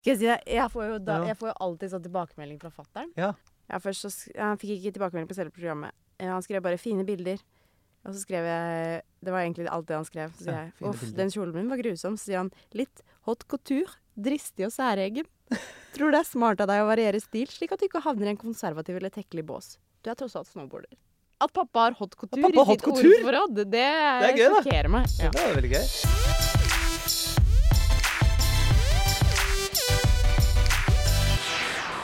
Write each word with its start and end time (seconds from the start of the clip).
Skal 0.00 0.14
jeg 0.14 0.18
si 0.18 0.28
det? 0.30 0.38
Jeg 0.48 0.72
får 0.72 0.86
jo, 0.88 0.98
da, 1.04 1.16
jeg 1.28 1.36
får 1.36 1.50
jo 1.50 1.56
alltid 1.66 1.92
sånn 1.92 2.04
tilbakemelding 2.06 2.60
fra 2.62 2.70
fattern. 2.72 3.10
Ja. 3.20 3.34
først 3.84 4.06
så 4.06 4.10
Han 4.38 4.60
fikk 4.60 4.78
ikke 4.78 4.94
tilbakemelding 4.96 5.28
på 5.28 5.36
selve 5.36 5.52
programmet. 5.52 5.92
Eh, 6.18 6.28
Han 6.28 6.42
skrev 6.42 6.62
bare 6.62 6.78
'fine 6.78 7.04
bilder'. 7.04 7.42
Og 8.04 8.14
så 8.14 8.20
skrev 8.22 8.44
jeg 8.48 9.02
Det 9.22 9.30
var 9.30 9.40
egentlig 9.44 9.68
alt 9.68 9.86
det 9.86 9.96
han 9.96 10.04
skrev. 10.04 10.32
Så 10.32 10.44
sier 10.44 10.52
Ja, 10.56 10.62
jeg 10.64 10.72
'uff, 10.80 11.16
den 11.16 11.28
kjolen 11.28 11.54
min 11.54 11.68
var 11.68 11.76
grusom'. 11.76 12.16
Så 12.16 12.32
sier 12.32 12.38
han 12.38 12.50
'litt 12.72 13.02
hot 13.28 13.44
couture'. 13.46 13.96
Dristig 14.16 14.64
og 14.66 14.72
særegen. 14.72 15.26
Tror 15.94 16.10
det 16.12 16.20
er 16.20 16.24
smart 16.24 16.60
av 16.60 16.68
deg 16.68 16.80
å 16.80 16.88
variere 16.88 17.20
stil, 17.20 17.46
slik 17.46 17.72
at 17.72 17.80
du 17.80 17.86
ikke 17.86 18.02
havner 18.02 18.26
i 18.26 18.30
en 18.30 18.36
konservativ 18.36 18.96
eller 18.96 19.10
tekkelig 19.10 19.44
bås. 19.44 19.78
Du 20.02 20.10
er 20.10 20.14
tross 20.14 20.36
alt 20.36 20.48
snowboarder. 20.48 20.96
At 21.40 21.52
pappa 21.52 21.88
har 21.88 21.92
hot 21.92 22.16
couture 22.16 22.42
pappa 22.42 22.62
i 22.62 22.76
sitt 22.76 22.84
ordforråd, 22.84 23.64
det, 23.70 23.80
er 23.80 24.36
gøy, 24.36 24.48
sjokkerer 24.60 24.92
meg. 24.92 25.08
Ja. 25.18 25.30
Det 25.30 25.40
er 25.40 25.56
veldig 25.56 25.72
gøy. 25.72 26.29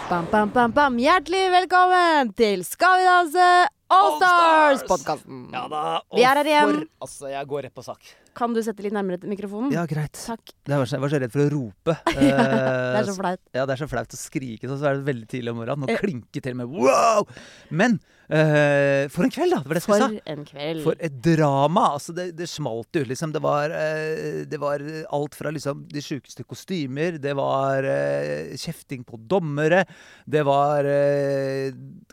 Bam, 0.07 0.27
bam, 0.31 0.51
bam, 0.55 0.71
bam. 0.71 0.97
Hjertelig 1.03 1.49
velkommen 1.51 2.29
til 2.39 2.61
Skal 2.63 3.01
vi 3.01 3.07
danse 3.09 3.47
Allstars-podkasten. 3.91 5.41
Ja 5.51 5.65
da. 5.71 5.81
Vi 6.15 6.23
er 6.23 6.39
her 6.39 6.47
igjen. 6.51 6.71
For, 6.71 6.85
altså, 7.07 7.31
jeg 7.33 7.49
går 7.51 7.65
rett 7.67 7.75
på 7.75 7.83
sak. 7.83 8.13
Kan 8.39 8.55
du 8.55 8.61
sette 8.63 8.85
litt 8.87 8.95
nærmere 8.95 9.19
til 9.23 9.33
mikrofonen? 9.33 9.73
Ja, 9.75 9.83
greit. 9.91 10.15
Takk. 10.15 10.53
Jeg 10.63 10.79
var, 10.79 10.87
så, 10.87 10.95
jeg 10.95 11.03
var 11.03 11.13
så 11.15 11.21
redd 11.25 11.35
for 11.35 11.43
å 11.43 11.49
rope. 11.57 11.97
Det 12.21 12.29
er 12.31 13.01
Eh, 13.01 13.09
så 13.09 13.17
flaut. 13.19 13.43
Ja, 13.51 13.65
det 13.67 13.75
er 13.75 13.83
så 13.83 13.89
flaut 13.91 14.15
å 14.15 14.21
skrike 14.21 14.71
sånn, 14.71 14.79
så 14.85 14.91
er 14.93 15.01
det 15.01 15.09
veldig 15.11 15.29
tidlig 15.35 15.55
om 15.57 15.59
morgenen. 15.63 15.83
Nå 15.83 15.91
klinker 15.91 16.07
klinke 16.07 16.45
til 16.47 16.59
med 16.63 16.71
wow! 16.71 17.27
Men 17.75 17.99
eh, 18.29 19.07
for 19.13 19.27
en 19.27 19.33
kveld, 19.33 19.55
da! 19.55 19.61
Det 19.63 19.71
var 19.71 19.79
det 19.79 19.83
jeg 19.87 20.03
sa. 20.03 20.33
en 20.33 20.45
kveld. 20.49 20.83
For 20.85 20.99
et 21.09 21.17
drama! 21.25 21.85
Altså, 21.97 22.15
det, 22.17 22.29
det 22.39 22.49
smalt 22.51 22.99
jo, 22.99 23.05
liksom. 23.07 23.33
Det 23.35 23.43
var, 23.45 23.73
uh, 23.73 24.43
det 24.49 24.61
var 24.63 24.85
alt 25.17 25.39
fra 25.39 25.53
liksom 25.55 25.87
de 25.93 26.03
sjukeste 26.05 26.47
kostymer, 26.47 27.19
det 27.23 27.35
var 27.39 27.87
uh, 27.87 28.55
kjefting 28.59 29.05
på 29.07 29.21
dommere, 29.31 29.85
det 30.27 30.43
var 30.47 30.87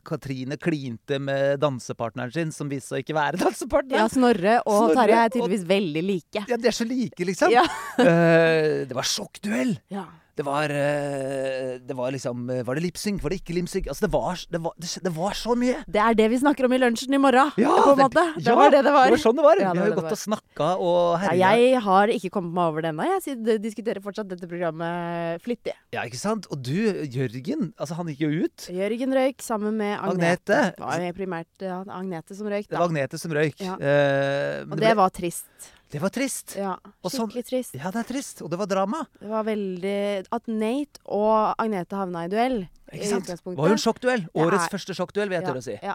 Katrine 0.06 0.58
klinte 0.62 1.20
med 1.22 1.60
dansepartneren 1.64 2.34
sin, 2.34 2.52
som 2.56 2.70
viste 2.72 2.94
seg 2.94 3.02
å 3.02 3.06
ikke 3.06 3.18
være 3.18 3.42
dansepartner. 3.46 4.04
Ja. 4.04 4.10
Snorre 4.14 4.58
og 4.66 4.80
Snorre 4.90 5.00
Tarjei 5.02 5.22
er 5.28 5.46
og- 5.46 5.70
veldig 5.74 6.04
like. 6.08 6.46
Ja, 6.50 6.58
de 6.58 6.70
er 6.70 6.76
så 6.76 6.88
like, 6.88 7.30
liksom. 7.30 7.54
Ja. 7.54 7.64
Det 7.98 8.96
var 8.96 9.08
sjokkduell! 9.08 9.78
Ja. 9.94 10.08
Det 10.34 10.42
var, 10.46 10.72
eh, 10.74 11.78
det 11.78 11.94
var 11.94 12.10
liksom 12.14 12.48
Var 12.66 12.76
det 12.80 12.82
lipsync? 12.88 13.22
Var 13.22 13.30
det 13.30 13.38
ikke 13.44 13.54
lipsync? 13.54 13.86
Altså, 13.92 14.08
det 14.08 14.12
var, 14.16 14.40
det, 14.50 14.62
var, 14.64 14.74
det, 14.80 15.12
var 15.14 15.36
så 15.38 15.54
mye! 15.60 15.84
Det 15.86 16.02
er 16.02 16.18
det 16.18 16.26
vi 16.32 16.40
snakker 16.42 16.66
om 16.66 16.74
i 16.74 16.80
lunsjen 16.82 17.14
i 17.14 17.20
morgen, 17.22 17.52
Ja, 17.62 17.76
på 17.86 17.94
en 17.94 18.02
måte. 18.02 18.24
Det 18.40 18.48
ja, 18.50 18.56
var 18.58 18.74
det 18.74 18.82
det 18.88 18.94
var. 18.96 19.12
Det 19.12 19.18
var 19.18 19.22
sånn 19.22 19.38
det 19.38 19.46
var. 19.46 19.62
Ja, 19.62 19.74
Vi 19.78 19.84
har 19.84 19.92
jo 19.92 19.98
gått 20.00 20.16
og 20.16 20.22
snakka 20.24 20.70
og 20.82 20.98
herja. 21.22 21.52
jeg 21.54 21.84
har 21.86 22.14
ikke 22.16 22.32
kommet 22.34 22.56
meg 22.58 22.72
over 22.72 22.86
det 22.86 22.94
ennå. 22.94 23.06
Jeg 23.28 23.62
diskuterer 23.62 24.02
fortsatt 24.02 24.32
dette 24.32 24.50
programmet 24.50 25.44
flittig. 25.46 25.76
Ja, 25.94 26.02
ikke 26.10 26.22
sant? 26.22 26.50
Og 26.50 26.64
du, 26.66 26.74
Jørgen, 27.14 27.70
altså 27.78 28.00
han 28.00 28.10
gikk 28.10 28.26
jo 28.26 28.48
ut. 28.48 28.68
Jørgen 28.74 29.14
røyk 29.20 29.46
sammen 29.46 29.78
med 29.78 29.96
Agnete. 30.00 30.58
Agnete. 30.58 30.60
Det 30.74 31.14
var 31.14 31.18
primært 31.22 31.68
Agnete 31.70 32.38
som 32.42 32.50
røyk, 32.50 32.68
Det 32.72 32.80
var 32.80 32.90
Agnete 32.90 33.22
som 33.22 33.38
røyk. 33.38 33.62
Eh, 33.62 34.66
Og 34.66 34.78
det, 34.82 34.96
var 34.98 35.14
trist. 35.14 35.46
Det 35.94 36.02
var 36.02 36.10
trist. 36.10 36.56
Ja, 36.58 36.74
sånn- 37.06 37.30
skikkelig 37.30 37.46
trist. 37.46 37.76
Ja, 37.78 37.92
det 37.94 38.02
er 38.02 38.08
trist. 38.10 38.42
Og 38.42 38.50
det 38.50 38.58
var 38.58 38.66
drama. 38.66 39.04
Det 39.20 39.30
var 39.30 39.46
veldig 39.46 40.26
At 40.34 40.48
Nate 40.50 41.04
og 41.06 41.54
Agnete 41.62 42.00
havna 42.00 42.26
i 42.26 42.32
duell. 42.34 42.64
Ikke 42.90 43.10
sant? 43.12 43.30
Det 43.30 43.38
var 43.46 43.70
jo 43.70 43.78
en 43.78 43.86
sjokkduell. 43.86 44.26
Årets 44.34 44.74
første 44.74 44.98
sjokkduell, 44.98 45.30
vil 45.30 45.38
jeg 45.38 45.46
tørre 45.46 45.62
å 45.62 45.68
si. 45.70 45.78
Ja. 45.84 45.94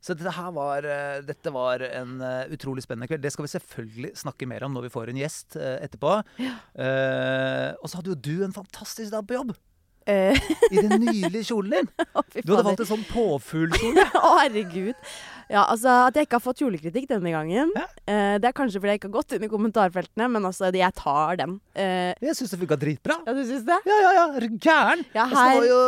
Så 0.00 0.16
dette 0.16 0.32
her 0.32 0.52
var, 0.56 0.86
eh, 0.88 1.20
dette 1.20 1.52
var 1.52 1.82
en 1.84 2.20
eh, 2.24 2.48
utrolig 2.56 2.82
spennende 2.86 3.08
kveld. 3.10 3.20
Det 3.20 3.32
skal 3.34 3.44
vi 3.44 3.52
selvfølgelig 3.52 4.10
snakke 4.16 4.48
mer 4.48 4.64
om 4.64 4.72
når 4.72 4.88
vi 4.88 4.92
får 4.94 5.12
en 5.12 5.20
gjest 5.20 5.56
eh, 5.60 5.76
etterpå. 5.84 6.14
Uh, 6.40 7.76
og 7.76 7.84
så 7.84 8.00
hadde 8.00 8.14
jo 8.14 8.16
du 8.16 8.44
en 8.46 8.56
fantastisk 8.56 9.12
dag 9.12 9.26
på 9.28 9.36
jobb. 9.36 9.52
Uh. 10.08 10.32
I 10.72 10.80
den 10.80 11.04
nydelige 11.04 11.44
kjolen 11.52 11.76
din. 11.76 11.90
oh, 12.16 12.24
Du 12.32 12.54
hadde 12.54 12.64
valgt 12.70 12.86
en 12.86 12.92
sånn 12.94 13.04
påfuglkjole. 13.12 14.06
Å, 14.24 14.32
herregud. 14.40 14.96
Ja, 15.50 15.64
altså 15.66 15.90
At 16.06 16.14
jeg 16.14 16.28
ikke 16.28 16.38
har 16.38 16.44
fått 16.44 16.60
julekritikk 16.62 17.08
denne 17.10 17.30
gangen, 17.34 17.72
Ja. 17.74 17.86
eh, 18.06 18.38
det 18.38 18.46
er 18.48 18.52
kanskje 18.54 18.78
fordi 18.78 18.92
jeg 18.94 19.00
ikke 19.00 19.08
har 19.10 19.16
gått 19.18 19.32
inn 19.34 19.42
i 19.44 19.48
kommentarfeltene, 19.50 20.28
men 20.30 20.42
altså, 20.46 20.70
jeg 20.72 20.94
tar 20.94 21.36
den. 21.40 21.60
Eh, 21.74 22.14
Jeg 22.22 22.36
syns 22.38 22.50
det 22.54 22.60
funka 22.60 22.78
dritbra. 22.78 23.16
ja, 23.26 23.32
du 23.34 23.42
syns 23.44 23.64
det? 23.66 23.78
Ja, 23.84 23.98
ja, 24.04 24.12
ja. 24.14 24.26
Er 24.36 24.40
du 24.46 24.48
gæren? 24.58 25.04
Ja, 25.14 25.24
Altså, 25.26 25.34
det 25.34 25.50
her- 25.50 25.60
var 25.60 25.66
jo 25.66 25.80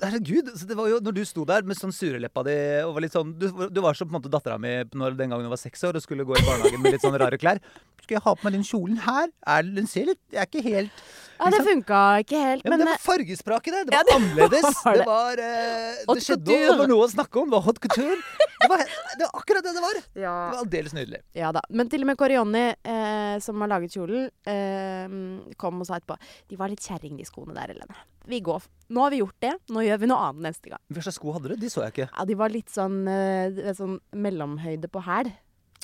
Herregud. 0.00 0.46
Så 0.56 0.66
det 0.66 0.76
var 0.76 0.88
jo, 0.88 1.00
når 1.00 1.12
du 1.14 1.24
sto 1.24 1.44
der 1.44 1.62
med 1.62 1.76
sånn 1.76 1.92
sureleppa 1.92 2.44
di 2.44 2.56
og 2.82 2.94
var 2.94 3.00
litt 3.02 3.12
sånn 3.12 3.38
Du, 3.38 3.46
du 3.68 3.80
var 3.80 3.92
som 3.94 4.08
på 4.08 4.14
en 4.16 4.22
måte 4.22 4.30
dattera 4.32 4.58
mi 4.58 4.82
den 4.88 5.14
gangen 5.28 5.42
hun 5.44 5.48
var 5.50 5.56
seks 5.60 5.82
år 5.84 5.96
og 5.96 6.02
skulle 6.02 6.24
gå 6.24 6.36
i 6.36 6.42
barnehagen 6.42 6.80
med 6.82 6.92
litt 6.92 7.02
sånne 7.02 7.20
rare 7.20 7.36
klær. 7.38 7.60
Skal 8.02 8.16
jeg 8.18 8.22
ha 8.24 8.32
på 8.34 8.46
meg 8.46 8.54
den 8.56 8.64
kjolen 8.66 9.00
her? 9.04 9.28
Er, 9.46 9.66
den 9.76 9.86
ser 9.90 10.08
litt 10.12 10.20
Jeg 10.32 10.40
er 10.42 10.48
ikke 10.48 10.62
helt 10.66 11.02
Ja, 11.40 11.48
det 11.54 11.60
funka 11.64 11.98
ikke 12.20 12.36
helt, 12.40 12.64
ja, 12.66 12.68
men, 12.68 12.80
men, 12.80 12.82
det 12.82 12.86
var 12.90 13.00
var 13.00 13.22
i 13.24 13.72
Det 13.72 13.84
Det 13.88 13.94
var 13.94 14.04
det 14.04 14.14
annerledes. 14.18 14.80
var 14.84 14.92
Det 14.92 15.00
det. 15.00 15.06
var 15.08 15.42
eh, 15.44 16.00
Det 16.14 16.24
skjedde 16.26 16.50
noe. 16.50 16.66
Det 16.68 16.78
var 16.82 16.90
noe 16.90 17.06
å 17.06 17.10
snakke 17.14 17.40
om. 17.40 17.48
Det 17.48 17.56
var 17.56 17.64
hot 17.64 17.80
couture. 17.80 18.18
Det 18.60 18.68
var, 18.68 18.82
det 19.16 19.24
var 19.24 19.40
akkurat 19.40 19.64
det 19.64 19.72
det 19.78 19.84
var. 19.86 20.00
Det 20.20 20.26
var 20.28 20.58
aldeles 20.60 20.92
nydelig. 20.98 21.20
ja 21.40 21.48
da. 21.56 21.62
Men 21.72 21.88
til 21.88 22.04
og 22.04 22.10
med 22.10 22.18
Korionni, 22.20 22.64
eh, 22.84 23.38
som 23.40 23.64
har 23.64 23.72
laget 23.72 23.96
kjolen, 23.96 24.28
eh, 24.44 25.54
kom 25.56 25.80
og 25.80 25.88
sa 25.88 25.96
etterpå 25.96 26.18
De 26.50 26.58
var 26.60 26.68
litt 26.72 26.84
kjerring, 26.84 27.16
de 27.16 27.24
skoene 27.24 27.56
der, 27.56 27.72
Helene. 27.72 27.96
Vi 28.28 28.42
går. 28.44 28.66
Nå 28.92 29.00
har 29.06 29.14
vi 29.14 29.22
gjort 29.22 29.40
det. 29.40 29.54
Nå 29.72 29.80
gjør 29.86 30.02
vi 30.02 30.10
noe 30.12 30.20
annet 30.28 30.50
neste 30.50 30.74
gang. 30.74 30.82
Slags 30.92 31.16
sko 31.16 31.32
hadde 31.38 31.54
du? 31.54 31.56
De 31.62 31.70
så 31.72 31.86
jeg 31.86 31.94
ikke. 31.96 32.10
Ja, 32.12 32.26
De 32.28 32.36
var 32.36 32.52
litt 32.52 32.68
sånn, 32.68 33.00
eh, 33.08 33.72
sånn 33.80 33.96
mellomhøyde 34.12 34.92
på 34.92 35.00
hæl. 35.08 35.32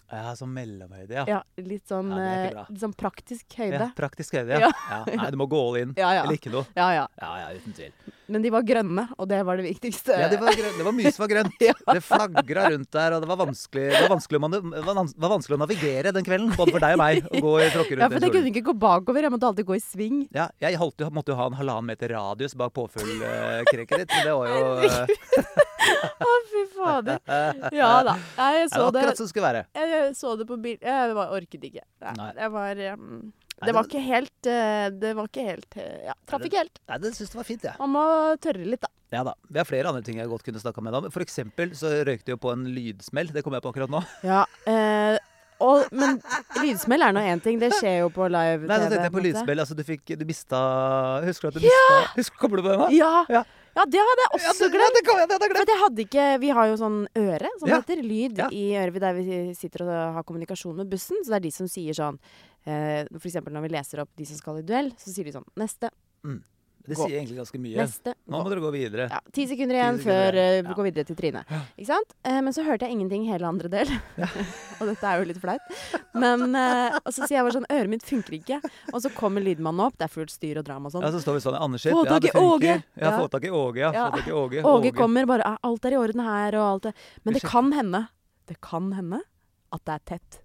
Ja, 0.06 0.32
sånn 0.38 0.52
mellomhøyde, 0.54 1.16
ja. 1.18 1.24
Ja, 1.26 1.38
litt 1.58 1.88
sånn, 1.90 2.12
Ja, 2.14 2.26
eh, 2.46 2.60
litt 2.70 2.82
sånn 2.82 2.94
praktisk 2.94 3.56
høyde. 3.58 3.80
Ja, 3.80 3.88
praktisk 3.98 4.36
høyde, 4.38 4.60
ja. 4.62 4.70
Ja. 4.70 5.00
Nei, 5.10 5.30
du 5.34 5.38
må 5.40 5.48
gå 5.50 5.58
all 5.58 5.80
in. 5.80 5.94
Ja, 5.98 6.12
ja. 6.14 6.22
Eller 6.22 6.38
ikke 6.38 6.52
noe. 6.54 6.62
Ja, 6.78 6.92
ja. 6.94 7.06
Ja, 7.18 7.32
ja, 7.42 7.48
uten 7.58 7.74
tvil. 7.74 7.90
Men 8.30 8.42
de 8.42 8.50
var 8.50 8.62
grønne, 8.66 9.04
og 9.18 9.28
det 9.30 9.40
var 9.46 9.58
det 9.58 9.66
viktigste. 9.66 10.14
Ja, 10.18 10.28
det 10.30 10.38
var, 10.42 10.54
det 10.54 10.86
var 10.86 10.94
mye 10.94 11.10
som 11.14 11.24
var 11.24 11.30
grønt. 11.30 11.58
Det 11.96 12.02
flagra 12.02 12.64
rundt 12.74 12.90
der, 12.92 13.14
og 13.16 13.22
det 13.22 13.28
var 13.30 13.38
vanskelig, 13.38 13.84
det 13.92 14.00
var 14.02 14.10
vanskelig, 14.16 14.40
å, 14.42 14.48
det 14.50 15.20
var 15.22 15.30
vanskelig 15.30 15.56
å 15.56 15.60
navigere 15.62 16.12
den 16.14 16.26
kvelden. 16.26 16.50
Både 16.58 16.74
for 16.74 16.82
deg 16.82 16.96
og 16.96 17.00
meg. 17.00 17.20
Å 17.30 17.42
gå 17.44 17.52
i 17.62 17.68
tråkke 17.74 17.98
Ja, 18.02 18.08
for 18.10 18.26
jeg 18.26 18.34
kunne 18.34 18.50
ikke 18.50 18.64
gå 18.66 18.74
bakover, 18.82 19.26
jeg 19.26 19.34
måtte 19.34 19.50
alltid 19.50 19.68
gå 19.68 19.78
i 19.78 19.82
sving. 19.82 20.18
Ja, 20.34 20.48
jeg 20.62 20.78
holdt, 20.80 21.06
måtte 21.14 21.34
jo 21.34 21.38
ha 21.38 21.46
en 21.50 21.58
halvannen 21.58 21.90
meter 21.92 22.14
radius 22.16 22.56
bak 22.58 22.74
påfuglkreket 22.76 24.04
ditt. 24.04 24.16
Det 24.26 24.34
var 24.34 24.50
jo 24.50 24.90
eh, 24.90 25.64
Å, 26.26 26.34
fy 26.50 26.62
fader. 26.74 27.18
Ja 27.74 27.90
da. 28.06 28.14
Jeg 28.36 28.66
det 28.66 28.68
så 28.72 28.84
det. 28.90 29.00
akkurat 29.00 29.18
som 29.20 29.26
det 29.26 29.32
skulle 29.32 29.48
være. 29.50 29.64
Jeg 29.76 30.14
så 30.18 30.36
det 30.40 30.46
på 30.48 30.58
bil... 30.62 30.78
Jeg 30.82 31.16
var, 31.16 31.32
orket 31.36 31.66
ikke. 31.70 31.84
Nei. 32.16 32.30
Det 32.36 32.48
var 32.54 32.82
um, 32.96 33.20
Det 33.66 33.74
var 33.76 33.88
ikke 33.88 34.02
helt 34.04 34.48
eh, 34.52 34.88
Det 34.92 35.12
var 35.16 35.30
ikke 35.30 35.44
helt 35.46 35.78
eh, 35.80 35.94
Ja, 36.10 36.14
traff 36.28 36.44
ikke 36.46 36.60
helt. 36.64 36.80
Nei, 36.90 36.98
det 37.04 37.14
syns 37.16 37.32
jeg 37.32 37.40
var 37.40 37.48
fint, 37.48 37.64
jeg. 37.68 37.78
Man 37.82 37.94
må 37.94 38.04
tørre 38.42 38.66
litt, 38.66 38.82
da. 38.84 38.92
Ja. 39.14 39.22
da. 39.26 39.36
Vi 39.48 39.60
har 39.62 39.68
flere 39.68 39.92
andre 39.92 40.02
ting 40.06 40.18
jeg 40.20 40.28
godt 40.30 40.44
kunne 40.46 40.60
snakka 40.62 40.82
med 40.84 40.92
deg 40.96 41.06
om. 41.06 41.14
For 41.14 41.24
eksempel 41.24 41.72
så 41.78 41.92
røykte 42.08 42.34
jo 42.34 42.40
på 42.42 42.52
en 42.52 42.66
lydsmell. 42.74 43.32
Det 43.32 43.44
kom 43.46 43.56
jeg 43.56 43.64
på 43.64 43.72
akkurat 43.74 43.92
nå. 43.92 44.02
Ja. 44.26 44.44
eh, 44.68 45.16
og, 45.64 45.86
men 45.96 46.18
lydsmell 46.60 47.00
er 47.06 47.14
nå 47.16 47.22
én 47.24 47.40
ting. 47.40 47.60
Det 47.62 47.70
skjer 47.78 48.02
jo 48.02 48.10
på 48.12 48.26
live-TV. 48.28 48.66
Nei, 48.68 48.76
nå 48.82 48.88
tenkte 48.90 49.06
jeg 49.06 49.14
på 49.14 49.22
lydsmell. 49.24 49.62
Altså, 49.62 49.76
du 49.78 49.84
fikk 49.88 50.12
Du 50.20 50.26
mista 50.28 50.58
Husker 51.24 51.48
du 51.48 51.54
at 51.54 51.56
du 51.56 51.64
mista 51.64 52.00
Husker, 52.18 52.40
Kommer 52.42 52.60
du 52.60 52.66
på 52.66 52.74
den? 52.74 52.82
da? 52.82 52.88
Ja. 52.92 53.14
Ja. 53.38 53.44
Ja, 53.76 53.84
det 53.92 54.00
hadde 54.08 54.24
jeg 54.24 54.50
også 54.50 54.68
glemt. 54.72 54.98
ja, 55.06 55.26
det 55.26 55.38
det, 55.40 55.48
det 55.52 55.58
hadde 55.60 55.72
jeg 55.74 55.80
hadde 55.84 56.04
ikke 56.06 56.26
Vi 56.40 56.48
har 56.56 56.66
jo 56.72 56.76
sånn 56.80 56.98
øre, 57.16 57.48
som 57.60 57.68
Ja. 57.68 57.80
heter. 57.80 58.02
Lyd 58.02 58.38
Ja. 58.38 58.48
i 58.50 58.64
øret 58.80 59.00
der 59.00 59.12
vi 59.14 59.54
sitter 59.54 59.84
og 59.86 60.14
har 60.14 60.22
kommunikasjon 60.24 60.76
med 60.76 60.88
bussen. 60.90 61.16
Så 61.22 61.28
det 61.30 61.36
er 61.36 61.46
de 61.46 61.50
som 61.52 61.66
sier 61.68 61.92
sånn 61.94 62.18
eh, 62.66 63.04
For 63.12 63.28
eksempel 63.28 63.52
når 63.52 63.62
vi 63.68 63.68
leser 63.76 64.00
opp 64.02 64.10
de 64.16 64.24
som 64.24 64.36
skal 64.36 64.58
i 64.58 64.62
duell, 64.66 64.90
så 64.98 65.12
sier 65.12 65.24
de 65.24 65.32
sånn 65.36 65.44
Neste, 65.56 65.90
Det 66.86 66.96
sier 66.98 67.16
egentlig 67.18 67.38
ganske 67.40 67.58
mye. 67.60 67.76
neste. 67.80 68.14
Nå 68.26 68.40
må 68.42 68.50
dere 68.50 68.62
gå 68.64 68.70
videre. 68.74 69.06
Ja, 69.10 69.20
Ti 69.32 69.46
sekunder 69.50 69.78
igjen 69.78 69.98
sekunder 69.98 70.32
før 70.32 70.38
eh, 70.42 70.62
vi 70.66 70.74
går 70.78 70.86
videre 70.88 71.04
til 71.08 71.18
Trine. 71.18 71.42
Ikke 71.76 71.88
sant? 71.88 72.14
Uh, 72.26 72.40
men 72.46 72.54
så 72.56 72.64
hørte 72.66 72.86
jeg 72.86 72.96
ingenting 72.96 73.26
hele 73.30 73.48
andre 73.48 73.70
del. 73.72 73.92
og 74.78 74.84
dette 74.90 75.10
er 75.10 75.20
jo 75.22 75.28
litt 75.30 75.40
flaut. 75.42 75.76
Men, 76.14 76.46
uh, 76.54 76.98
og 77.02 77.10
så 77.12 77.26
sier 77.26 77.38
jeg 77.38 77.46
bare 77.48 77.56
sånn 77.58 77.68
Øret 77.76 77.92
mitt 77.92 78.06
funker 78.06 78.38
ikke. 78.38 78.60
Og 78.92 79.00
så 79.04 79.12
kommer 79.16 79.44
lydmannen 79.44 79.84
opp. 79.86 79.98
Det 79.98 80.08
er 80.08 80.14
fullt 80.14 80.34
styr 80.34 80.62
og 80.62 80.66
drama 80.68 80.90
og 80.90 80.96
sånn. 80.96 81.06
Ja, 81.06 81.12
så 81.14 81.22
står 81.24 81.38
vi 81.38 81.44
sånn 81.48 81.58
Anders 81.58 81.86
sitt. 81.86 81.94
Få 81.96 82.04
tak 82.08 82.28
i 82.30 82.34
Åge. 82.38 82.78
Ja, 82.96 83.12
få 83.18 83.28
tak 83.32 83.44
i 83.46 83.52
Åge. 83.52 83.82
Ja, 83.82 83.92
Ja. 83.96 84.08
få 84.10 84.20
tak 84.20 84.28
i 84.28 84.36
Åge. 84.36 84.64
Åge 84.72 84.92
kommer 84.96 85.26
bare 85.26 85.42
"Ah, 85.46 85.58
Alt 85.66 85.84
er 85.84 85.92
i 85.96 86.00
orden 86.00 86.20
her, 86.22 86.54
og 86.54 86.66
alt 86.72 86.82
det 86.82 86.94
Men 87.24 87.34
det 87.34 87.42
kan 87.42 87.72
hende 87.72 88.08
Det 88.46 88.60
kan 88.60 88.92
hende 88.92 89.20
at 89.72 89.84
det 89.84 89.94
er 89.94 90.02
tett. 90.06 90.40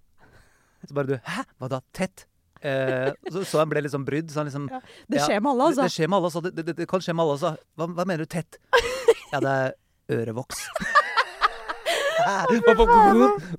Så 0.88 0.94
bare 0.94 1.06
du 1.06 1.16
Hæ? 1.22 1.44
Hva 1.60 1.68
da? 1.68 1.80
Tett? 1.94 2.26
Eh, 2.62 3.08
så, 3.34 3.42
så 3.48 3.58
han 3.62 3.70
ble 3.72 3.82
litt 3.82 3.94
sånn 3.94 4.06
brydd. 4.06 4.30
Så 4.32 4.42
han 4.42 4.50
liksom 4.50 4.68
Ja, 4.70 4.80
Det 5.10 5.22
skjer 5.24 5.42
med 5.42 5.50
alle, 5.52 5.62
Det, 5.62 5.68
altså. 5.72 5.82
det 5.88 5.94
skjer 5.96 6.08
med 6.12 6.18
alle, 6.20 6.30
altså. 6.30 6.42
Det, 6.46 6.66
det, 6.70 6.76
det 6.78 6.88
kan 6.90 7.02
skje 7.04 7.14
med 7.18 7.24
alle, 7.26 7.38
altså. 7.38 7.54
Hva, 7.78 7.88
hva 7.98 8.06
mener 8.08 8.24
du 8.26 8.30
tett? 8.38 8.60
Ja, 9.32 9.40
det 9.42 9.52
er 9.52 10.20
ørevoks. 10.22 10.66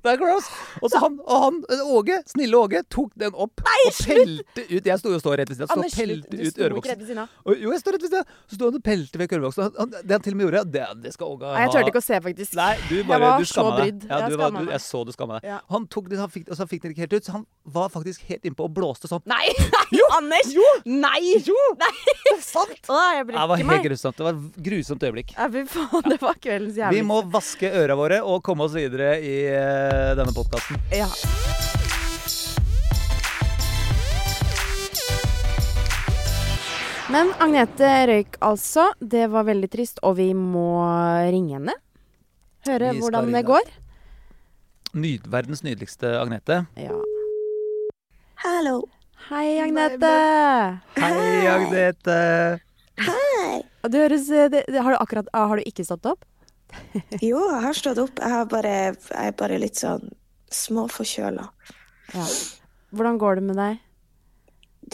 Det 0.04 0.12
er 0.12 0.18
gross! 0.20 0.48
Og 0.80 0.90
så 0.92 1.00
han, 1.02 1.18
og 1.24 1.44
han, 1.44 1.58
Åge, 1.94 2.20
snille 2.30 2.58
Åge, 2.58 2.82
tok 2.92 3.12
den 3.20 3.34
opp 3.34 3.62
og 3.64 3.64
pelte 3.64 4.64
ut 4.70 4.88
Jeg 4.88 5.00
sto 5.00 5.12
jo 5.12 5.18
og 5.18 5.22
står 5.22 5.38
rett 5.40 5.50
ved 5.50 5.58
siden 5.58 5.70
av, 5.70 5.82
så 5.84 5.98
pelte 5.98 6.38
ut 6.38 6.50
sto 6.52 6.64
ørevoksen. 6.68 7.22
Jo, 7.50 7.72
jeg 7.72 7.82
står 7.82 7.96
rett 7.96 8.04
ved 8.04 8.10
siden 8.12 8.22
av. 8.24 8.38
Så 8.48 8.58
sto 8.58 8.68
han 8.70 8.78
og 8.78 8.84
pelte 8.86 9.20
vekk 9.20 9.36
ørevoksen. 9.38 9.78
Det 9.94 10.16
han 10.16 10.24
til 10.24 10.36
og 10.36 10.40
med 10.40 10.46
gjorde, 10.48 10.64
det, 10.74 10.86
det 11.04 11.14
skal 11.16 11.34
Åge 11.34 11.48
ha. 11.48 11.54
Nei, 11.54 11.64
jeg 11.66 11.74
turte 11.74 11.92
ikke 11.94 12.02
å 12.02 12.06
se, 12.06 12.20
faktisk. 12.28 12.56
Nei, 12.58 12.70
du 12.88 12.94
Jeg 12.98 13.08
var 13.10 13.26
du 13.40 13.48
så 13.48 13.66
brydd. 13.70 14.06
Ja, 14.08 14.20
Jeg 14.24 14.34
du 14.34 14.38
var, 14.40 14.54
du, 14.54 14.70
jeg 14.74 14.84
så 14.84 15.02
du 15.06 15.12
skamma 15.14 15.38
deg. 15.38 15.50
Ja. 15.52 15.60
Han 15.74 15.88
tok 15.90 16.10
den, 16.12 16.22
han 16.22 16.32
fikk, 16.32 16.48
og 16.50 16.60
så 16.60 16.68
fikk 16.70 16.84
den 16.86 16.94
ikke 16.94 17.06
helt 17.06 17.16
ut. 17.18 17.28
Så 17.28 17.36
han 17.38 17.46
var 17.76 17.90
faktisk 17.94 18.24
helt 18.30 18.48
innpå 18.48 18.68
og 18.68 18.74
blåste 18.76 19.10
sånn. 19.10 19.24
Nei, 19.30 19.44
Jo! 19.94 20.06
Anders! 20.18 20.50
Jo! 20.54 20.64
Nei! 20.90 21.34
Jo! 21.44 21.58
Nei! 21.80 21.92
Sant! 22.42 22.78
Å, 22.90 23.00
jeg 23.18 23.26
Det 23.30 23.46
var 23.50 23.60
helt 23.60 23.86
grusomt. 23.88 24.18
Det 24.18 24.26
var 24.26 24.38
et 24.38 24.58
grusomt 24.68 25.04
øyeblikk. 25.06 25.34
Ja, 25.36 25.48
fy 25.52 25.64
faen, 25.70 26.06
det 26.10 26.18
var 26.22 26.38
kveldens 26.42 26.78
Vi 26.94 27.02
må 27.06 27.20
vaske 27.32 27.70
øra 27.82 27.96
våre 27.98 28.20
og 28.24 28.42
komme 28.46 28.53
oss 28.60 28.74
videre 28.76 29.16
i 29.18 29.34
eh, 29.50 30.14
denne 30.18 30.32
podkasten. 30.36 30.78
Ja. 30.94 31.08
Men 37.14 37.30
Agnete 37.42 37.88
røyk 38.08 38.38
altså. 38.42 38.88
Det 38.98 39.26
var 39.30 39.44
veldig 39.46 39.68
trist, 39.70 40.00
og 40.02 40.16
vi 40.18 40.30
må 40.34 40.82
ringe 41.30 41.58
henne. 41.58 41.74
Høre 42.68 42.94
hvordan 42.96 43.28
ringe. 43.28 43.36
det 43.36 43.44
går. 43.50 43.72
Nyd, 44.94 45.26
verdens 45.30 45.62
nydeligste 45.66 46.14
Agnete. 46.20 46.64
Ja. 46.80 46.96
Hallo. 48.44 48.84
Hei, 49.28 49.60
Agnete. 49.62 50.12
Hei, 50.98 51.46
Agnete. 51.48 52.18
Hei. 53.00 53.62
Du 53.88 53.98
høres, 54.00 54.26
det, 54.28 54.64
det, 54.64 54.80
har, 54.80 54.94
du 54.94 54.98
akkurat, 55.00 55.28
har 55.34 55.60
du 55.60 55.64
ikke 55.68 55.84
stått 55.84 56.06
opp? 56.08 56.24
Jo, 57.28 57.40
jeg 57.50 57.62
har 57.66 57.78
stått 57.78 58.00
opp. 58.02 58.18
Jeg, 58.22 58.30
har 58.34 58.46
bare, 58.50 58.74
jeg 58.94 59.30
er 59.32 59.36
bare 59.38 59.58
litt 59.62 59.80
sånn 59.80 60.08
småforkjøla. 60.54 61.46
Ja. 62.14 62.26
Hvordan 62.94 63.18
går 63.18 63.40
det 63.40 63.46
med 63.50 63.58
deg? 63.58 63.78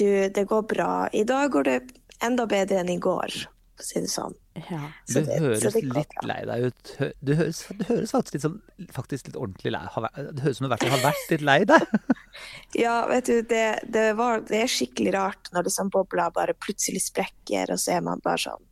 Du, 0.01 0.07
det 0.33 0.45
går 0.49 0.63
bra. 0.71 0.91
I 1.13 1.25
dag 1.29 1.51
går 1.53 1.67
det 1.69 1.79
enda 2.25 2.47
bedre 2.49 2.79
enn 2.81 2.93
i 2.93 3.01
går, 3.03 3.35
for 3.77 3.83
å 3.83 3.87
si 3.89 4.01
det 4.05 4.11
sånn. 4.13 4.37
Ja. 4.71 4.81
Så 5.09 5.21
det- 5.25 5.37
du 5.39 5.45
høres 5.47 5.63
det 5.75 5.83
litt 5.85 6.15
bra. 6.15 6.25
lei 6.29 6.39
deg 6.49 6.65
ut. 6.69 6.93
Du 7.25 7.35
høres, 7.39 7.61
du 7.79 7.85
høres 7.89 8.11
faktisk 8.13 8.35
litt 8.37 8.43
som, 8.45 8.57
Faktisk 8.93 9.29
litt 9.29 9.37
ordentlig 9.39 9.71
lei 9.73 9.83
Det 9.87 10.43
høres 10.43 10.51
ut 10.51 10.57
som 10.59 10.67
du 10.67 10.75
har 10.75 11.05
vært 11.05 11.31
litt 11.31 11.45
lei 11.47 11.59
deg. 11.65 11.87
Ja, 12.85 13.07
vet 13.11 13.27
du, 13.27 13.43
det, 13.43 13.65
det, 13.89 14.07
var, 14.17 14.41
det 14.47 14.63
er 14.63 14.71
skikkelig 14.71 15.13
rart 15.17 15.51
når 15.55 15.67
liksom 15.69 15.91
bobla 15.91 16.29
bare 16.35 16.55
plutselig 16.55 17.03
sprekker, 17.09 17.73
og 17.75 17.81
så 17.83 17.97
er 17.97 18.05
man 18.07 18.21
bare 18.25 18.39
sånn 18.39 18.63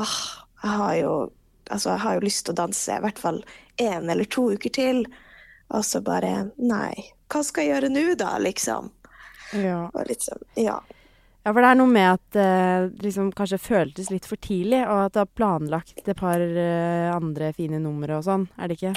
Åh, 0.00 0.16
jeg 0.64 0.78
har 0.80 0.94
jo 0.98 1.12
Altså, 1.70 1.94
jeg 1.94 2.02
har 2.04 2.16
jo 2.16 2.26
lyst 2.26 2.44
til 2.46 2.54
å 2.54 2.60
danse 2.64 2.96
i 2.96 3.04
hvert 3.04 3.20
fall 3.20 3.40
én 3.80 4.10
eller 4.10 4.28
to 4.28 4.50
uker 4.52 4.74
til. 4.74 5.04
Og 5.74 5.84
så 5.86 6.02
bare 6.04 6.50
Nei, 6.60 6.92
hva 7.32 7.42
skal 7.44 7.66
jeg 7.66 7.74
gjøre 7.74 7.92
nå, 7.94 8.04
da, 8.20 8.34
liksom? 8.42 8.92
Ja. 9.54 9.86
Og 9.92 10.12
sånn, 10.20 10.44
ja. 10.58 10.76
ja, 11.44 11.50
for 11.50 11.60
det 11.60 11.70
er 11.70 11.78
noe 11.78 11.90
med 11.90 12.10
at 12.16 12.36
det 12.36 13.04
liksom 13.04 13.30
kanskje 13.36 13.60
føltes 13.62 14.10
litt 14.10 14.26
for 14.28 14.40
tidlig, 14.40 14.82
og 14.88 15.06
at 15.06 15.14
du 15.14 15.20
har 15.22 15.30
planlagt 15.30 16.00
et 16.02 16.16
par 16.18 16.42
eh, 16.42 17.10
andre 17.12 17.52
fine 17.56 17.80
numre 17.82 18.18
og 18.18 18.26
sånn, 18.26 18.48
er 18.58 18.70
det 18.70 18.80
ikke? 18.80 18.94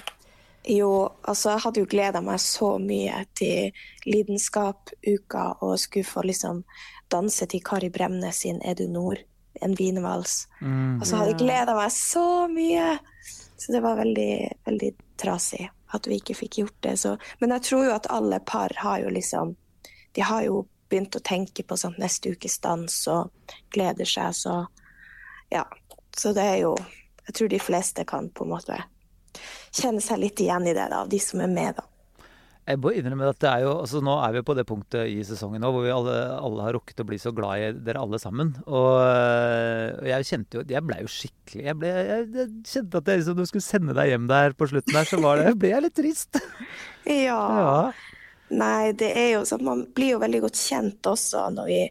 Jo, 0.68 0.92
altså 1.24 1.54
jeg 1.54 1.64
hadde 1.64 1.80
jo 1.80 1.88
gleda 1.88 2.22
meg 2.24 2.42
så 2.44 2.74
mye 2.82 3.22
til 3.38 3.72
Lidenskap-uka 4.04 5.46
og 5.64 5.78
skulle 5.80 6.08
få 6.08 6.26
liksom 6.28 6.64
danse 7.12 7.48
til 7.48 7.64
Kari 7.64 7.88
Bremnes 7.94 8.42
sin 8.44 8.60
Er 8.60 8.76
du 8.76 8.88
nord? 8.92 9.22
En 9.62 9.76
wienervals. 9.78 10.48
Mm. 10.62 11.00
Og 11.00 11.08
så 11.08 11.20
hadde 11.20 11.34
jeg 11.34 11.42
gleda 11.44 11.76
meg 11.78 11.94
så 11.96 12.28
mye! 12.52 12.98
Så 13.58 13.74
det 13.74 13.82
var 13.82 13.98
veldig, 13.98 14.32
veldig 14.68 14.92
trasig 15.18 15.66
at 15.96 16.08
vi 16.08 16.20
ikke 16.20 16.36
fikk 16.36 16.58
gjort 16.62 16.78
det. 16.86 16.98
Så, 17.02 17.16
men 17.40 17.54
jeg 17.56 17.66
tror 17.70 17.86
jo 17.88 17.96
at 17.96 18.10
alle 18.14 18.40
par 18.40 18.74
har 18.84 19.00
jo 19.06 19.14
liksom 19.14 19.56
De 20.16 20.22
har 20.26 20.44
jo 20.48 20.66
begynt 20.90 21.16
å 21.16 21.24
tenke 21.24 21.64
på 21.68 21.78
sånn 21.78 21.98
neste 22.00 22.32
ukes 22.34 22.60
dans 22.64 22.94
og 23.12 23.56
gleder 23.76 24.08
seg, 24.08 24.34
så 24.34 24.56
ja. 25.54 25.66
Så 26.18 26.34
det 26.34 26.44
er 26.44 26.58
jo 26.64 26.76
Jeg 27.28 27.36
tror 27.36 27.50
de 27.52 27.60
fleste 27.60 28.06
kan 28.08 28.30
på 28.30 28.46
en 28.46 28.54
måte 28.56 28.80
kjenne 29.76 30.02
seg 30.02 30.22
litt 30.22 30.40
igjen 30.42 30.66
i 30.66 30.74
det, 30.74 30.88
da, 30.90 31.04
de 31.06 31.20
som 31.22 31.42
er 31.44 31.52
med, 31.52 31.76
da. 31.78 31.84
Jeg 32.68 32.82
må 32.84 32.92
innrømme 32.92 33.30
at 33.32 33.40
det 33.40 33.48
er 33.48 33.62
jo, 33.64 33.76
altså 33.80 34.02
Nå 34.04 34.18
er 34.26 34.34
vi 34.36 34.44
på 34.44 34.56
det 34.58 34.66
punktet 34.68 35.08
i 35.08 35.22
sesongen 35.24 35.62
nå 35.64 35.70
hvor 35.72 35.86
vi 35.86 35.94
alle, 35.94 36.16
alle 36.36 36.66
har 36.66 36.76
rukket 36.76 37.00
å 37.00 37.06
bli 37.08 37.20
så 37.22 37.32
glad 37.36 37.64
i 37.64 37.70
dere 37.86 38.02
alle 38.04 38.20
sammen. 38.20 38.52
Og 38.68 38.98
og 39.98 40.08
jeg 40.10 40.28
kjente 40.28 40.60
jo 40.60 40.66
Jeg 40.68 40.84
blei 40.86 41.00
jo 41.04 41.12
skikkelig 41.12 41.64
Jeg, 41.70 41.78
ble, 41.80 41.94
jeg, 41.94 42.28
jeg 42.36 42.52
kjente 42.74 43.00
at 43.00 43.10
jeg 43.12 43.22
liksom, 43.22 43.40
når 43.40 43.50
skulle 43.52 43.68
sende 43.68 43.96
deg 43.98 44.12
hjem 44.12 44.28
der 44.30 44.56
på 44.58 44.68
slutten 44.72 45.00
der, 45.00 45.08
så 45.08 45.22
var 45.24 45.42
det, 45.42 45.56
ble 45.60 45.72
jeg 45.74 45.88
litt 45.88 45.98
trist. 45.98 46.42
Ja. 47.08 47.40
Ja. 47.40 47.76
Nei, 48.60 48.92
det 49.00 49.14
er 49.16 49.30
jo 49.38 49.44
sånn 49.48 49.64
Man 49.64 49.86
blir 49.96 50.18
jo 50.18 50.24
veldig 50.24 50.42
godt 50.44 50.60
kjent 50.60 51.08
også 51.08 51.46
når 51.56 51.70
vi 51.72 51.82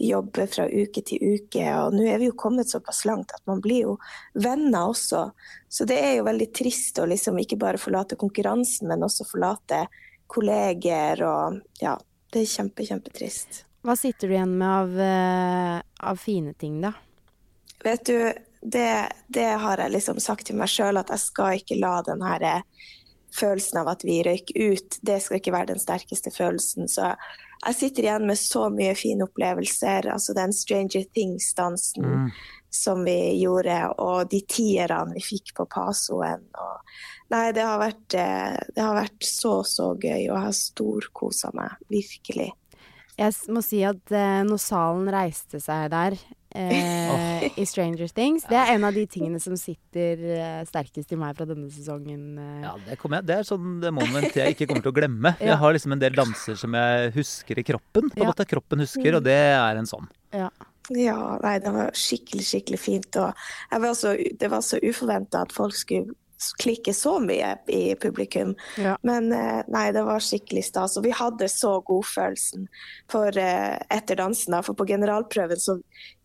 jobber 0.00 0.48
fra 0.48 0.66
uke 0.68 1.02
til 1.04 1.20
uke. 1.36 1.64
Og 1.84 1.96
nå 1.96 2.06
er 2.08 2.20
vi 2.20 2.30
jo 2.30 2.36
kommet 2.40 2.70
såpass 2.72 3.02
langt 3.08 3.34
at 3.36 3.42
man 3.48 3.60
blir 3.64 3.82
jo 3.84 3.96
venner 4.32 4.92
også. 4.92 5.26
Så 5.68 5.84
det 5.88 5.98
er 6.00 6.14
jo 6.18 6.28
veldig 6.28 6.48
trist 6.56 7.00
å 7.00 7.08
liksom 7.08 7.40
ikke 7.42 7.58
bare 7.60 7.80
forlate 7.80 8.16
konkurransen, 8.20 8.88
men 8.88 9.04
også 9.04 9.28
forlate 9.28 9.82
kolleger 10.30 11.24
og 11.26 11.60
Ja. 11.82 11.96
Det 12.30 12.44
er 12.44 12.46
kjempe, 12.46 12.84
kjempetrist. 12.86 13.64
Hva 13.82 13.96
sitter 13.98 14.28
du 14.28 14.34
igjen 14.36 14.52
med 14.60 14.68
av, 14.68 14.92
eh, 15.02 15.82
av 16.06 16.16
fine 16.22 16.52
ting, 16.54 16.76
da? 16.84 16.92
Vet 17.82 18.04
du, 18.06 18.32
det, 18.62 19.08
det 19.26 19.48
har 19.58 19.78
jeg 19.82 19.90
liksom 19.90 20.20
sagt 20.22 20.46
til 20.46 20.54
meg 20.60 20.68
sjøl, 20.70 21.00
at 21.00 21.10
jeg 21.10 21.18
skal 21.24 21.56
ikke 21.58 21.80
la 21.80 21.96
den 22.06 22.22
her 22.22 22.44
eh, 22.46 22.62
følelsen 23.34 23.80
av 23.82 23.88
at 23.96 24.04
vi 24.06 24.20
røyker 24.22 24.72
ut, 24.76 24.98
det 25.02 25.18
skal 25.24 25.40
ikke 25.40 25.54
være 25.56 25.72
den 25.72 25.82
sterkeste 25.82 26.30
følelsen. 26.34 26.86
Så 26.92 27.08
jeg 27.66 27.78
sitter 27.80 28.06
igjen 28.06 28.26
med 28.30 28.38
så 28.38 28.68
mye 28.70 28.94
fine 28.94 29.26
opplevelser. 29.26 30.06
Altså 30.12 30.34
den 30.36 30.52
Stranger 30.54 31.04
Things-dansen 31.14 32.04
Mm. 32.06 32.30
som 32.70 33.02
vi 33.04 33.40
gjorde, 33.42 33.94
og 33.98 34.30
de 34.30 34.40
tierne 34.46 35.14
vi 35.16 35.20
fikk 35.20 35.54
på 35.56 35.66
Pasoen. 35.66 36.44
Og 36.54 36.80
nei, 37.30 37.50
det 37.56 37.62
har, 37.66 37.78
vært, 37.80 38.16
eh, 38.18 38.56
det 38.76 38.82
har 38.84 38.96
vært 38.98 39.26
så, 39.26 39.60
så 39.66 39.92
gøy, 39.96 40.26
og 40.28 40.34
jeg 40.34 40.44
har 40.48 40.56
storkosa 40.56 41.52
meg. 41.56 41.76
Virkelig. 41.92 42.50
Jeg 43.20 43.34
må 43.52 43.60
si 43.60 43.82
at 43.84 44.12
eh, 44.16 44.40
når 44.48 44.60
salen 44.62 45.08
reiste 45.12 45.58
seg 45.60 45.90
der 45.92 46.14
eh, 46.56 47.42
i 47.60 47.66
Stranger 47.68 48.08
Things, 48.16 48.46
det 48.48 48.56
er 48.56 48.70
en 48.74 48.86
av 48.88 48.94
de 48.96 49.02
tingene 49.10 49.36
som 49.42 49.58
sitter 49.60 50.22
eh, 50.38 50.62
sterkest 50.68 51.12
i 51.12 51.18
meg 51.20 51.36
fra 51.36 51.44
denne 51.50 51.68
sesongen. 51.74 52.22
eh. 52.40 52.62
Ja, 52.64 52.72
det, 52.86 52.96
jeg, 52.96 53.20
det 53.28 53.36
er 53.36 53.44
sånn 53.50 53.76
det 53.82 53.92
moment 53.92 54.38
jeg 54.40 54.54
ikke 54.56 54.70
kommer 54.70 54.86
til 54.86 54.94
å 54.94 54.96
glemme. 55.02 55.34
Ja. 55.42 55.50
Jeg 55.52 55.60
har 55.60 55.76
liksom 55.76 55.92
en 55.98 56.00
del 56.02 56.16
danser 56.16 56.56
som 56.56 56.74
jeg 56.78 57.12
husker 57.18 57.60
i 57.60 57.66
kroppen. 57.66 58.08
På 58.08 58.22
en 58.22 58.24
Ja. 58.24 58.32
måte 58.32 58.48
kroppen 58.48 58.80
husker, 58.86 59.18
og 59.20 59.26
det 59.28 59.36
er 59.52 59.82
en 59.82 59.90
sånn. 59.90 60.08
Ja. 60.32 60.48
Ja, 60.90 61.36
nei, 61.44 61.58
det 61.62 61.70
var 61.70 61.92
skikkelig, 61.94 62.42
skikkelig 62.48 62.78
fint. 62.82 63.14
Og 63.20 63.36
jeg 63.70 63.82
var 63.84 63.92
så, 63.94 64.16
det 64.40 64.48
var 64.50 64.64
så 64.66 64.80
uforventa 64.82 65.44
at 65.44 65.52
folk 65.54 65.76
skulle 65.78 66.16
klikke 66.60 66.94
så 66.96 67.16
mye 67.22 67.54
i 67.68 67.94
publikum. 68.00 68.54
Ja. 68.80 68.96
Men 69.06 69.30
eh, 69.36 69.62
nei, 69.70 69.86
det 69.96 70.04
var 70.06 70.22
skikkelig 70.24 70.64
stas. 70.70 70.96
Og 70.98 71.06
vi 71.06 71.14
hadde 71.16 71.48
så 71.52 71.76
godfølelsen 71.86 72.66
for, 73.12 73.36
eh, 73.36 73.76
etter 73.92 74.20
dansen. 74.20 74.56
For 74.66 74.78
på 74.78 74.88
generalprøven 74.90 75.60
så 75.60 75.78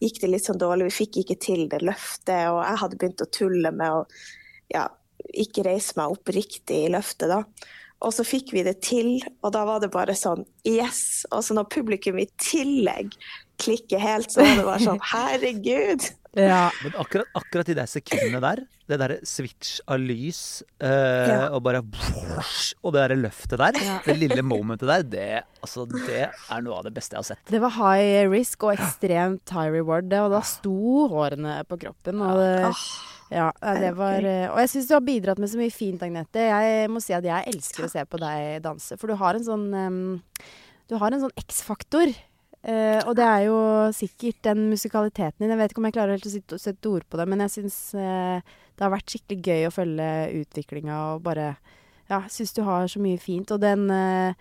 gikk 0.03 0.21
det 0.23 0.31
litt 0.31 0.47
sånn 0.47 0.61
dårlig. 0.61 0.89
Vi 0.91 0.99
fikk 1.03 1.21
ikke 1.23 1.39
til 1.47 1.65
det 1.71 1.83
løftet. 1.85 2.47
Og 2.51 2.61
jeg 2.63 2.81
hadde 2.83 2.99
begynt 3.01 3.25
å 3.25 3.31
tulle 3.39 3.73
med 3.75 4.01
å 4.01 4.05
ja, 4.73 4.87
ikke 5.35 5.65
reise 5.67 5.97
meg 5.99 6.15
opp 6.15 6.31
riktig 6.35 6.85
i 6.85 6.93
løftet, 6.93 7.31
da. 7.31 7.43
Og 8.05 8.11
så 8.13 8.25
fikk 8.27 8.51
vi 8.53 8.61
det 8.65 8.77
til, 8.85 9.17
og 9.41 9.53
da 9.55 9.63
var 9.65 9.79
det 9.81 9.89
bare 9.93 10.13
sånn 10.17 10.43
yes! 10.67 11.25
Og 11.31 11.41
så 11.47 11.55
når 11.57 11.71
publikum 11.73 12.19
i 12.21 12.27
tillegg 12.41 13.15
klikker 13.61 14.01
helt, 14.01 14.29
så 14.33 14.43
var 14.43 14.59
det 14.59 14.67
bare 14.67 14.83
sånn 14.83 15.01
herregud! 15.13 16.09
Ja. 16.35 16.67
Men 16.83 16.97
akkurat, 16.99 17.29
akkurat 17.39 17.71
i 17.71 17.77
de 17.77 17.85
sekundene 17.87 18.41
der, 18.43 18.65
det 18.85 18.99
derre 19.01 19.17
switch 19.25 19.79
av 19.89 19.97
lys 20.01 20.61
uh, 20.83 20.87
Ja. 20.87 21.37
og 21.55 21.63
bare 21.65 21.81
Og 21.81 22.93
det 22.93 22.99
derre 22.99 23.17
løftet 23.17 23.57
der, 23.57 23.79
Ja. 23.81 23.97
det 24.05 24.17
lille 24.19 24.43
momentet 24.45 24.85
der, 24.87 25.03
det, 25.03 25.43
altså, 25.61 25.87
det 25.89 26.29
er 26.29 26.61
noe 26.61 26.77
av 26.77 26.85
det 26.85 26.93
beste 26.93 27.15
jeg 27.15 27.23
har 27.23 27.29
sett. 27.31 27.43
Det 27.49 27.61
var 27.63 27.73
high 27.79 28.29
risk 28.29 28.63
og 28.67 28.75
ekstremt 28.75 29.49
high 29.55 29.71
reward, 29.73 30.09
det, 30.11 30.21
og 30.21 30.31
da 30.35 30.41
sto 30.45 31.07
hårene 31.09 31.63
på 31.65 31.79
kroppen. 31.81 32.21
Og 32.21 32.37
det, 32.37 32.75
ja, 33.33 33.49
det 33.81 33.95
var, 33.97 34.21
eh, 34.21 34.45
og 34.51 34.59
jeg 34.61 34.69
syns 34.75 34.91
du 34.91 34.93
har 34.93 35.01
bidratt 35.05 35.41
med 35.41 35.49
så 35.49 35.57
mye 35.57 35.73
fint, 35.73 36.03
Agnete. 36.05 36.45
Jeg 36.45 36.91
må 36.93 37.01
si 37.01 37.15
at 37.17 37.25
jeg 37.25 37.49
elsker 37.55 37.87
å 37.87 37.91
se 37.91 38.05
på 38.05 38.21
deg 38.21 38.61
danse, 38.65 38.99
for 39.01 39.09
du 39.09 39.17
har 39.17 39.33
en 39.39 39.47
sånn 39.47 39.65
um, 39.73 40.21
Du 40.85 40.99
har 41.01 41.09
en 41.11 41.23
sånn 41.25 41.33
X-faktor. 41.41 42.11
Uh, 42.65 43.01
og 43.05 43.15
det 43.17 43.25
er 43.25 43.41
jo 43.45 43.57
sikkert 43.93 44.39
den 44.45 44.67
musikaliteten 44.71 45.41
din. 45.41 45.49
Jeg 45.53 45.57
vet 45.57 45.73
ikke 45.73 45.81
om 45.81 45.85
jeg 45.89 45.97
klarer 45.97 46.17
helt 46.17 46.53
å 46.53 46.61
sette 46.61 46.89
ord 46.89 47.05
på 47.09 47.17
det, 47.17 47.25
men 47.29 47.41
jeg 47.45 47.53
syns 47.59 47.77
eh, 47.97 48.41
det 48.75 48.83
har 48.85 48.91
vært 48.93 49.11
skikkelig 49.15 49.41
gøy 49.47 49.67
å 49.67 49.73
følge 49.73 50.09
utviklinga 50.41 50.99
og 51.15 51.23
bare 51.23 51.55
Ja, 52.09 52.19
syns 52.29 52.53
du 52.53 52.61
har 52.61 52.85
så 52.91 52.99
mye 53.01 53.17
fint. 53.17 53.49
Og 53.55 53.59
den 53.63 53.87
eh, 53.89 54.33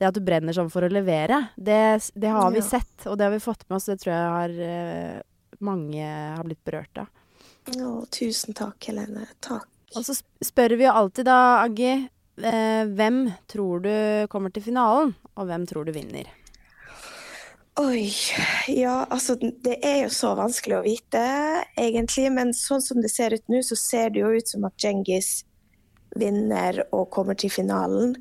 det 0.00 0.06
at 0.08 0.14
du 0.16 0.22
brenner 0.24 0.54
sånn 0.56 0.70
for 0.72 0.86
å 0.86 0.88
levere, 0.88 1.50
det, 1.60 1.76
det 2.16 2.30
har 2.32 2.50
vi 2.54 2.62
Ja. 2.62 2.64
sett, 2.64 3.04
og 3.06 3.18
det 3.20 3.26
har 3.26 3.34
vi 3.34 3.42
fått 3.44 3.66
med 3.68 3.76
oss. 3.76 3.84
Det 3.90 3.98
tror 4.00 4.14
jeg 4.14 4.30
har 4.32 4.54
eh, 4.64 5.20
mange 5.60 6.06
har 6.06 6.42
blitt 6.46 6.62
berørt 6.64 7.02
av. 7.02 7.10
å, 7.76 8.06
tusen 8.08 8.56
takk, 8.56 8.78
Helene. 8.88 9.26
Takk. 9.44 9.66
Og 9.98 10.06
så 10.06 10.16
spør 10.40 10.76
vi 10.80 10.86
jo 10.86 10.94
alltid 10.96 11.26
da, 11.28 11.36
Aggi, 11.66 11.90
eh, 12.40 12.84
hvem 12.88 13.20
tror 13.52 13.82
du 13.84 13.92
kommer 14.32 14.50
til 14.54 14.64
finalen, 14.64 15.12
og 15.36 15.46
hvem 15.50 15.66
tror 15.68 15.84
du 15.84 15.92
vinner? 15.92 16.24
Oi. 17.80 18.10
Ja, 18.68 19.06
altså 19.08 19.38
det 19.40 19.78
er 19.86 20.02
jo 20.02 20.10
så 20.12 20.34
vanskelig 20.36 20.74
å 20.76 20.82
vite, 20.84 21.22
egentlig. 21.80 22.26
Men 22.34 22.52
sånn 22.56 22.82
som 22.84 23.00
det 23.00 23.08
ser 23.12 23.32
ut 23.32 23.46
nå, 23.48 23.62
så 23.64 23.78
ser 23.78 24.12
det 24.12 24.20
jo 24.20 24.32
ut 24.36 24.52
som 24.52 24.66
at 24.68 24.76
Djengis 24.82 25.30
vinner 26.20 26.82
og 26.90 27.08
kommer 27.14 27.38
til 27.40 27.52
finalen. 27.54 28.18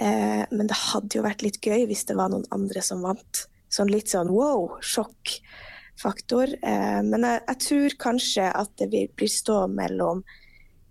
Eh, 0.00 0.42
men 0.50 0.66
det 0.66 0.80
hadde 0.80 1.20
jo 1.20 1.24
vært 1.26 1.46
litt 1.46 1.60
gøy 1.62 1.86
hvis 1.86 2.06
det 2.08 2.18
var 2.18 2.32
noen 2.32 2.48
andre 2.56 2.82
som 2.82 3.04
vant. 3.06 3.46
Sånn 3.70 3.92
litt 3.92 4.10
sånn 4.10 4.32
wow, 4.34 4.74
sjokkfaktor. 4.82 6.56
Eh, 6.58 7.00
men 7.06 7.30
jeg, 7.30 7.44
jeg 7.46 7.62
tror 7.68 7.98
kanskje 8.08 8.50
at 8.50 8.74
det 8.82 8.90
vil 8.90 9.12
bli 9.14 9.30
stå 9.30 9.66
mellom 9.70 10.24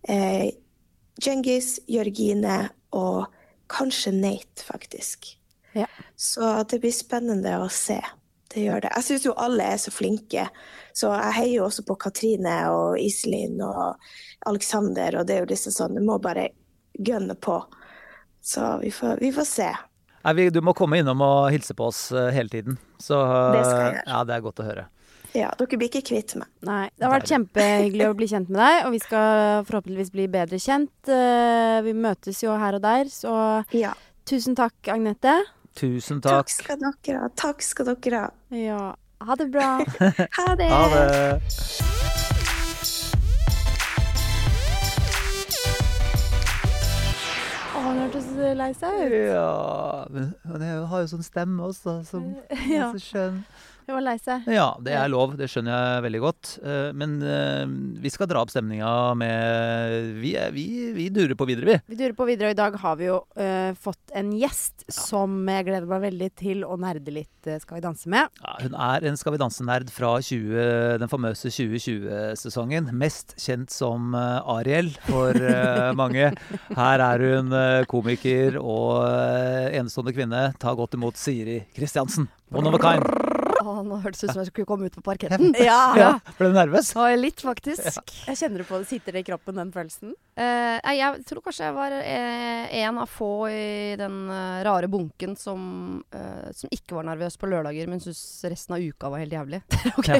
eh, 0.07 0.53
Djengis, 1.19 1.81
Jørgine 1.91 2.61
og 2.95 3.25
kanskje 3.71 4.15
Nate, 4.15 4.63
faktisk. 4.63 5.35
Ja. 5.75 5.87
Så 6.15 6.51
det 6.71 6.79
blir 6.83 6.93
spennende 6.95 7.57
å 7.61 7.69
se. 7.71 7.99
Det 8.55 8.63
gjør 8.63 8.85
det. 8.85 8.91
Jeg 8.95 9.03
syns 9.09 9.25
jo 9.27 9.33
alle 9.41 9.63
er 9.73 9.79
så 9.81 9.91
flinke. 9.91 10.45
Så 10.95 11.09
jeg 11.11 11.33
heier 11.35 11.55
jo 11.57 11.65
også 11.65 11.83
på 11.87 11.97
Katrine 11.99 12.53
og 12.71 12.95
Iselin 13.01 13.57
og 13.65 13.97
Alexander, 14.47 15.17
og 15.19 15.27
det 15.27 15.35
er 15.35 15.43
jo 15.43 15.49
liksom 15.51 15.75
sånn, 15.75 15.97
du 15.99 16.05
må 16.05 16.15
bare 16.23 16.49
gønne 16.95 17.35
på. 17.35 17.57
Så 18.45 18.77
vi 18.81 18.91
får, 18.95 19.19
vi 19.19 19.31
får 19.35 19.47
se. 19.49 19.69
Nei, 20.25 20.49
du 20.49 20.61
må 20.65 20.73
komme 20.77 20.97
innom 21.01 21.19
og 21.21 21.51
hilse 21.53 21.75
på 21.77 21.89
oss 21.91 22.07
eh, 22.15 22.31
hele 22.33 22.49
tiden. 22.49 22.77
Så 23.01 23.17
Det 23.53 23.63
skal 23.65 23.81
jeg 23.81 23.95
gjøre. 23.97 24.05
ja, 24.13 24.21
det 24.25 24.35
er 24.37 24.45
godt 24.45 24.61
å 24.63 24.67
høre. 24.69 24.85
Ja, 25.35 25.49
dere 25.59 25.77
blir 25.81 25.89
ikke 25.91 26.05
kvitt 26.07 26.37
meg. 26.39 26.47
Nei, 26.63 26.85
det 26.95 27.03
har 27.03 27.11
vært 27.17 27.27
kjempehyggelig 27.33 28.05
å 28.07 28.15
bli 28.15 28.27
kjent 28.31 28.47
med 28.53 28.61
deg, 28.61 28.77
og 28.87 28.93
vi 28.95 29.01
skal 29.03 29.65
forhåpentligvis 29.67 30.13
bli 30.15 30.29
bedre 30.31 30.61
kjent. 30.63 30.93
Eh, 31.11 31.81
Vi 31.83 31.91
møtes 31.93 32.39
jo 32.45 32.55
her 32.55 32.77
og 32.79 32.81
der, 32.85 33.11
så 33.11 33.35
Ja. 33.75 33.91
tusen 34.25 34.55
takk, 34.55 34.73
Agnete. 34.87 35.35
Tusen 35.75 36.21
Takk 36.21 36.47
takk. 36.47 36.49
skal 36.49 36.77
dere 36.79 37.19
ha. 37.19 37.27
Takk 37.35 37.61
skal 37.61 37.89
dere 37.91 38.21
ha. 38.21 38.29
Ja, 38.55 38.95
ha 39.27 39.35
det 39.35 39.49
bra. 39.51 39.69
Ha 40.37 40.55
det. 40.55 40.69
Ha 40.71 40.83
det. 40.93 41.41
Han 47.75 47.97
hørtes 47.99 48.27
lei 48.57 48.69
seg 48.77 49.01
ut. 49.03 49.15
Ja 49.29 50.05
Men 50.13 50.29
han 50.47 50.63
har 50.89 51.03
jo 51.03 51.09
sånn 51.11 51.25
stemme 51.25 51.67
også, 51.69 51.97
som 52.07 52.29
Ja. 52.71 52.89
er 52.89 52.95
så 52.95 53.01
skjønn. 53.03 53.41
Hun 53.85 53.99
var 53.99 54.01
lei 54.01 54.15
seg. 54.17 54.47
Ja, 54.49 54.71
det 54.81 54.95
er 54.97 55.09
lov. 55.13 55.35
Det 55.37 55.45
skjønner 55.51 55.75
jeg 55.75 56.03
veldig 56.07 56.21
godt. 56.23 56.51
Eh, 56.65 56.89
Men 56.97 57.19
eh, 57.21 57.65
vi 58.01 58.09
skal 58.09 58.29
dra 58.31 58.41
opp 58.41 58.49
stemninga 58.49 58.89
med 59.19 60.15
Vi, 60.21 60.31
vi, 60.55 60.65
vi 60.95 61.05
durer 61.13 61.37
på 61.37 61.45
videre, 61.45 61.67
vi. 61.69 61.93
Vi 61.93 61.99
durer 61.99 62.15
på 62.17 62.25
videre, 62.25 62.49
og 62.49 62.55
i 62.55 62.57
dag 62.57 62.77
har 62.81 62.95
vi 62.97 63.07
jo 63.07 63.19
uh, 63.37 63.77
fått 63.77 64.13
en 64.17 64.31
gjest 64.33 64.87
som 64.91 65.35
jeg 65.51 65.67
gleder 65.67 65.85
meg 65.89 66.01
veldig 66.07 66.29
til 66.39 66.63
å 66.65 66.77
nerde 66.81 67.13
litt 67.13 67.49
Skal 67.61 67.77
vi 67.77 67.83
danse 67.83 68.09
med. 68.09 68.31
Ja, 68.41 68.55
hun 68.63 68.77
er 68.87 69.05
en 69.05 69.19
Skal 69.21 69.35
vi 69.35 69.41
danse-nerd 69.41 69.91
fra 69.93 70.15
20, 70.17 70.97
den 71.03 71.11
famøse 71.11 71.51
2020-sesongen. 71.53 72.89
Mest 72.97 73.35
kjent 73.41 73.73
som 73.73 74.15
Ariel 74.17 74.89
for 75.05 75.37
uh, 75.37 75.91
mange. 76.01 76.31
Her 76.73 77.05
er 77.11 77.27
hun 77.29 77.53
komiker 77.91 78.57
og 78.61 79.05
enestående 79.05 80.15
kvinne. 80.15 80.47
Ta 80.61 80.73
godt 80.77 80.97
imot 80.97 81.21
Siri 81.21 81.61
Kristiansen. 81.75 82.29
One 82.55 82.67
of 82.67 82.77
a 82.77 82.81
kind. 82.81 83.24
Å, 83.85 83.89
nå 83.93 84.01
hørtes 84.01 84.23
det 84.25 84.29
ut 84.31 84.33
som 84.33 84.41
jeg 84.41 84.49
skulle 84.51 84.69
komme 84.69 84.89
ut 84.89 84.95
på 84.97 85.03
parketten. 85.05 85.53
Ja, 85.61 85.79
Ja, 85.99 86.11
ble 86.39 86.49
du 86.49 86.57
nervøs? 86.57 86.91
Ja, 86.97 87.11
litt, 87.19 87.41
faktisk. 87.45 88.15
Jeg 88.25 88.39
kjenner 88.41 88.63
du 88.63 88.67
på 88.67 88.81
det. 88.81 88.89
Sitter 88.89 89.13
det 89.15 89.21
i 89.25 89.27
kroppen, 89.29 89.59
den 89.61 89.71
følelsen? 89.75 90.15
Eh, 90.35 90.79
nei, 90.83 90.93
jeg 90.99 91.21
tror 91.29 91.39
kanskje 91.45 91.63
jeg 91.69 91.75
var 91.77 91.93
eh, 91.95 92.73
en 92.81 92.97
av 92.99 93.07
få 93.07 93.29
i 93.47 93.95
den 93.95 94.17
eh, 94.29 94.63
rare 94.67 94.89
bunken 94.91 95.37
som, 95.39 96.03
som 96.51 96.73
ikke 96.75 96.97
var 96.97 97.07
nervøs 97.07 97.37
på 97.39 97.47
lørdager, 97.47 97.87
men 97.87 98.01
syntes 98.03 98.43
resten 98.51 98.75
av 98.75 98.83
uka 98.83 99.09
var 99.13 99.23
helt 99.23 99.31
jævlig. 99.37 99.61
ok. 99.99 100.11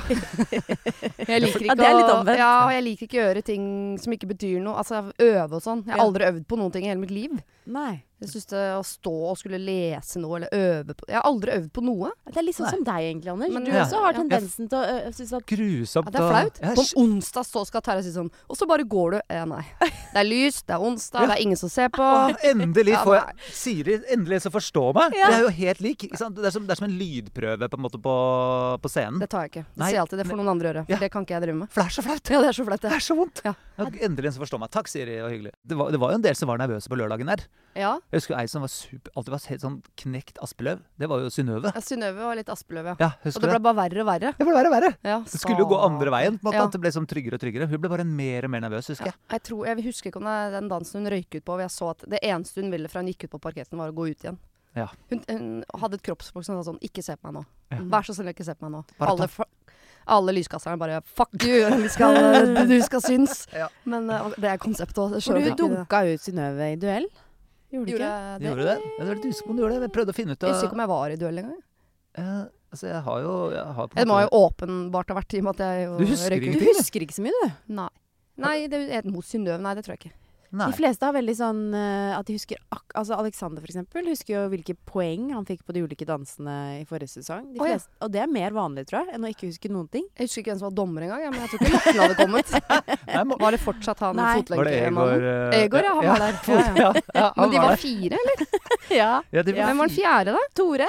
Jeg 1.27 1.41
liker 1.43 1.65
Ja, 1.67 1.74
ikke 1.74 1.75
det 1.81 1.89
er 1.89 1.98
litt 2.00 2.10
å, 2.12 2.17
omvendt. 2.22 2.39
ja, 2.39 2.51
og 2.65 2.72
jeg 2.75 2.86
liker 2.88 3.10
ikke 3.10 3.19
å 3.19 3.25
gjøre 3.25 3.43
ting 3.51 3.67
som 4.00 4.15
ikke 4.15 4.31
betyr 4.31 4.63
noe. 4.63 4.79
Altså 4.79 5.03
øve 5.12 5.60
og 5.60 5.63
sånn. 5.65 5.84
Jeg 5.88 5.98
har 5.98 6.05
aldri 6.07 6.29
øvd 6.31 6.48
på 6.48 6.60
noen 6.63 6.72
ting 6.75 6.88
i 6.88 6.91
hele 6.93 7.01
mitt 7.03 7.12
liv. 7.15 7.36
Nei. 7.65 8.03
Jeg 8.22 8.29
synes 8.31 8.48
det 8.48 8.60
å 8.77 8.84
stå 8.88 9.12
og 9.34 9.36
skulle 9.38 9.57
lese 9.60 10.22
noe 10.24 10.38
eller 10.38 10.53
øve 10.55 10.93
på 10.95 11.07
Jeg 11.10 11.17
har 11.17 11.25
aldri 11.27 11.51
øvd 11.57 11.67
på 11.75 11.81
noe. 11.84 12.12
Det 12.29 12.39
er 12.39 12.45
litt 12.48 12.55
sånn 12.55 12.69
Nei. 12.69 12.74
som 12.77 12.86
deg 12.88 13.07
egentlig, 13.10 13.31
Anders. 13.34 13.51
Men- 13.53 13.65
du 13.67 13.72
Ja. 13.74 13.81
også 13.84 14.01
har 14.05 14.13
tendensen 14.15 14.69
til 14.72 14.77
å 14.79 15.12
synes 15.17 15.34
at 15.36 15.45
Grusomt. 15.51 16.07
Ja, 16.07 16.12
det 16.15 16.22
er 16.22 16.29
flaut. 16.31 16.62
Ja, 16.63 16.74
På 16.79 16.86
onsdag 17.03 17.45
så 17.50 17.65
skal 17.67 17.81
Terje 17.84 18.03
si 18.07 18.13
sånn, 18.15 18.31
og 18.50 18.55
så 18.57 18.67
bare 18.69 18.86
går 18.88 19.17
du. 19.17 19.22
Eh, 19.29 19.43
nei. 19.45 19.65
Det 20.13 20.21
er 20.21 20.27
lyst, 20.27 20.65
det 20.67 20.75
er 20.75 20.83
onsdag, 20.88 21.27
det 21.29 21.35
er 21.38 21.41
ingen 21.43 21.59
som 21.59 21.71
ser 21.71 21.89
på. 21.93 22.05
Å, 22.05 22.35
endelig 22.51 22.95
får 23.03 23.17
jeg 23.17 23.50
Siri 23.55 23.97
endelig 24.13 24.41
så 24.45 24.51
forstår 24.53 24.93
meg. 24.97 25.15
Ja. 25.17 25.29
Vi 25.31 25.38
er 25.39 25.45
jo 25.45 25.51
helt 25.59 25.83
lik. 25.83 26.05
Det, 26.12 26.15
er 26.15 26.53
som, 26.55 26.65
det 26.67 26.75
er 26.75 26.79
som 26.79 26.88
en 26.88 26.95
lydprøve 27.00 27.69
på, 27.71 27.79
en 27.79 27.85
måte 27.85 28.00
på, 28.01 28.15
på 28.81 28.91
scenen. 28.91 29.19
Det 29.24 29.29
tar 29.31 29.45
jeg 29.47 29.53
ikke. 29.53 29.65
Det 29.74 29.83
Nei, 29.83 29.91
jeg 29.95 30.03
alltid. 30.03 30.21
Det 30.24 30.27
får 30.29 30.41
noen 30.41 30.53
andre 30.55 30.71
gjøre. 30.71 30.85
Ja. 30.91 31.01
det 31.03 31.12
kan 31.13 31.27
ikke 31.27 31.38
jeg 31.38 31.45
drive 31.47 31.59
med. 31.63 31.71
For 31.74 31.83
det 31.83 31.91
er 31.91 31.97
så 31.97 32.05
flaut. 32.05 32.33
Ja, 32.35 32.41
det 32.45 32.51
er 32.51 32.57
så 32.59 32.67
flaut, 32.69 32.85
Det 32.85 32.95
er 32.95 33.05
så 33.05 33.19
vondt. 33.19 33.43
Ja. 33.45 33.55
Ja, 33.75 33.89
endelig 34.07 34.31
en 34.31 34.35
som 34.38 34.45
forstår 34.45 34.62
meg. 34.63 34.71
Takk, 34.71 34.88
Siri. 34.91 35.17
Det 35.17 35.24
var 35.25 35.33
hyggelig. 35.35 35.53
Det 35.67 35.77
var, 35.79 35.91
det 35.91 36.00
var 36.00 36.13
jo 36.13 36.19
en 36.21 36.25
del 36.25 36.38
som 36.39 36.51
var 36.51 36.62
nervøse 36.62 36.91
på 36.91 37.00
lørdagen 37.00 37.31
der. 37.31 37.43
Ja. 37.75 37.91
Jeg 38.07 38.21
husker 38.21 38.38
ei 38.39 38.47
som 38.47 38.63
var 38.63 38.71
super, 38.71 39.12
alltid 39.19 39.33
var 39.33 39.41
helt 39.51 39.63
sånn 39.65 39.75
knekt 40.00 40.38
Aspeløv. 40.43 40.79
Det 40.95 41.09
var 41.12 41.25
jo 41.25 41.31
Synnøve. 41.33 41.74
Ja, 41.75 41.81
Synnøve 41.83 42.24
var 42.29 42.39
litt 42.39 42.51
Aspeløv, 42.53 42.93
ja. 42.93 42.95
Ja, 43.01 43.09
Og 43.27 43.35
det 43.43 43.51
ble 43.51 43.59
bare 43.65 43.77
verre 43.81 44.05
og 44.05 44.07
verre. 44.07 44.31
Det 44.38 44.47
ble 44.47 44.55
verre 44.55 44.71
og 44.71 44.75
verre. 44.77 44.91
Ja, 45.03 45.17
Det 45.27 45.41
skulle 45.41 45.59
jo 45.59 45.67
gå 45.74 45.79
andre 45.83 46.13
veien. 46.13 46.39
på 46.39 46.45
en 46.47 46.51
måte, 46.53 46.62
Ja. 46.62 46.69
Det 46.71 46.81
ble 46.85 46.91
sånn 46.95 47.07
tryggere 47.09 47.35
og 47.35 47.43
tryggere. 47.43 47.67
Hun 47.67 47.81
ble 47.83 47.91
bare 47.91 48.07
mer 48.07 48.47
og 48.47 48.53
mer 48.55 48.63
nervøs, 48.63 48.88
husker 48.93 49.12
jeg. 49.12 49.15
Jeg, 49.35 49.43
tror, 49.50 49.65
jeg 49.67 49.83
husker 49.95 50.11
ikke 50.11 50.19
om 50.21 50.27
det 50.27 50.35
er 50.43 50.53
den 50.59 50.67
dansen 50.71 51.01
hun 51.01 51.11
røyk 51.13 51.29
ut 51.39 51.41
på. 51.45 51.53
hvor 51.55 51.63
Jeg 51.63 51.73
så 51.73 51.89
at 51.95 52.03
Det 52.11 52.19
eneste 52.21 52.61
hun 52.61 52.71
ville 52.75 52.91
fra 52.91 53.01
hun 53.01 53.09
gikk 53.11 53.25
ut 53.25 53.33
på 53.37 53.41
parketten, 53.47 53.79
var 53.79 53.89
å 53.93 53.95
gå 53.95 54.09
ut 54.11 54.25
igjen. 54.27 54.37
Ja. 54.75 54.89
Hun, 55.09 55.21
hun 55.31 55.51
hadde 55.79 55.95
et 55.95 56.03
kroppsspråk 56.03 56.43
som 56.43 56.57
sa 56.59 56.65
sånn 56.67 56.81
Ikke 56.83 56.99
se 56.99 57.13
på 57.15 57.29
meg 57.29 57.37
nå. 57.37 57.43
Ja. 57.71 57.77
Vær 57.93 58.03
så 58.03 58.11
snill, 58.17 58.33
ikke 58.33 58.43
se 58.43 58.57
på 58.59 58.67
meg 58.67 58.73
nå. 58.75 58.81
Bare 58.99 59.13
Alle, 59.13 59.29
alle 60.17 60.33
lyskasterne 60.35 60.75
bare 60.81 60.97
Fuck 61.15 61.45
you! 61.47 61.61
Vi 61.79 61.91
skal, 61.93 62.19
du 62.67 62.75
skal 62.83 63.03
synes. 63.09 63.45
Ja. 63.55 63.69
Men 63.87 64.09
eh, 64.11 64.33
det 64.35 64.51
er 64.51 64.59
konseptet 64.59 64.99
òg. 64.99 65.15
Du 65.23 65.47
dunka 65.63 66.03
ut 66.11 66.25
Synnøve 66.27 66.73
i 66.73 66.75
duell. 66.81 67.07
Gjorde 67.71 67.87
du 67.87 67.95
Gjorde 67.95 68.11
ikke? 68.11 68.35
Du 68.35 68.43
det? 68.43 68.49
gjorde 68.51 68.67
det? 68.67 68.75
Jeg 68.99 69.07
var 69.07 69.15
litt 69.15 69.29
usikker 69.31 69.47
på 69.47 69.53
om 69.53 69.55
du 69.55 69.63
gjorde 69.63 69.79
det. 69.79 69.87
Jeg 69.87 69.95
prøvde 69.95 70.13
å 70.13 70.19
finne 70.19 70.35
ut 70.35 70.43
Jeg 70.45 70.53
husker 70.53 70.69
ikke 70.69 70.77
om 70.77 70.83
jeg 70.85 70.91
var 70.91 71.15
i 71.15 71.17
duell 71.23 71.41
engang. 71.45 71.63
Uh, 72.15 72.43
Altså, 72.75 72.89
jeg 72.89 73.01
har 73.05 73.19
jo 73.23 73.33
jeg 73.53 73.73
har 73.77 73.87
på 73.87 73.95
en 73.95 74.01
Det 74.01 74.07
må 74.09 74.15
jo 74.19 74.29
åpenbart 74.35 75.11
ha 75.11 75.15
vært 75.15 75.35
i 75.37 75.39
og 75.39 75.45
med 75.47 75.55
at 75.55 75.61
jeg 75.63 75.83
jo 75.85 75.93
Du 75.95 76.05
husker 76.09 76.33
røyk. 76.33 76.47
Du 76.59 76.65
husker 76.75 77.05
ikke 77.05 77.15
så 77.15 77.23
mye, 77.23 77.37
du. 77.39 77.53
Nei. 77.77 77.87
Nei, 78.41 78.67
det 78.71 78.83
er 78.99 79.07
mot 79.07 79.25
Synnøve. 79.25 79.61
Nei, 79.63 79.73
det 79.77 79.85
tror 79.85 79.95
jeg 79.95 80.05
ikke. 80.05 80.15
Nei. 80.55 80.69
De 80.71 80.75
fleste 80.77 81.03
har 81.03 81.11
veldig 81.15 81.33
sånn 81.35 81.61
eh, 81.75 82.13
at 82.15 82.27
de 82.29 82.35
husker 82.37 82.59
ak 82.71 82.93
Altså 82.95 83.15
Alexander 83.17 83.59
for 83.59 83.67
eksempel 83.67 84.05
husker 84.07 84.35
jo 84.37 84.43
hvilke 84.53 84.75
poeng 84.87 85.25
han 85.33 85.43
fikk 85.43 85.65
på 85.67 85.73
de 85.75 85.81
ulike 85.83 86.05
dansene 86.07 86.53
i 86.79 86.85
forrige 86.87 87.11
sesong. 87.17 87.49
De 87.51 87.59
Å, 87.59 87.67
ja. 87.67 87.79
Og 88.05 88.13
det 88.13 88.21
er 88.23 88.29
mer 88.31 88.53
vanlig, 88.55 88.85
tror 88.87 89.01
jeg, 89.01 89.17
enn 89.17 89.25
å 89.27 89.31
ikke 89.33 89.49
huske 89.49 89.71
noen 89.73 89.89
ting. 89.91 90.05
Jeg 90.15 90.29
husker 90.29 90.43
ikke 90.45 90.53
hvem 90.53 90.61
som 90.61 90.69
var 90.69 90.77
dommer 90.77 91.07
engang, 91.07 91.25
ja, 91.25 91.31
men 91.33 91.43
jeg 91.43 91.51
tror 91.51 91.65
ikke 91.65 91.73
Morten 91.75 92.01
hadde 92.05 92.17
kommet. 92.21 92.53
Nei, 93.09 93.25
må- 93.27 93.39
Var 93.41 93.57
det 93.57 93.61
fortsatt 93.65 94.03
han 94.05 94.21
det 94.21 94.27
Egor 94.45 94.69
eh, 94.69 95.57
Egor, 95.59 95.89
ja, 95.89 95.95
han 95.97 96.07
var 96.13 96.23
der. 96.23 96.39
Ja, 96.47 96.61
ja. 96.61 96.75
Ja, 96.77 96.91
ja, 97.19 97.25
han 97.25 97.41
Men 97.41 97.51
de 97.57 97.59
var 97.65 97.73
var 97.73 97.83
fire, 97.83 98.21
eller? 98.21 98.45
Ja. 99.01 99.11
Ja, 99.35 99.43
de 99.43 99.57
var 99.57 99.73
Hvem 99.73 99.83
var 99.83 99.91
den 99.91 99.97
fjerde, 99.97 100.37
da? 100.37 100.45
Tore? 100.61 100.87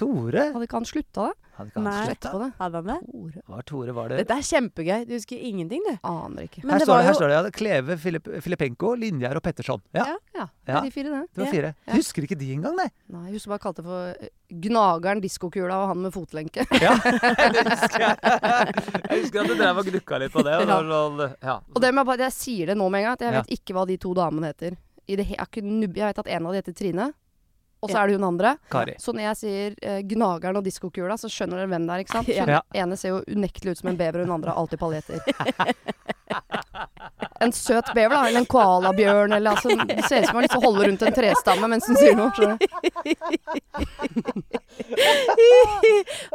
Tore? 0.00 0.46
Hadde 0.52 0.66
ikke 0.68 0.78
han 0.82 0.88
slutta, 0.88 1.30
da? 1.30 1.49
Hadde 1.60 1.70
ikke 1.70 2.30
han 2.32 2.42
det? 2.42 2.48
Hadde 2.60 2.80
han 2.80 2.88
det? 2.90 2.96
Tore. 3.10 3.42
Var 3.54 3.62
Tore, 3.68 3.92
var 3.96 4.08
det 4.12 4.18
Dette 4.22 4.36
er 4.40 4.46
kjempegøy. 4.48 5.04
Du 5.08 5.12
husker 5.14 5.36
ingenting, 5.50 5.82
du. 5.86 5.92
Aner 6.08 6.46
ikke. 6.48 6.62
Men 6.64 6.72
her, 6.74 6.80
det 6.80 6.86
står 6.88 6.94
var 6.94 7.00
det, 7.00 7.06
her 7.06 7.12
jo- 7.12 7.18
står 7.20 7.28
det 7.28 7.36
ja, 7.36 7.50
Kleve, 7.60 7.96
Filip, 8.00 8.30
Filipenko, 8.46 8.94
Linjær 8.96 9.36
og 9.36 9.42
Petterson. 9.44 9.82
Ja, 9.94 10.06
Ja. 10.08 10.16
Ja, 10.40 10.46
det 10.64 10.72
Ja. 10.72 10.80
de 10.80 10.90
fire, 10.94 11.10
det. 11.12 11.22
det 11.34 11.42
var 11.44 11.50
fire. 11.52 11.74
Ja. 11.86 11.92
Husker 11.98 12.22
ikke 12.24 12.38
de 12.38 12.52
engang, 12.54 12.76
nei. 12.76 12.88
Nei, 13.12 13.24
jeg 13.28 13.32
husker 13.36 13.50
bare 13.50 13.58
jeg 13.58 13.64
kalte 13.66 13.82
det 13.82 13.84
for 13.84 14.24
eh, 14.24 14.28
Gnageren, 14.50 15.20
diskokula 15.22 15.76
og 15.82 15.88
han 15.92 15.98
med 16.02 16.12
fotlenke. 16.14 16.64
Ja, 16.80 16.94
det 17.54 17.64
husker 17.68 18.00
jeg. 18.00 18.16
Jeg 18.24 19.20
husker 19.22 19.40
at 19.42 19.46
du 19.50 19.54
drev 19.58 19.78
og 19.82 19.84
gnukka 19.90 20.18
litt 20.22 20.32
på 20.32 20.42
det. 20.46 20.54
Og 20.60 20.66
det 20.66 20.74
var 20.74 20.88
sånn, 20.90 21.34
ja. 21.42 21.58
Og 21.74 21.80
det 21.84 21.92
med 21.94 22.06
bare, 22.08 22.24
jeg 22.30 22.32
sier 22.38 22.66
det 22.72 22.76
nå 22.80 22.88
med 22.90 23.02
en 23.02 23.04
gang, 23.10 23.18
at 23.18 23.20
jeg 23.26 23.32
Ja. 23.34 23.42
vet 23.42 23.52
ikke 23.60 23.76
hva 23.76 23.86
de 23.86 23.96
to 24.00 24.14
damene 24.14 24.50
heter. 24.54 24.76
Jeg 25.10 25.18
vet 25.26 26.18
at 26.22 26.26
en 26.30 26.46
av 26.46 26.52
de 26.52 26.58
heter 26.62 26.72
Trine, 26.78 27.12
og 27.80 27.88
så 27.90 27.96
er 28.02 28.06
det 28.10 28.16
hun 28.18 28.24
andre. 28.28 28.54
Kari. 28.70 28.94
Så 29.00 29.12
når 29.16 29.22
jeg 29.30 29.36
sier 29.40 29.74
eh, 29.82 30.00
Gnageren 30.04 30.56
og 30.60 30.64
diskokula, 30.66 31.16
så 31.20 31.28
skjønner 31.32 31.56
dere 31.62 31.70
hvem 31.72 31.86
det 31.88 31.94
er, 31.96 32.00
ikke 32.04 32.16
sant? 32.18 32.28
Ja. 32.28 32.60
Ene 32.76 32.96
ser 33.00 33.08
jo 33.14 33.22
unektelig 33.32 33.72
ut 33.72 33.78
som 33.80 33.88
en 33.92 33.96
bever, 34.00 34.20
og 34.20 34.26
hun 34.28 34.36
andre 34.36 34.52
har 34.52 34.58
alltid 34.60 34.78
paljetter. 34.82 35.18
En 37.40 37.52
søt 37.56 37.88
bever, 37.96 38.12
da, 38.12 38.26
eller 38.28 38.42
en 38.42 38.46
koalabjørn, 38.52 39.32
eller 39.32 39.54
altså 39.56 39.72
Det 39.88 40.04
ser 40.04 40.20
ut 40.20 40.26
som 40.28 40.36
hun 40.36 40.44
liksom 40.44 40.62
holder 40.62 40.86
rundt 40.90 41.02
en 41.08 41.14
trestamme 41.16 41.68
mens 41.72 41.86
hun 41.88 41.96
sier 41.96 42.12
noe. 42.18 42.28
skjønner 42.36 42.60
du? 42.60 42.64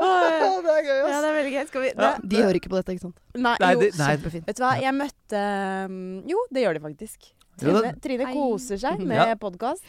Åh, 0.01 0.57
det 0.65 0.73
er 0.73 0.81
gøy, 0.87 0.97
ja, 0.97 1.19
det 1.21 1.29
er 1.29 1.35
veldig 1.37 1.53
gøy. 1.53 1.61
Skal 1.69 1.83
vi 1.85 1.91
det, 1.99 2.09
De 2.31 2.41
hører 2.41 2.59
ikke 2.59 2.71
på 2.73 2.79
dette, 2.79 2.95
ikke 2.95 3.05
sant? 3.07 3.17
Nei, 3.37 3.53
Nei, 3.61 3.71
jo. 3.75 3.83
de- 3.85 3.91
nei. 3.99 4.09
Kjempefint. 4.15 4.45
Vet 4.49 4.59
du 4.59 4.63
hva, 4.65 4.73
jeg 4.81 4.97
møtte 4.97 5.43
um, 5.85 6.01
Jo, 6.33 6.41
det 6.57 6.65
gjør 6.65 6.79
de 6.79 6.83
faktisk. 6.89 7.29
Jo, 7.29 7.31
Trine, 7.61 7.81
det- 7.85 7.95
Trine 8.03 8.25
Hei. 8.29 8.35
koser 8.35 8.81
seg 8.81 8.99
med 9.13 9.21
Ja. 9.21 9.35
podkast. 9.39 9.83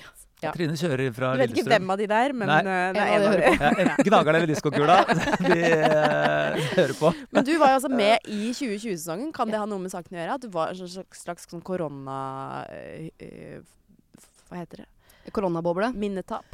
Ja. 0.45 0.51
Trine 0.53 0.77
kjører 0.77 1.15
fra 1.17 1.31
Du 1.33 1.41
vet 1.41 1.49
ikke 1.49 1.63
Lillestrøm. 1.63 1.73
hvem 1.73 1.93
av 1.95 2.01
de 2.01 2.07
det 2.11 2.17
er, 2.27 2.33
men 2.37 2.51
Nei. 2.51 2.59
eh, 2.61 2.89
det 2.93 3.01
er 3.01 3.13
en 3.15 3.23
de 3.23 3.29
av 3.29 3.33
dem. 3.33 3.55
Ja, 3.57 4.19
enten 4.21 4.35
eller 4.35 4.51
diskokula. 4.51 4.97
De 5.47 5.61
uh, 5.63 6.67
hører 6.77 6.93
på. 6.99 7.13
Men 7.33 7.47
du 7.49 7.53
var 7.57 7.73
jo 7.73 7.79
altså 7.79 7.91
med 7.93 8.29
i 8.29 8.51
2020-sesongen. 8.53 9.33
Kan 9.37 9.49
det 9.53 9.63
ha 9.63 9.69
noe 9.71 9.81
med 9.81 9.95
saken 9.95 10.13
å 10.13 10.21
gjøre? 10.21 10.37
At 10.37 10.45
du 10.45 10.53
var 10.53 10.75
en 10.75 10.93
slags, 10.93 11.25
slags 11.25 11.49
sånn 11.49 11.65
korona... 11.65 12.19
eh, 12.69 13.65
hva 14.51 14.61
heter 14.61 14.85
det? 14.85 15.33
Koronaboble. 15.35 15.89
Minnetap. 15.97 16.45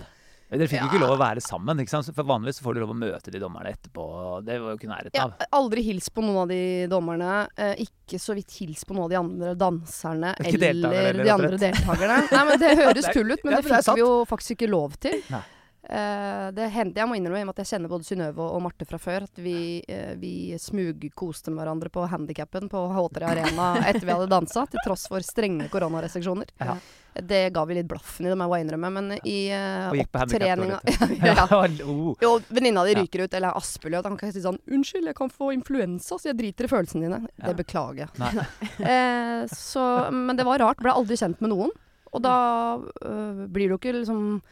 Dere 0.52 0.68
fikk 0.68 0.82
jo 0.82 0.88
ikke 0.90 1.00
lov 1.00 1.14
å 1.14 1.20
være 1.20 1.40
sammen. 1.44 1.80
ikke 1.80 1.94
sant? 1.94 2.10
For 2.12 2.28
Vanligvis 2.28 2.60
får 2.64 2.76
du 2.76 2.82
lov 2.82 2.92
å 2.92 2.96
møte 2.98 3.32
de 3.32 3.40
dommerne 3.40 3.72
etterpå. 3.72 4.04
Det 4.44 4.58
var 4.60 4.74
jo 4.74 4.80
ikke 4.80 4.90
nærheten 4.90 5.16
Ja, 5.16 5.28
aldri 5.56 5.84
hils 5.86 6.10
på 6.12 6.24
noen 6.24 6.42
av 6.42 6.52
de 6.52 6.60
dommerne. 6.92 7.38
Eh, 7.56 7.86
ikke 7.86 8.20
så 8.20 8.36
vidt 8.36 8.52
hils 8.60 8.84
på 8.84 8.96
noen 8.96 9.06
av 9.06 9.14
de 9.14 9.20
andre 9.22 9.54
danserne 9.56 10.34
eller, 10.42 10.68
eller 10.92 11.24
de 11.24 11.32
andre 11.32 11.56
deltakerne. 11.56 12.20
Nei, 12.28 12.44
men 12.50 12.60
Det 12.60 12.76
høres 12.82 13.08
tull 13.14 13.32
ut, 13.32 13.40
men 13.42 13.56
det 13.56 13.62
det 13.64 13.70
fikk 13.72 13.96
vi 13.96 14.04
jo 14.04 14.12
faktisk 14.28 14.58
ikke 14.58 14.70
lov 14.74 15.00
til. 15.00 15.18
Nei. 15.32 15.42
Eh, 15.82 16.48
det 16.54 16.68
hendte, 16.70 17.00
Jeg 17.00 17.10
må 17.10 17.16
innrømme 17.18 17.50
at 17.50 17.58
jeg 17.58 17.72
kjenner 17.72 17.90
både 17.90 18.06
Synnøve 18.06 18.44
og 18.44 18.62
Marte 18.62 18.86
fra 18.86 19.00
før. 19.02 19.26
At 19.26 19.38
vi, 19.42 19.82
uh, 19.90 20.14
vi 20.20 20.54
smugkoste 20.60 21.50
med 21.50 21.62
hverandre 21.62 21.90
på 21.92 22.06
handikappen 22.10 22.70
på 22.70 22.84
H3 22.94 23.26
Arena 23.26 23.74
etter 23.82 24.06
vi 24.06 24.14
hadde 24.14 24.30
dansa, 24.30 24.64
til 24.70 24.82
tross 24.86 25.08
for 25.10 25.24
strenge 25.26 25.66
koronarestriksjoner. 25.72 26.54
Ja. 26.62 26.78
Det 27.12 27.42
ga 27.52 27.64
vi 27.68 27.76
litt 27.76 27.88
blaffen 27.90 28.24
i, 28.24 28.30
det 28.30 28.38
må 28.40 28.46
jeg 28.54 28.64
innrømme. 28.64 28.92
Men 28.94 29.10
i 29.18 29.36
uh, 29.50 29.90
Og 29.90 29.98
gikk 29.98 30.12
på 30.14 30.22
opptreninga 30.22 30.78
ja, 31.18 31.34
ja, 31.50 31.60
jo, 32.22 32.36
venninna 32.48 32.86
di 32.88 32.96
ryker 33.02 33.26
ut, 33.26 33.36
eller 33.40 33.58
Aspelød. 33.58 34.06
Han 34.06 34.20
kan 34.20 34.32
si 34.32 34.44
sånn 34.44 34.60
'Unnskyld, 34.62 35.10
jeg 35.10 35.18
kan 35.18 35.34
få 35.34 35.50
influensa, 35.56 36.16
så 36.16 36.30
jeg 36.30 36.38
driter 36.38 36.70
i 36.70 36.72
følelsene 36.72 37.08
dine'. 37.08 37.26
Ja. 37.34 37.50
Det 37.50 37.58
beklager 37.64 38.06
jeg. 38.06 38.46
Eh, 38.82 39.46
så, 39.50 39.82
men 40.14 40.36
det 40.38 40.44
var 40.46 40.60
rart. 40.62 40.80
Ble 40.82 40.94
aldri 40.94 41.16
kjent 41.18 41.40
med 41.42 41.52
noen. 41.52 41.70
Og 42.12 42.20
da 42.24 42.34
øh, 42.76 43.44
blir 43.52 43.70
du 43.70 43.76
ikke 43.78 43.94
liksom 43.96 44.42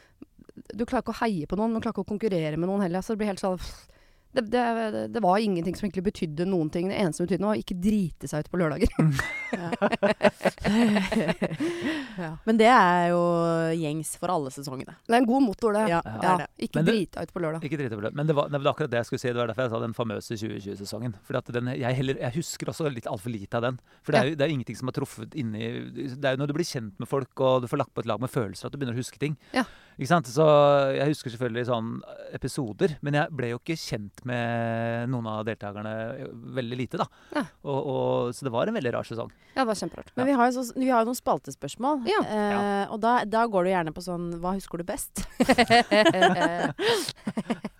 Du 0.75 0.85
klarer 0.87 1.03
ikke 1.05 1.15
å 1.17 1.21
heie 1.25 1.47
på 1.51 1.57
noen, 1.59 1.71
men 1.73 1.81
du 1.81 1.85
klarer 1.87 1.97
ikke 1.99 2.07
å 2.07 2.13
konkurrere 2.13 2.57
med 2.61 2.69
noen 2.71 2.85
heller. 2.87 3.03
Så 3.05 3.15
det 3.15 3.23
blir 3.23 3.33
helt 3.33 3.43
sånn 3.43 3.59
det, 4.31 4.45
det, 4.47 5.09
det 5.11 5.21
var 5.25 5.41
ingenting 5.43 5.75
som 5.75 5.89
egentlig 5.89 6.05
betydde 6.07 6.45
noen 6.47 6.69
ting. 6.71 6.87
Det 6.87 6.95
eneste 7.03 7.19
som 7.19 7.27
betydde 7.27 7.43
noe, 7.43 7.51
var 7.51 7.59
å 7.59 7.63
ikke 7.65 7.75
drite 7.83 8.29
seg 8.31 8.45
ut 8.45 8.51
på 8.53 8.61
lørdager. 8.61 8.93
Ja. 9.51 9.71
Men 12.47 12.61
det 12.61 12.69
er 12.71 13.09
jo 13.11 13.23
gjengs 13.81 14.13
for 14.21 14.31
alle 14.31 14.53
sesongene. 14.55 14.95
Det 15.07 15.17
er 15.17 15.23
en 15.25 15.27
god 15.29 15.43
motor, 15.49 15.75
det. 15.75 15.83
Ja, 15.91 15.99
Ja. 16.05 16.15
det 16.23 16.29
er 16.31 16.39
det. 16.45 16.49
Ikke 16.69 16.85
drite 16.87 17.19
deg 17.19 17.27
ut 17.27 17.35
på 17.35 17.43
lørdag. 17.43 17.67
Ikke 17.67 17.81
drite 17.81 17.99
på 17.99 18.05
lørdag. 18.05 18.17
Men 18.21 18.31
det 18.31 18.37
var, 18.39 18.49
det 18.55 18.61
var 18.63 18.71
akkurat 18.73 18.93
det 18.95 19.01
jeg 19.03 19.11
skulle 19.11 19.25
si. 19.25 19.29
Det 19.33 19.41
var 19.43 19.51
derfor 19.51 19.67
jeg 19.67 19.75
sa 19.75 19.83
den 19.83 19.97
famøse 19.99 20.39
2020-sesongen. 20.39 21.19
For 21.27 21.41
at 21.41 21.53
den, 21.59 21.73
jeg, 21.75 21.99
heller, 21.99 22.23
jeg 22.23 22.37
husker 22.39 22.71
også 22.71 22.87
litt 22.95 23.11
altfor 23.11 23.35
lite 23.35 23.59
av 23.59 23.67
den. 23.67 23.81
For 24.07 24.15
det 24.15 24.21
er, 24.23 24.31
jo, 24.31 24.39
det 24.39 24.47
er 24.47 24.55
ingenting 24.55 24.79
som 24.79 24.91
har 24.91 24.99
truffet 25.01 25.35
inni 25.35 25.73
Det 25.91 26.23
er 26.23 26.39
jo 26.39 26.43
når 26.45 26.53
du 26.53 26.57
blir 26.61 26.71
kjent 26.71 26.95
med 27.03 27.11
folk 27.11 27.35
og 27.43 27.65
du 27.65 27.71
får 27.71 27.83
lagt 27.83 27.95
på 27.99 28.05
et 28.05 28.11
lag 28.11 28.23
med 28.23 28.31
følelser, 28.31 28.71
at 28.71 28.73
du 28.75 28.79
begynner 28.79 28.95
å 28.95 29.03
huske 29.03 29.19
ting. 29.19 29.35
Ja. 29.57 29.67
Ikke 30.01 30.09
sant? 30.09 30.29
Så 30.33 30.45
jeg 30.97 31.11
husker 31.11 31.33
selvfølgelig 31.35 31.67
sånn 31.69 31.89
episoder, 32.33 32.95
men 33.05 33.19
jeg 33.19 33.37
ble 33.37 33.51
jo 33.51 33.59
ikke 33.61 33.77
kjent 33.77 34.23
med 34.25 35.11
noen 35.13 35.27
av 35.29 35.43
deltakerne 35.45 35.93
veldig 36.57 36.79
lite, 36.81 37.01
da. 37.03 37.07
Ja. 37.37 37.43
Og, 37.69 37.81
og, 37.81 38.31
så 38.33 38.47
det 38.47 38.53
var 38.55 38.71
en 38.71 38.79
veldig 38.79 38.95
rar 38.95 39.05
sesong. 39.05 39.29
Ja, 39.51 39.61
det 39.61 39.67
var 39.69 39.81
kjemperart. 39.83 40.13
Men 40.17 40.31
vi 40.31 40.37
har 40.39 40.49
jo, 40.49 40.55
så, 40.57 40.79
vi 40.79 40.89
har 40.89 41.05
jo 41.05 41.11
noen 41.11 41.19
spaltespørsmål. 41.21 42.01
Ja. 42.09 42.23
Eh, 42.25 42.95
og 42.95 43.03
da, 43.05 43.19
da 43.29 43.45
går 43.53 43.69
du 43.69 43.73
gjerne 43.75 43.93
på 43.93 44.05
sånn 44.07 44.31
Hva 44.41 44.55
husker 44.57 44.81
du 44.81 44.89
best? 44.89 45.21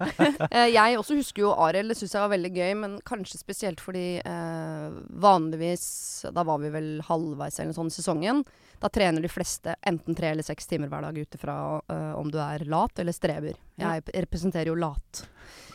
Eh, 0.01 0.71
jeg 0.73 0.97
også 0.97 1.19
husker 1.19 1.43
jo 1.43 1.51
Ariel, 1.61 1.91
det 1.93 1.97
syns 1.99 2.15
jeg 2.15 2.23
var 2.23 2.31
veldig 2.33 2.51
gøy, 2.55 2.71
men 2.81 2.95
kanskje 3.05 3.37
spesielt 3.37 3.83
fordi 3.85 4.23
eh, 4.25 4.87
vanligvis 5.21 5.85
Da 6.33 6.45
var 6.49 6.63
vi 6.63 6.71
vel 6.73 6.89
halvveis 7.05 7.59
eller 7.59 7.69
noe 7.71 7.77
sånt 7.77 7.93
i 7.93 7.99
sesongen. 7.99 8.41
Da 8.81 8.89
trener 8.89 9.23
de 9.23 9.29
fleste 9.29 9.75
enten 9.87 10.17
tre 10.17 10.31
eller 10.33 10.47
seks 10.47 10.67
timer 10.67 10.89
hver 10.89 11.05
dag 11.05 11.19
ut 11.19 11.35
ifra 11.37 11.57
uh, 11.85 12.15
om 12.17 12.31
du 12.33 12.39
er 12.41 12.65
lat 12.65 12.99
eller 13.03 13.13
streber. 13.13 13.59
Jeg 13.81 14.05
representerer 14.15 14.71
jo 14.73 14.79
lat. 14.81 15.27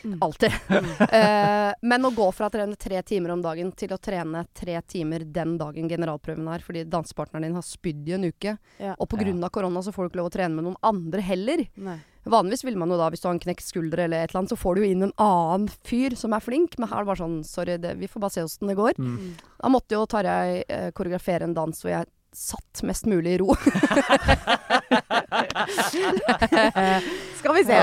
Mm. 0.02 0.16
Alltid. 0.22 0.52
uh, 0.70 1.70
men 1.90 2.08
å 2.08 2.10
gå 2.14 2.26
fra 2.34 2.48
å 2.48 2.54
trene 2.54 2.74
tre 2.78 3.02
timer 3.06 3.34
om 3.34 3.44
dagen 3.44 3.70
til 3.78 3.94
å 3.94 4.00
trene 4.02 4.42
tre 4.54 4.80
timer 4.86 5.22
den 5.22 5.54
dagen 5.60 5.90
generalprøven 5.90 6.50
er, 6.50 6.66
fordi 6.66 6.84
dansepartneren 6.90 7.46
din 7.48 7.58
har 7.58 7.66
spydd 7.66 8.10
i 8.10 8.16
en 8.18 8.26
uke, 8.26 8.56
Ja. 8.82 8.96
og 8.98 9.08
pga. 9.10 9.30
av 9.34 9.50
korona 9.54 9.82
så 9.82 9.94
får 9.94 10.06
du 10.06 10.10
ikke 10.10 10.22
lov 10.22 10.30
å 10.30 10.36
trene 10.36 10.54
med 10.58 10.66
noen 10.66 10.78
andre 10.82 11.22
heller. 11.22 11.66
Nei. 11.76 11.98
Vanligvis 12.26 12.64
vil 12.66 12.76
man 12.78 12.90
jo 12.90 12.98
da, 12.98 13.06
hvis 13.10 13.22
du 13.22 13.28
har 13.28 13.36
en 13.36 13.42
knekt 13.42 13.62
skulder 13.62 14.02
eller 14.02 14.24
et 14.24 14.32
eller 14.32 14.40
annet, 14.40 14.50
så 14.50 14.58
får 14.58 14.74
du 14.74 14.82
jo 14.82 14.90
inn 14.90 15.06
en 15.06 15.14
annen 15.22 15.68
fyr 15.86 16.16
som 16.18 16.34
er 16.34 16.42
flink. 16.42 16.74
Men 16.78 16.90
her 16.90 16.98
er 16.98 17.06
det 17.06 17.10
bare 17.12 17.22
sånn, 17.22 17.36
sorry, 17.46 17.76
det, 17.78 17.92
vi 18.00 18.08
får 18.10 18.24
bare 18.24 18.34
se 18.34 18.42
åssen 18.42 18.72
det 18.72 18.74
går. 18.78 18.98
Mm. 18.98 19.36
Da 19.62 19.70
måtte 19.70 19.94
jo 19.94 20.08
Tarjei 20.10 20.64
eh, 20.66 20.88
koreografere 20.90 21.46
en 21.46 21.54
dans 21.54 21.84
hvor 21.84 21.92
jeg 21.92 22.10
satt 22.36 22.82
mest 22.84 23.06
mulig 23.08 23.32
i 23.34 23.38
ro. 23.40 23.54
Skal 27.38 27.54
vi 27.54 27.64
se. 27.64 27.78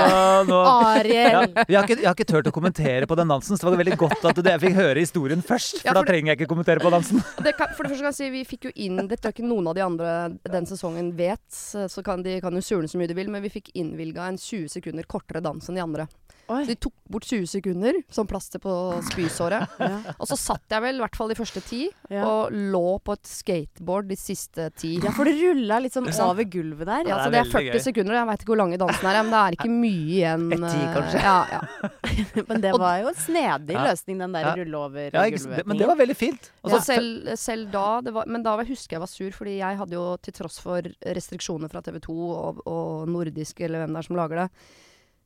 Og 0.46 0.68
Ariel. 0.68 1.32
ja, 1.34 1.64
jeg, 1.66 1.76
har 1.76 1.84
ikke, 1.88 1.96
jeg 1.98 2.06
har 2.06 2.14
ikke 2.14 2.28
turt 2.28 2.46
å 2.50 2.52
kommentere 2.54 3.08
på 3.10 3.16
den 3.18 3.32
dansen, 3.34 3.58
så 3.58 3.66
det 3.66 3.72
var 3.74 3.82
veldig 3.82 3.98
godt 4.04 4.22
at 4.30 4.38
jeg 4.38 4.62
fikk 4.62 4.76
høre 4.78 5.02
historien 5.02 5.42
først. 5.44 5.80
For, 5.80 5.88
Ja, 5.88 5.90
for 5.90 6.00
da 6.00 6.04
trenger 6.12 6.28
jeg 6.32 6.36
ikke 6.40 6.50
kommentere 6.52 6.80
på 6.84 6.92
dansen. 6.94 7.18
Det 7.44 7.52
kan, 7.58 7.74
for 7.74 7.82
det 7.84 7.90
første 7.92 8.04
kan 8.06 8.12
jeg 8.12 8.20
si, 8.20 8.28
vi 8.32 8.44
fikk 8.48 8.62
jo 8.68 8.72
inn 8.86 8.96
Dette 9.10 9.28
er 9.28 9.34
ikke 9.34 9.46
noen 9.46 9.66
av 9.68 9.74
de 9.76 9.82
andre 9.84 10.10
den 10.54 10.66
sesongen 10.70 11.10
vet, 11.18 11.44
så 11.50 12.00
kan 12.06 12.22
de 12.24 12.38
kan 12.44 12.54
jo 12.54 12.62
surne 12.64 12.88
så 12.90 12.98
mye 13.00 13.10
de 13.10 13.16
vil, 13.18 13.30
men 13.32 13.42
vi 13.44 13.52
fikk 13.52 13.68
innvilga 13.74 14.22
en 14.30 14.38
20 14.40 14.68
sekunder 14.78 15.04
kortere 15.10 15.42
dans 15.44 15.68
enn 15.68 15.76
de 15.76 15.82
andre. 15.82 16.06
Oi. 16.52 16.60
Så 16.64 16.68
de 16.68 16.74
tok 16.76 16.92
bort 17.08 17.24
20 17.24 17.46
sekunder 17.48 17.96
som 18.12 18.26
plaster 18.28 18.60
på 18.60 18.72
spysåret. 19.10 19.64
Ja. 19.84 20.12
Og 20.18 20.26
så 20.28 20.36
satt 20.36 20.68
jeg 20.72 20.82
vel, 20.84 20.96
i 20.98 21.02
hvert 21.02 21.16
fall 21.16 21.28
de 21.32 21.36
første 21.38 21.60
ti, 21.64 21.86
Ja. 22.12 22.24
og 22.28 22.52
lå 22.52 22.98
på 23.04 23.14
et 23.16 23.24
skateboard 23.28 24.08
de 24.08 24.16
siste 24.16 24.66
ti. 24.76 24.94
ja, 25.00 25.10
for 25.16 25.24
det 25.24 25.34
rulla 25.40 25.78
litt 25.80 25.92
sånn 25.96 26.08
over 26.24 26.44
gulvet 26.44 26.84
der. 26.88 27.08
Ja, 27.08 27.16
det 27.16 27.24
så 27.24 27.30
det 27.32 27.40
er 27.40 27.50
40 27.52 27.72
gøy. 27.72 27.80
sekunder. 27.86 28.14
Jeg 28.18 28.28
veit 28.28 28.44
ikke 28.44 28.52
hvor 28.52 28.60
lang 28.60 28.74
dansen 28.78 29.08
er, 29.08 29.18
men 29.22 29.32
det 29.32 29.40
er 29.40 29.56
ikke 29.58 29.70
mye 29.84 30.04
igjen. 30.18 30.46
Et 30.52 30.64
ti, 30.68 30.82
eh, 30.84 30.94
kanskje. 30.98 31.24
Ja, 31.24 31.36
ja. 31.54 31.62
Men 32.48 32.60
det 32.60 32.72
var 32.78 32.98
jo 33.00 33.08
en 33.10 33.18
snedig 33.18 33.76
løsning, 33.80 34.18
den 34.20 34.32
der 34.36 34.44
Ja. 34.50 34.54
rulle 34.60 34.76
over 34.84 35.10
Ja, 35.12 35.24
gulvet. 35.32 35.66
men 35.66 35.76
det 35.80 35.86
var 35.88 35.96
veldig 35.96 36.16
fint. 36.16 36.50
Og 36.64 36.72
Og 36.76 36.82
selv, 36.84 37.28
selv 37.40 37.70
da 37.72 38.00
det 38.04 38.12
var, 38.14 38.24
Men 38.26 38.42
da 38.42 38.56
var- 38.56 38.64
husker 38.68 38.96
jeg 38.96 39.00
var 39.00 39.08
sur, 39.10 39.30
fordi 39.30 39.58
jeg 39.58 39.76
hadde 39.78 39.92
jo 39.96 40.16
til 40.22 40.32
tross 40.32 40.58
for 40.60 40.82
restriksjoner 41.04 41.70
fra 41.70 41.80
TV 41.80 42.00
2 42.00 42.12
og, 42.30 42.60
og 42.66 43.08
nordisk 43.08 43.60
eller 43.60 43.84
hvem 43.84 43.94
det 43.94 44.02
er 44.04 44.08
som 44.08 44.16
lager 44.16 44.36
det, 44.44 44.50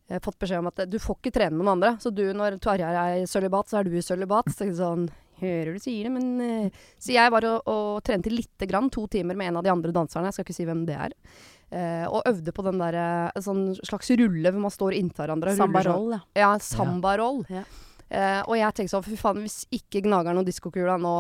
eh, 0.09 0.21
fått 0.25 0.38
beskjed 0.40 0.62
om 0.62 0.71
at 0.73 0.85
eh, 0.85 0.90
du 0.90 0.99
får 1.03 1.21
ikke 1.21 1.35
trene 1.38 1.55
med 1.57 1.64
noen 1.64 1.77
andre. 1.77 1.94
Så 2.03 2.12
du, 2.14 2.25
når 2.37 2.59
Tarjei 2.64 2.90
er 2.92 3.23
i 3.23 3.27
sølibat, 3.31 3.71
så 3.71 3.81
er 3.81 3.88
du 3.88 3.97
i 3.97 4.05
sølibat. 4.05 4.51
Så 4.55 4.68
jeg 4.68 4.79
sånn 4.81 5.09
Hører 5.38 5.77
du 5.77 5.79
sier 5.79 6.09
det, 6.09 6.11
men 6.11 6.40
eh, 6.42 6.79
Så 6.99 7.12
jeg 7.14 7.31
var 7.31 7.44
og, 7.47 7.68
og 7.71 8.01
trente 8.03 8.33
lite 8.33 8.66
grann, 8.66 8.90
to 8.90 9.05
timer 9.07 9.38
med 9.38 9.53
en 9.53 9.61
av 9.61 9.68
de 9.68 9.71
andre 9.71 9.92
danserne, 9.94 10.33
jeg 10.33 10.35
skal 10.38 10.49
ikke 10.49 10.57
si 10.57 10.66
hvem 10.66 10.81
det 10.88 10.97
er. 10.99 11.14
Eh, 11.71 12.07
og 12.09 12.25
øvde 12.27 12.55
på 12.57 12.64
den 12.66 12.81
der 12.81 12.97
eh, 12.99 13.42
sånn 13.44 13.68
slags 13.77 14.11
rulle 14.18 14.51
hvor 14.51 14.64
man 14.64 14.75
står 14.75 14.97
inntil 14.99 15.23
hverandre. 15.23 15.53
ruller 15.53 15.61
sånn. 15.61 15.77
Sambaroll, 15.77 16.16
ja. 16.16 16.21
Ja, 16.42 16.51
sambaroll. 16.64 17.44
Ja. 17.53 17.62
Eh, 18.09 18.40
og 18.49 18.57
jeg 18.57 18.73
tenkte 18.73 18.94
sånn, 18.94 19.05
fy 19.05 19.16
faen, 19.21 19.42
hvis 19.44 19.66
ikke 19.75 20.01
Gnageren 20.07 20.38
og 20.40 20.47
diskokula 20.49 20.94
nå 21.01 21.11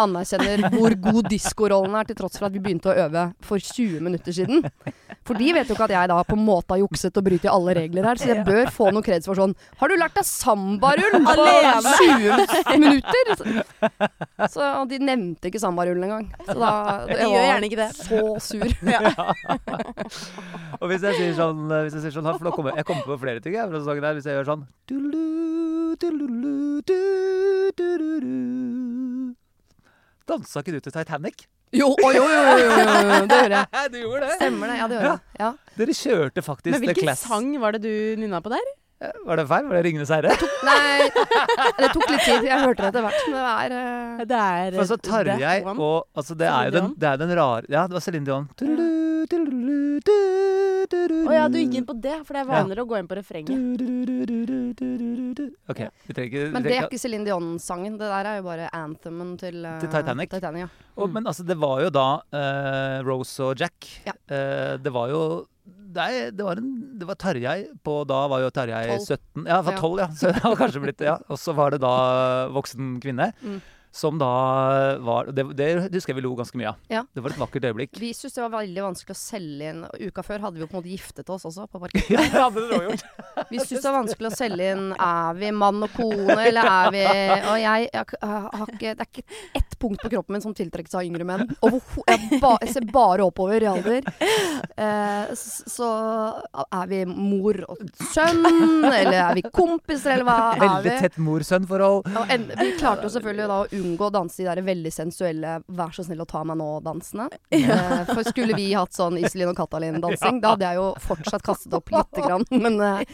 anerkjenner 0.00 0.62
hvor 0.72 0.94
god 0.96 1.28
diskorollen 1.28 1.92
er, 1.98 2.04
til 2.08 2.16
tross 2.16 2.38
for 2.40 2.46
at 2.48 2.54
vi 2.54 2.62
begynte 2.64 2.88
å 2.88 2.96
øve 3.04 3.22
for 3.44 3.60
20 3.60 4.00
minutter 4.06 4.32
siden. 4.32 4.64
For 5.28 5.36
de 5.36 5.50
vet 5.52 5.68
jo 5.68 5.74
ikke 5.76 5.84
at 5.90 5.92
jeg 5.92 6.08
da 6.08 6.22
på 6.24 6.36
en 6.38 6.44
måte 6.46 6.72
har 6.72 6.80
jukset 6.80 7.16
og 7.20 7.24
bryter 7.26 7.52
alle 7.52 7.74
regler 7.76 8.06
her, 8.08 8.16
så 8.20 8.30
jeg 8.32 8.46
bør 8.48 8.70
få 8.72 8.88
noe 8.96 9.04
kreds 9.04 9.28
for 9.28 9.36
sånn 9.36 9.52
Har 9.80 9.88
du 9.92 9.96
lært 10.00 10.16
deg 10.16 10.24
sambarull 10.24 11.18
på 11.26 11.32
20 12.00 12.80
minutter? 12.80 13.24
Så 14.48 14.64
og 14.68 14.88
de 14.88 14.98
nevnte 15.02 15.48
ikke 15.50 15.60
sambarullen 15.60 16.04
engang. 16.08 16.26
Så 16.46 16.54
da 16.56 16.72
jeg 17.12 17.28
var 17.34 17.44
gjerne 17.48 17.66
ikke 17.68 17.80
det. 17.82 17.90
så 17.98 18.38
sur. 18.40 18.68
Og 20.78 20.90
hvis 20.90 21.04
jeg 21.04 21.18
sier 21.18 21.34
sånn, 21.36 21.64
eh, 21.72 21.84
hvis 21.86 21.96
jeg 21.98 22.06
sier 22.06 22.16
sånn 22.18 22.28
for 22.30 22.48
nå 22.48 22.54
kommer, 22.54 22.76
Jeg 22.78 22.88
kommer 22.88 23.08
på 23.08 23.20
flere 23.24 23.42
ting 23.44 23.56
jeg, 23.56 23.68
fra 23.68 23.82
sesongen 23.82 24.08
her. 24.08 24.18
Hvis 24.18 24.28
jeg 24.30 24.38
gjør 24.38 24.50
sånn 24.52 24.66
Dansa 30.28 30.60
ikke 30.60 30.76
du 30.76 30.80
til 30.84 30.92
Titanic? 30.92 31.46
Jo, 31.72 31.90
oi, 32.00 32.14
jo, 32.16 32.24
jo, 32.24 32.42
jo, 32.56 32.56
jo, 32.56 32.68
jo, 32.72 33.24
det 33.28 33.38
gjør 33.42 33.54
jeg. 33.54 33.88
Du 33.92 33.96
gjorde 34.00 34.20
det? 34.24 34.36
Stemmer 34.40 34.70
det. 34.70 34.76
Ja, 34.78 34.86
det 34.88 34.98
gjør 34.98 35.08
jeg. 35.08 35.20
Ja. 35.40 35.50
Dere 35.78 35.96
kjørte 35.98 36.44
faktisk 36.44 36.72
Men 36.74 36.84
hvilken 36.86 37.16
sang 37.20 37.48
var 37.60 37.76
det 37.76 37.82
du 37.84 38.20
nynna 38.20 38.40
på 38.44 38.52
der? 38.52 38.70
Eh, 38.98 39.12
Var 39.26 39.38
det 39.38 39.44
feil? 39.46 39.66
Var 39.68 39.76
det 39.76 39.82
'Ringenes 39.84 40.10
herre'? 40.10 40.32
Nei, 40.66 41.10
det 41.78 41.90
tok 41.94 42.08
litt 42.10 42.24
tid. 42.24 42.48
Jeg 42.48 42.58
hørte 42.64 42.82
det 42.82 42.88
etter 42.88 43.04
hvert. 43.04 43.20
Men 43.28 43.36
det 43.36 43.50
er 43.52 43.76
eh, 43.78 44.24
Det 44.24 44.38
er 44.38 44.78
For 44.80 44.90
så 44.90 44.98
eh, 44.98 45.04
Tarjei 45.10 45.58
og 45.70 46.08
altså 46.16 46.34
det, 46.34 46.48
er 46.48 46.70
jo 46.70 46.78
den, 46.80 46.94
den 46.98 47.36
rare 47.38 47.62
Ja, 47.68 47.86
det 47.86 47.94
var 47.94 48.02
Céline 48.02 48.26
Dion. 48.26 48.48
Å 51.28 51.34
ja, 51.34 51.48
du 51.50 51.58
gikk 51.58 51.74
inn 51.80 51.86
på 51.88 51.96
det, 51.98 52.16
for 52.24 52.36
det 52.36 52.42
er 52.42 52.48
vanligere 52.48 52.84
å 52.84 52.88
gå 52.88 52.98
inn 53.00 53.08
på 53.10 53.18
refrenget. 53.18 53.58
OK, 55.68 55.80
vi 56.06 56.16
trenger 56.16 56.28
ikke 56.28 56.44
Men 56.54 56.64
det 56.64 56.74
er 56.76 56.86
ikke 56.86 57.00
Céline 57.02 57.26
Dion-sangen. 57.26 57.98
Det 58.00 58.08
der 58.08 58.30
er 58.30 58.40
jo 58.40 58.46
bare 58.46 58.70
anthemen 58.76 59.34
til, 59.40 59.60
uh, 59.66 59.76
Til 59.82 59.92
Titanic. 59.92 60.30
Titanic 60.32 60.66
ja. 60.66 60.70
Og, 60.96 61.10
men 61.14 61.28
altså, 61.28 61.44
det 61.46 61.58
var 61.60 61.82
jo 61.84 61.92
da 61.94 62.08
uh, 62.22 62.98
Rose 63.06 63.44
og 63.44 63.60
Jack. 63.60 63.90
Ja. 64.06 64.14
Uh, 64.30 64.74
det 64.82 64.94
var 64.94 65.12
jo 65.12 65.22
Nei, 65.68 66.30
det 66.32 66.44
var, 66.44 66.60
en, 66.60 66.68
det 67.00 67.06
var 67.08 67.16
Tarjei 67.20 67.56
på 67.84 67.94
Da 68.08 68.18
var 68.28 68.40
jo 68.40 68.50
Tarjei 68.52 68.86
Tolv. 68.90 69.06
17. 69.08 69.46
Ja, 69.48 69.58
det 69.58 69.64
var 69.66 69.74
Ja. 69.74 69.80
12, 69.80 70.00
ja. 70.00 70.08
Så 70.20 70.32
det 70.32 70.44
var 70.44 70.56
kanskje 70.60 70.82
blitt 70.84 71.04
Ja. 71.04 71.16
Og 71.28 71.40
så 71.40 71.54
var 71.56 71.74
det 71.74 71.80
da 71.84 71.94
voksen 72.54 72.96
kvinne. 73.02 73.32
Mm. 73.40 73.58
Som 73.94 74.18
da 74.20 74.28
var 75.04 75.30
Det, 75.32 75.44
det 75.56 75.68
husker 75.94 76.12
jeg 76.12 76.18
vi 76.18 76.24
lo 76.26 76.34
ganske 76.38 76.58
mye 76.60 76.72
av. 76.72 76.80
Ja. 76.92 77.04
Det 77.14 77.22
var 77.24 77.34
et 77.34 77.40
vakkert 77.40 77.68
øyeblikk. 77.70 77.96
Vi 78.00 78.12
syntes 78.16 78.36
det 78.36 78.44
var 78.44 78.54
veldig 78.58 78.84
vanskelig 78.84 79.16
å 79.16 79.20
selge 79.20 79.72
inn 79.72 79.84
Uka 80.08 80.24
før 80.26 80.44
hadde 80.46 80.58
vi 80.58 80.64
jo 80.64 80.68
på 80.70 80.76
en 80.76 80.80
måte 80.82 80.92
giftet 80.92 81.32
oss 81.32 81.46
også 81.48 81.68
på 81.70 81.82
parkett. 81.82 82.10
Ja, 82.18 82.22
det 82.24 82.40
hadde 82.40 82.64
dere 82.70 82.84
gjort. 82.88 83.04
Vi 83.52 83.58
syntes 83.60 83.82
det 83.82 83.88
var 83.88 83.96
vanskelig 84.00 84.28
å 84.30 84.36
selge 84.36 84.68
inn 84.74 84.86
Er 84.92 85.36
vi 85.38 85.50
mann 85.54 85.84
og 85.84 85.92
kone, 85.94 86.36
eller 86.42 86.68
er 86.68 86.88
vi 86.94 87.02
Og 87.04 87.58
jeg, 87.62 87.88
jeg, 87.92 88.18
har 88.22 88.72
ikke 88.72 88.94
Det 88.98 89.04
er 89.04 89.10
ikke 89.12 89.24
ett 89.60 89.67
punkt 89.80 90.02
på 90.02 90.10
kroppen 90.12 90.36
min 90.36 90.42
som 90.44 90.54
tiltrekkes 90.54 90.94
av 90.98 91.06
yngre 91.06 91.24
menn. 91.28 91.46
og 91.64 91.78
jeg, 92.08 92.40
ba, 92.42 92.56
jeg 92.62 92.72
ser 92.74 92.86
bare 92.92 93.24
oppover 93.26 93.62
i 93.62 93.68
alder. 93.70 94.02
Eh, 94.78 95.32
så 95.38 95.88
er 96.72 96.86
vi 96.90 97.00
mor 97.08 97.58
og 97.68 97.82
sønn, 98.12 98.42
eller 98.88 99.16
er 99.18 99.34
vi 99.38 99.42
kompiser, 99.48 100.16
eller 100.16 100.26
hva 100.28 100.36
er 100.54 100.62
Veldig 100.62 100.92
vi? 100.92 100.96
tett 101.04 101.18
mor-sønn-forhold. 101.22 102.08
Vi 102.58 102.70
klarte 102.78 103.06
jo 103.08 103.12
selvfølgelig 103.16 103.48
da 103.50 103.58
å 103.64 103.68
unngå 103.80 104.08
å 104.08 104.12
danse 104.14 104.42
de 104.42 104.48
der 104.48 104.62
veldig 104.66 104.92
sensuelle 104.94 105.56
'vær 105.68 105.94
så 105.94 106.04
snill 106.06 106.22
å 106.22 106.28
ta 106.28 106.42
meg 106.44 106.58
nå'-dansene. 106.60 107.28
Eh, 107.50 108.04
for 108.12 108.22
skulle 108.26 108.54
vi 108.58 108.72
hatt 108.74 108.92
sånn 108.94 109.18
Iselin 109.18 109.50
og 109.52 109.56
Katalin-dansing, 109.58 110.40
da 110.42 110.54
hadde 110.54 110.68
jeg 110.68 110.76
jo 110.80 110.86
fortsatt 111.06 111.42
kastet 111.46 111.74
opp 111.78 111.90
lite 111.94 112.24
grann. 112.26 112.44
Men 112.50 112.80
eh, 112.80 113.04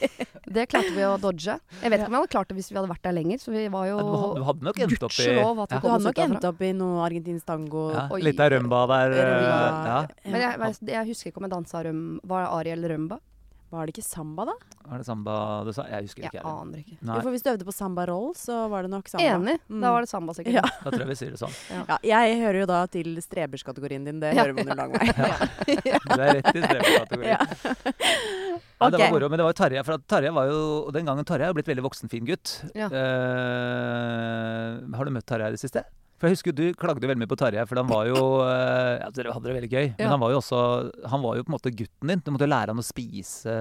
det 0.46 0.68
klarte 0.70 0.92
vi 0.94 1.04
å 1.06 1.16
dodge. 1.20 1.58
Jeg 1.82 1.90
vet 1.90 2.00
ikke 2.00 2.10
om 2.10 2.16
jeg 2.18 2.20
hadde 2.24 2.32
klart 2.36 2.48
det 2.52 2.56
hvis 2.58 2.70
vi 2.72 2.78
hadde 2.78 2.90
vært 2.92 3.04
der 3.08 3.16
lenger, 3.16 3.38
så 3.42 3.52
vi 3.54 3.66
var 3.68 3.86
jo 3.88 3.96
Ja, 3.98 4.04
du 4.38 4.44
hadde- 4.44 4.64
nok 4.64 4.78
endt 4.84 5.02
opp 5.02 5.18
i 5.18 5.28
vi. 5.28 5.34
Du 5.34 5.88
hadde 5.88 6.04
nok 6.08 6.18
endt 6.24 6.44
opp 6.50 6.53
i 6.62 6.72
noe 6.72 7.02
argentinsk 7.04 7.44
tango. 7.46 7.90
Ja, 7.92 8.06
Oi. 8.14 8.22
Litt 8.22 8.40
av 8.40 8.50
rømba 8.54 8.86
der. 8.86 9.10
eh, 9.10 9.24
Rømba. 9.24 9.86
Ja. 9.86 10.06
Men 10.30 10.40
jeg, 10.40 10.50
jeg, 10.60 10.74
jeg 10.94 11.06
husker 11.12 11.28
ikke 11.32 11.38
om 11.42 11.46
jeg 11.48 11.52
dansa 11.58 11.82
røm... 11.84 12.02
Var 12.24 12.40
det 12.46 12.50
Ariel 12.60 12.82
Rømba? 12.94 13.18
Var 13.74 13.82
det 13.88 13.92
ikke 13.96 14.04
samba, 14.06 14.44
da? 14.46 14.52
Var 14.86 14.98
det 15.00 15.06
samba 15.08 15.32
du 15.66 15.72
sa? 15.74 15.82
Jeg 15.90 16.02
husker 16.06 16.22
ikke. 16.28 16.36
jeg. 16.38 16.44
aner 16.46 16.78
ikke. 16.78 16.94
Nei, 17.02 17.14
Jo, 17.16 17.20
for 17.24 17.30
hvis 17.34 17.42
du 17.42 17.48
øvde 17.50 17.64
på 17.66 17.72
samba 17.74 18.04
roll, 18.06 18.28
så 18.38 18.68
var 18.70 18.82
det 18.86 18.90
nok 18.92 19.08
samba. 19.10 19.24
Enig. 19.34 19.56
Mm. 19.66 19.80
Da 19.82 19.90
var 19.90 20.00
det 20.04 20.08
samba, 20.12 20.30
sikkert. 20.36 20.54
Ja. 20.54 20.62
da 20.84 20.88
tror 20.92 21.02
jeg 21.02 21.08
vi 21.10 21.16
sier 21.18 21.30
det 21.34 21.40
sånn. 21.40 21.50
Ja, 21.88 21.96
jeg 22.06 22.36
hører 22.44 22.58
jo 22.60 22.66
da 22.70 22.84
til 22.86 23.18
streberskategorien 23.24 24.04
din. 24.06 24.20
Det 24.22 24.30
Ja. 24.36 24.44
hører 24.44 24.54
man 24.60 24.68
jo 24.70 24.76
lang 24.78 24.94
vei. 24.94 25.10
Du 26.04 26.20
er 26.20 26.36
rett 26.38 26.54
i 26.54 26.62
streberskategorien. 26.62 27.34
Ja. 27.34 27.42
Ja, 28.84 28.88
det 28.90 28.98
var 29.00 29.12
moro, 29.14 29.28
men 29.32 29.38
det 29.40 29.44
var 29.46 29.52
jo 29.54 29.56
Tarjei. 29.56 29.80
For 29.86 29.96
Tarjei 30.10 30.28
var 30.34 30.44
jo 30.50 30.90
Den 30.92 31.06
gangen 31.08 31.24
Tarjei 31.24 31.46
er 31.48 31.54
blitt 31.56 31.68
veldig 31.70 31.84
voksen, 31.86 32.10
fin 32.12 32.26
gutt. 32.28 32.50
Ja. 32.76 32.88
Eh, 32.92 34.72
har 34.98 35.04
du 35.08 35.12
møtt 35.14 35.24
Tarjei 35.28 35.48
i 35.48 35.54
det 35.56 35.60
siste? 35.62 35.80
For 36.24 36.32
jeg 36.32 36.38
husker 36.38 36.54
Du 36.56 36.64
klagde 36.80 37.04
veldig 37.04 37.20
mye 37.20 37.28
på 37.28 37.36
Tarjei, 37.36 37.64
for 37.68 37.76
han 37.76 37.88
var 37.90 38.08
jo 38.08 38.20
eh, 38.46 38.94
ja, 39.02 39.10
Dere 39.12 39.34
hadde 39.34 39.50
det 39.50 39.56
veldig 39.58 39.68
gøy, 39.68 39.88
men 39.98 40.12
han 40.14 40.22
var 40.22 40.32
jo 40.32 40.38
også 40.40 40.60
Han 41.12 41.20
var 41.24 41.36
jo 41.36 41.44
på 41.44 41.52
en 41.52 41.56
måte 41.58 41.72
gutten 41.76 42.12
din. 42.12 42.22
Du 42.24 42.30
måtte 42.32 42.48
lære 42.48 42.72
han 42.72 42.80
å 42.80 42.86
spise 42.86 43.52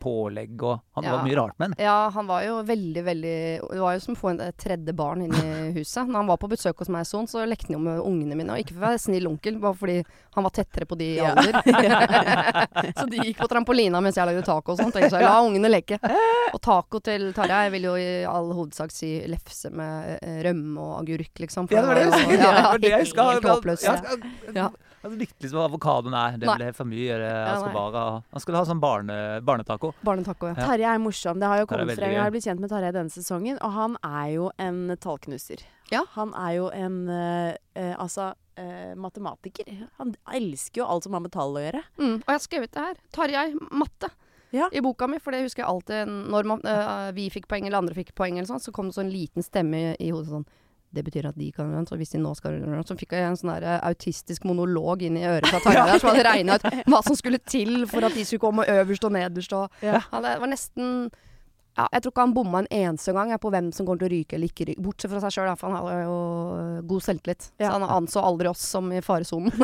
pålegg 0.00 0.64
og 0.64 0.80
Han 0.96 1.08
var 1.10 1.26
mye 1.26 1.36
rart 1.36 1.58
med 1.60 1.74
han. 1.74 1.76
Ja, 1.84 1.98
han 2.14 2.28
var 2.30 2.46
jo 2.46 2.62
veldig, 2.64 3.02
veldig 3.04 3.36
Det 3.68 3.82
var 3.82 3.98
jo 3.98 4.04
som 4.06 4.16
å 4.16 4.20
få 4.22 4.32
en 4.32 4.40
et 4.46 4.56
tredje 4.60 4.94
barn 4.96 5.26
inn 5.26 5.34
i 5.36 5.52
huset. 5.78 6.06
Når 6.06 6.22
han 6.22 6.30
var 6.30 6.40
på 6.40 6.50
besøk 6.50 6.80
hos 6.80 6.90
meg 6.92 7.04
sånn, 7.08 7.28
så 7.28 7.44
lekte 7.48 7.68
han 7.68 7.76
jo 7.76 7.82
med 7.84 8.00
ungene 8.00 8.38
mine. 8.38 8.54
Og 8.54 8.64
ikke 8.64 8.76
for 8.76 8.84
å 8.84 8.86
være 8.88 9.02
snill 9.02 9.28
onkel, 9.28 9.60
bare 9.60 9.76
fordi 9.76 9.96
han 10.36 10.46
var 10.46 10.54
tettere 10.56 10.88
på 10.88 10.98
de 11.00 11.10
i 11.16 11.20
alder. 11.24 11.60
så 12.98 13.06
de 13.10 13.22
gikk 13.24 13.40
på 13.42 13.50
trampolina 13.50 14.00
mens 14.04 14.18
jeg 14.18 14.28
lagde 14.28 14.44
taco 14.46 14.74
og 14.74 14.80
sånn. 14.80 14.92
Tenkte 14.94 15.20
jeg, 15.20 15.26
la 15.26 15.42
ungene 15.44 15.72
leke. 15.72 16.00
Og 16.52 16.60
taco 16.64 17.02
til 17.04 17.28
Tarjei 17.36 17.68
vil 17.74 17.88
jo 17.90 17.96
i 18.00 18.08
all 18.28 18.52
hovedsak 18.56 18.94
si 18.94 19.12
lefse 19.28 19.72
med 19.74 20.16
eh, 20.20 20.40
rømme 20.46 20.84
og 20.84 21.00
agurk, 21.02 21.32
liksom. 21.42 21.68
for 21.68 21.76
Ja, 21.76 21.84
det 21.84 21.90
var 21.90 22.00
det 22.00 22.05
jeg 22.12 22.38
jo- 22.38 22.78
Det 22.78 22.90
jeg 22.90 23.06
helt- 23.06 23.74
husker. 23.74 23.82
Ja. 23.84 24.52
Ja. 24.54 24.68
Han 25.06 25.18
likte 25.20 25.38
liksom 25.44 25.60
avokadoen 25.62 26.14
er. 26.18 26.36
Det 26.36 26.48
ble 26.50 26.72
for 26.74 26.84
mye. 26.84 27.16
Ascobara. 27.46 28.22
Han 28.32 28.40
skulle 28.42 28.58
ha 28.58 28.64
sånn 28.66 28.80
barne, 28.82 29.40
barnetaco. 29.46 29.92
Barnetaco, 30.02 30.48
ja. 30.50 30.54
Tarjei 30.54 30.88
er 30.94 30.98
morsom. 30.98 31.38
Det 31.38 31.46
har 31.46 31.60
jo 31.62 31.66
kommet 31.70 31.94
frem. 31.96 32.10
Jeg 32.10 32.22
har 32.22 32.30
blitt 32.34 32.44
kjent 32.48 32.58
med 32.60 32.70
Tarjei 32.70 32.90
denne 32.92 33.10
sesongen, 33.14 33.58
og 33.62 33.70
han 33.76 33.96
er 34.02 34.32
jo 34.34 34.50
en 34.58 34.96
tallknuser. 34.98 35.62
Ja. 35.92 36.02
Han 36.16 36.34
er 36.34 36.56
jo 36.56 36.68
en 36.74 37.08
eh, 37.08 37.56
eh, 37.76 37.94
altså 37.94 38.32
eh, 38.58 38.94
matematiker. 38.98 39.88
Han 40.00 40.16
elsker 40.34 40.82
jo 40.82 40.86
alt 40.90 41.04
som 41.06 41.12
har 41.14 41.20
med 41.22 41.30
tall 41.30 41.54
å 41.54 41.62
gjøre. 41.62 41.82
Mm. 42.00 42.14
Og 42.16 42.26
jeg 42.26 42.34
har 42.34 42.46
skrevet 42.48 42.72
det 42.72 42.86
her. 42.88 42.94
Tarjei, 43.14 43.54
matte. 43.70 44.10
Ja. 44.54 44.68
I 44.72 44.80
boka 44.80 45.06
mi, 45.10 45.18
for 45.22 45.34
det 45.34 45.42
husker 45.44 45.62
jeg 45.62 45.68
alltid 45.70 46.10
når 46.32 46.46
man, 46.50 46.60
uh, 46.64 47.10
vi 47.12 47.28
fikk 47.30 47.46
poeng 47.50 47.66
eller 47.66 47.78
andre 47.78 47.94
fikk 47.94 48.14
poeng, 48.16 48.38
eller 48.38 48.46
sånt, 48.48 48.62
så 48.64 48.72
kom 48.72 48.88
det 48.90 48.94
sånn 48.96 49.10
liten 49.12 49.42
stemme 49.44 49.74
i, 49.76 49.96
i 50.06 50.10
hodet 50.14 50.30
sånn 50.32 50.46
det 50.94 51.04
betyr 51.04 51.26
at 51.28 51.38
de 51.38 51.50
kan 51.52 51.86
Så 51.86 51.96
hvis 51.98 52.14
de 52.14 52.18
nå 52.22 52.34
skal 52.38 52.60
Så 52.86 52.96
fikk 52.98 53.12
jeg 53.16 53.26
en 53.26 53.36
sånn 53.38 53.52
øh, 53.56 53.80
autistisk 53.90 54.46
monolog 54.48 55.02
inn 55.06 55.16
i 55.18 55.26
øret 55.26 55.48
fra 55.50 55.60
Tarjei 55.64 55.86
der, 55.90 55.98
som 56.02 56.10
hadde 56.12 56.26
regna 56.28 56.56
ut 56.56 56.66
hva 56.86 57.00
som 57.04 57.16
skulle 57.18 57.40
til 57.42 57.86
for 57.90 58.06
at 58.06 58.14
de 58.16 58.24
skulle 58.26 58.42
komme 58.42 58.66
øverst 58.70 59.04
og 59.06 59.12
nederst 59.16 59.52
og 59.56 59.64
Ja. 59.84 60.00
Det 60.12 60.36
var 60.40 60.48
nesten 60.50 61.10
ja, 61.76 61.84
Jeg 61.92 62.02
tror 62.02 62.12
ikke 62.12 62.24
han 62.24 62.34
bomma 62.36 62.58
en 62.62 62.70
eneste 62.72 63.12
gang 63.12 63.30
jeg, 63.34 63.40
på 63.42 63.50
hvem 63.52 63.66
som 63.76 63.84
kommer 63.86 64.00
til 64.00 64.08
å 64.08 64.12
ryke 64.14 64.36
eller 64.38 64.48
ikke 64.48 64.64
ryke. 64.70 64.80
Bortsett 64.80 65.12
fra 65.12 65.20
seg 65.20 65.34
sjøl, 65.34 65.50
for 65.60 65.68
han 65.68 65.76
har 65.76 66.06
jo 66.06 66.16
øh, 66.56 66.78
god 66.88 67.02
selvtillit. 67.04 67.42
Ja. 67.60 67.66
Så 67.66 67.72
han 67.74 67.84
anså 67.98 68.18
aldri 68.24 68.48
oss 68.48 68.62
som 68.64 68.88
i 68.88 69.02
faresonen. 69.04 69.52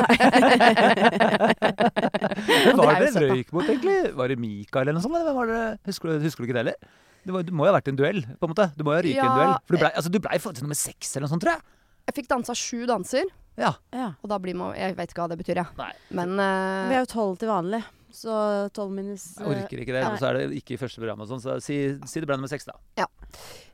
Hva 2.69 2.77
var 2.77 3.01
det 3.01 3.13
dere 3.15 3.31
røyk 3.31 3.49
mot, 3.55 3.65
egentlig? 3.65 3.97
Var 4.19 4.29
det 4.29 4.37
Mikael 4.43 4.85
eller 4.85 4.99
noe 4.99 5.05
sånt? 5.07 5.17
Eller 5.17 5.31
hvem 5.31 5.39
var 5.41 5.47
det? 5.49 5.63
Husker, 5.89 6.21
husker 6.21 6.39
du 6.43 6.45
ikke 6.51 6.57
det 6.59 6.63
heller? 6.67 6.77
Det, 7.23 7.31
var, 7.33 7.45
det 7.47 7.53
må 7.55 7.65
jo 7.65 7.71
ha 7.71 7.77
vært 7.77 7.89
en 7.91 7.99
duell, 7.99 8.21
på 8.39 8.47
en 8.47 8.51
måte. 8.51 8.67
Du 8.75 8.83
må 8.83 8.93
jo 8.93 8.99
ha 8.99 9.05
ryket 9.05 9.21
i 9.21 9.23
en 9.27 9.37
duell. 9.39 9.55
For 9.63 9.75
du 9.75 9.81
blei 9.83 9.91
altså, 9.93 10.11
du 10.11 10.19
ble 10.23 10.39
faktisk 10.43 10.65
nummer 10.65 10.79
seks 10.79 11.15
eller 11.15 11.25
noe 11.27 11.33
sånt, 11.33 11.43
tror 11.45 11.55
jeg. 11.55 11.65
Jeg 12.09 12.17
fikk 12.19 12.29
dansa 12.33 12.55
sju 12.57 12.85
danser, 12.89 13.31
Ja. 13.55 13.69
Ja. 13.93 14.07
og 14.17 14.29
da 14.31 14.39
blir 14.41 14.55
man 14.57 14.73
Jeg 14.73 14.95
vet 14.97 15.11
ikke 15.13 15.21
hva 15.23 15.29
det 15.29 15.37
betyr, 15.39 15.59
jeg. 15.61 15.77
Nei. 15.77 15.91
Men 16.17 16.33
Vi 16.35 16.43
eh, 16.43 16.95
er 16.97 17.03
jo 17.03 17.09
tolv 17.13 17.37
til 17.39 17.51
vanlig, 17.51 17.83
så 18.13 18.37
tolv 18.73 18.91
minus 18.95 19.27
Jeg 19.37 19.47
orker 19.55 19.83
ikke 19.85 19.95
det. 19.95 20.05
Og 20.09 20.17
så 20.19 20.29
er 20.29 20.39
det 20.39 20.59
ikke 20.59 20.75
i 20.75 20.81
første 20.81 21.01
program 21.03 21.21
og 21.23 21.29
sånn, 21.31 21.43
så 21.43 21.59
si, 21.63 21.77
si 22.09 22.19
det 22.23 22.29
ble 22.29 22.39
nummer 22.39 22.51
seks, 22.51 22.65
da. 22.67 22.75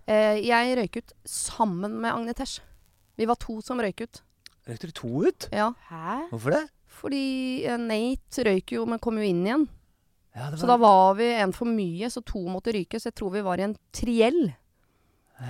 eh, 0.05 0.41
jeg 0.45 0.75
røyk 0.79 0.99
ut 1.01 1.15
sammen 1.25 1.95
med 2.03 2.11
Agne 2.13 2.35
Tesh. 2.37 2.59
Vi 3.19 3.27
var 3.27 3.39
to 3.41 3.59
som 3.65 3.81
røyk 3.81 4.05
ut. 4.05 4.21
Røyk 4.69 4.83
dere 4.83 4.95
to 4.95 5.09
ut? 5.25 5.49
Ja. 5.55 5.71
Hæ? 5.89 6.19
Hvorfor 6.29 6.55
det? 6.55 6.63
Fordi 6.99 7.23
eh, 7.65 7.79
Nate 7.81 8.45
røyk 8.47 8.75
jo, 8.75 8.85
men 8.89 9.01
kom 9.01 9.17
jo 9.19 9.25
inn 9.25 9.41
igjen. 9.47 9.67
Ja, 10.35 10.49
det 10.51 10.59
Så 10.61 10.67
da 10.69 10.77
var 10.77 11.15
vi 11.17 11.27
en 11.41 11.51
for 11.55 11.65
mye, 11.65 12.09
så 12.13 12.21
to 12.25 12.41
måtte 12.47 12.73
ryke. 12.75 12.99
Så 13.01 13.09
jeg 13.09 13.15
tror 13.15 13.31
vi 13.33 13.41
var 13.45 13.59
i 13.59 13.65
en 13.65 13.75
triell. 13.95 14.53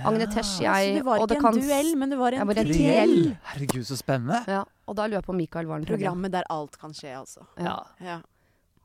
Agne 0.06 0.26
Tesh, 0.30 0.60
Ja, 0.62 0.72
så 0.74 0.84
jeg 0.86 0.94
det 1.00 1.04
var 1.04 1.18
og 1.18 1.24
ikke 1.24 1.28
det 1.32 1.36
en 1.36 1.42
kan 1.42 1.60
duell, 1.60 1.88
men 1.98 2.10
det 2.12 2.18
var 2.18 2.32
en 2.32 2.46
var 2.46 2.58
en 2.62 2.68
triell. 2.68 2.76
triell. 2.78 3.36
Herregud, 3.50 3.86
så 3.88 3.96
spennende. 3.98 4.38
Ja, 4.46 4.60
og 4.86 4.96
da 4.96 5.06
lurer 5.08 5.18
jeg 5.18 5.26
på 5.26 5.34
om 5.34 5.40
Mikael 5.40 5.66
var. 5.66 5.80
Programmet 5.88 6.32
der 6.32 6.46
alt 6.48 6.78
kan 6.78 6.94
skje, 6.94 7.16
altså. 7.18 7.42
Ja. 7.58 7.74
Ja. 7.98 8.20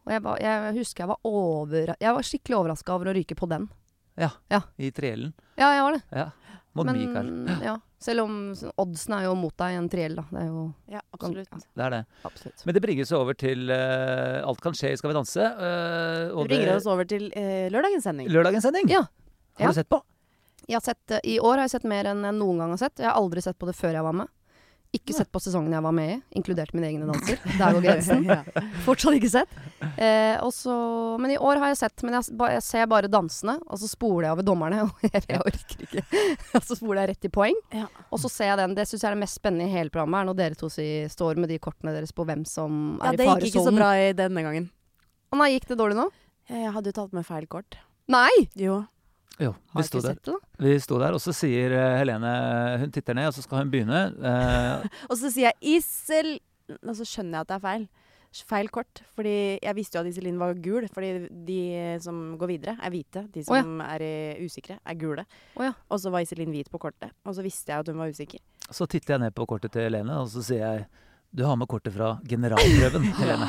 Og 0.05 0.11
jeg, 0.13 0.21
var, 0.25 0.37
jeg 0.41 0.73
husker 0.77 1.01
jeg 1.03 1.09
var 1.09 1.17
over 1.25 1.95
Jeg 1.99 2.13
var 2.13 2.21
skikkelig 2.25 2.57
overraska 2.59 2.93
over 2.93 3.09
å 3.09 3.13
ryke 3.17 3.37
på 3.37 3.47
den. 3.49 3.69
Ja, 4.17 4.29
I 4.77 4.91
triellen. 4.91 5.33
Ja, 5.57 5.71
jeg 5.73 5.83
var 5.83 5.95
det. 5.97 6.01
Ja. 6.11 6.25
Mot 6.75 6.89
Mikael. 6.91 7.31
Ja. 7.63 7.77
Selv 8.05 8.21
om 8.27 8.33
oddsen 8.77 9.15
er 9.17 9.23
jo 9.25 9.33
mot 9.39 9.55
deg 9.57 9.73
i 9.73 9.77
en 9.79 9.87
triell, 9.89 10.15
da. 10.19 10.23
Det 10.29 10.41
er 10.43 10.49
jo 10.51 10.63
ja, 10.93 10.99
absolutt. 11.15 11.49
Det 11.73 11.85
er 11.87 11.93
det. 11.95 12.01
absolutt. 12.29 12.65
Men 12.67 12.77
det 12.77 12.81
bringes 12.85 13.11
over 13.17 13.33
til 13.41 13.63
uh, 13.73 14.43
Alt 14.45 14.61
kan 14.61 14.75
skje 14.77 14.91
i 14.93 14.97
Skal 14.99 15.09
vi 15.09 15.15
danse. 15.17 15.41
Uh, 15.57 16.35
og 16.35 16.43
Det 16.45 16.51
bringer 16.51 16.69
det- 16.69 16.75
oss 16.77 16.89
over 16.91 17.07
til 17.09 17.31
uh, 17.33 17.65
lørdagens 17.73 18.05
sending. 18.05 18.29
Lørdagens 18.29 18.67
sending. 18.67 18.91
Ja. 18.93 19.01
Har 19.57 19.65
Ja. 19.65 19.71
du 19.73 19.79
sett 19.79 19.89
på? 19.89 20.01
Jeg 20.67 20.75
har 20.79 20.81
sett, 20.85 21.19
I 21.23 21.39
år 21.39 21.57
har 21.59 21.63
jeg 21.67 21.75
sett 21.77 21.83
mer 21.89 22.07
enn 22.09 22.23
jeg 22.25 22.33
noen 22.37 22.57
gang 22.61 22.71
har 22.73 22.77
sett. 22.81 22.97
Jeg 23.01 23.09
har 23.09 23.17
aldri 23.19 23.41
sett 23.45 23.57
på 23.61 23.67
det 23.69 23.75
før 23.77 23.93
jeg 23.93 24.05
var 24.05 24.13
med. 24.21 24.29
Ikke 24.95 25.15
sett 25.15 25.27
på 25.33 25.41
sesongen 25.43 25.73
jeg 25.73 25.83
var 25.83 25.93
med 25.95 26.11
i, 26.13 26.15
inkludert 26.39 26.71
mine 26.75 26.87
egne 26.87 27.07
danser. 27.09 27.39
Der 27.59 27.75
går 27.75 27.83
grensen. 27.83 28.21
Ja. 28.29 28.37
Fortsatt 28.85 29.17
ikke 29.17 29.31
sett. 29.33 29.57
Eh, 29.97 30.37
også, 30.43 30.75
men 31.19 31.33
i 31.33 31.37
år 31.41 31.59
har 31.59 31.73
jeg 31.73 31.79
sett, 31.81 32.03
men 32.05 32.15
jeg, 32.15 32.37
jeg 32.53 32.63
ser 32.63 32.87
bare 32.91 33.09
dansene, 33.11 33.57
og 33.65 33.81
så 33.81 33.89
spoler 33.91 34.29
jeg 34.29 34.37
over 34.37 34.47
dommerne. 34.47 34.85
Og 34.87 35.03
jeg, 35.03 35.23
jeg 35.27 35.41
orker 35.41 35.83
ikke. 35.87 36.05
og 36.55 36.63
så 36.63 36.77
spoler 36.77 37.01
jeg 37.03 37.11
rett 37.13 37.27
i 37.27 37.33
poeng. 37.33 37.59
Ja. 37.75 37.89
Og 38.13 38.21
så 38.23 38.31
ser 38.31 38.53
jeg 38.53 38.61
den. 38.61 38.77
Det 38.77 38.87
syns 38.87 39.03
jeg 39.03 39.09
er 39.09 39.17
det 39.17 39.23
mest 39.25 39.41
spennende 39.41 39.67
i 39.67 39.75
hele 39.75 39.91
programmet, 39.91 40.21
er 40.21 40.29
når 40.29 40.39
dere 40.39 40.59
to 40.59 40.69
si, 40.71 40.87
står 41.11 41.41
med 41.41 41.51
de 41.51 41.59
kortene 41.61 41.93
deres 41.95 42.15
på 42.15 42.25
hvem 42.27 42.45
som 42.47 42.95
ja, 43.01 43.11
er 43.11 43.19
det 43.19 43.29
gikk 43.29 43.49
ikke 43.51 43.67
så 43.67 43.75
bra 43.75 43.91
i 43.99 44.11
denne 44.17 44.45
gangen. 44.45 44.69
Å 45.33 45.41
nei, 45.41 45.51
gikk 45.57 45.67
det 45.73 45.79
dårlig 45.81 45.99
nå? 45.99 46.09
Jeg 46.51 46.71
hadde 46.75 46.91
jo 46.91 46.99
tatt 47.01 47.15
med 47.17 47.27
feil 47.27 47.47
kort. 47.51 47.79
Nei! 48.11 48.31
Jo. 48.59 48.83
Jo, 49.41 49.51
vi 49.75 49.83
sto 49.83 49.99
der. 49.99 50.15
Vi 50.63 50.77
sto 50.79 50.97
der, 51.01 51.11
og 51.17 51.19
så 51.19 51.33
sier 51.35 51.73
eh, 51.75 51.97
Helene 51.99 52.29
Hun 52.79 52.91
titter 52.95 53.17
ned, 53.17 53.27
og 53.27 53.35
så 53.35 53.41
skal 53.43 53.63
hun 53.65 53.71
begynne. 53.73 54.05
eh, 54.15 54.85
Og 55.11 55.17
så 55.19 55.27
sier 55.33 55.49
jeg 55.51 55.79
Isel 55.81 56.37
Og 56.85 56.95
så 56.95 57.03
skjønner 57.03 57.41
jeg 57.41 57.47
at 57.47 57.49
det 57.51 57.57
er 57.57 57.63
feil. 57.65 57.87
Feil 58.47 58.67
kort. 58.67 58.99
Fordi 59.15 59.33
jeg 59.63 59.75
visste 59.77 59.95
jo 59.95 60.01
at 60.03 60.09
Iselin 60.11 60.39
var 60.39 60.55
gul. 60.59 60.87
Fordi 60.91 61.09
de 61.47 61.59
som 62.03 62.17
går 62.39 62.49
videre, 62.51 62.73
er 62.83 62.91
hvite. 62.91 63.25
De 63.31 63.43
som 63.47 63.79
er 63.85 64.03
eh, 64.03 64.41
usikre, 64.43 64.75
er 64.83 64.97
gule. 64.99 65.23
Oh, 65.55 65.63
ja. 65.63 65.71
Og 65.87 66.01
så 66.03 66.11
var 66.11 66.23
Iselin 66.25 66.51
hvit 66.51 66.67
på 66.71 66.79
kortet. 66.83 67.11
Og 67.23 67.35
så 67.37 67.43
visste 67.45 67.71
jeg 67.71 67.79
at 67.85 67.91
hun 67.91 67.99
var 68.03 68.11
usikker. 68.11 68.39
så 68.71 68.87
titter 68.91 69.13
jeg 69.15 69.23
ned 69.27 69.35
på 69.37 69.45
kortet 69.47 69.71
til 69.71 69.85
Helene, 69.87 70.17
og 70.19 70.27
så 70.33 70.43
sier 70.43 70.63
jeg 70.65 70.87
du 71.35 71.43
har 71.43 71.55
med 71.59 71.67
kortet 71.67 71.91
fra 71.95 72.13
generalprøven, 72.27 73.07
Helene. 73.19 73.47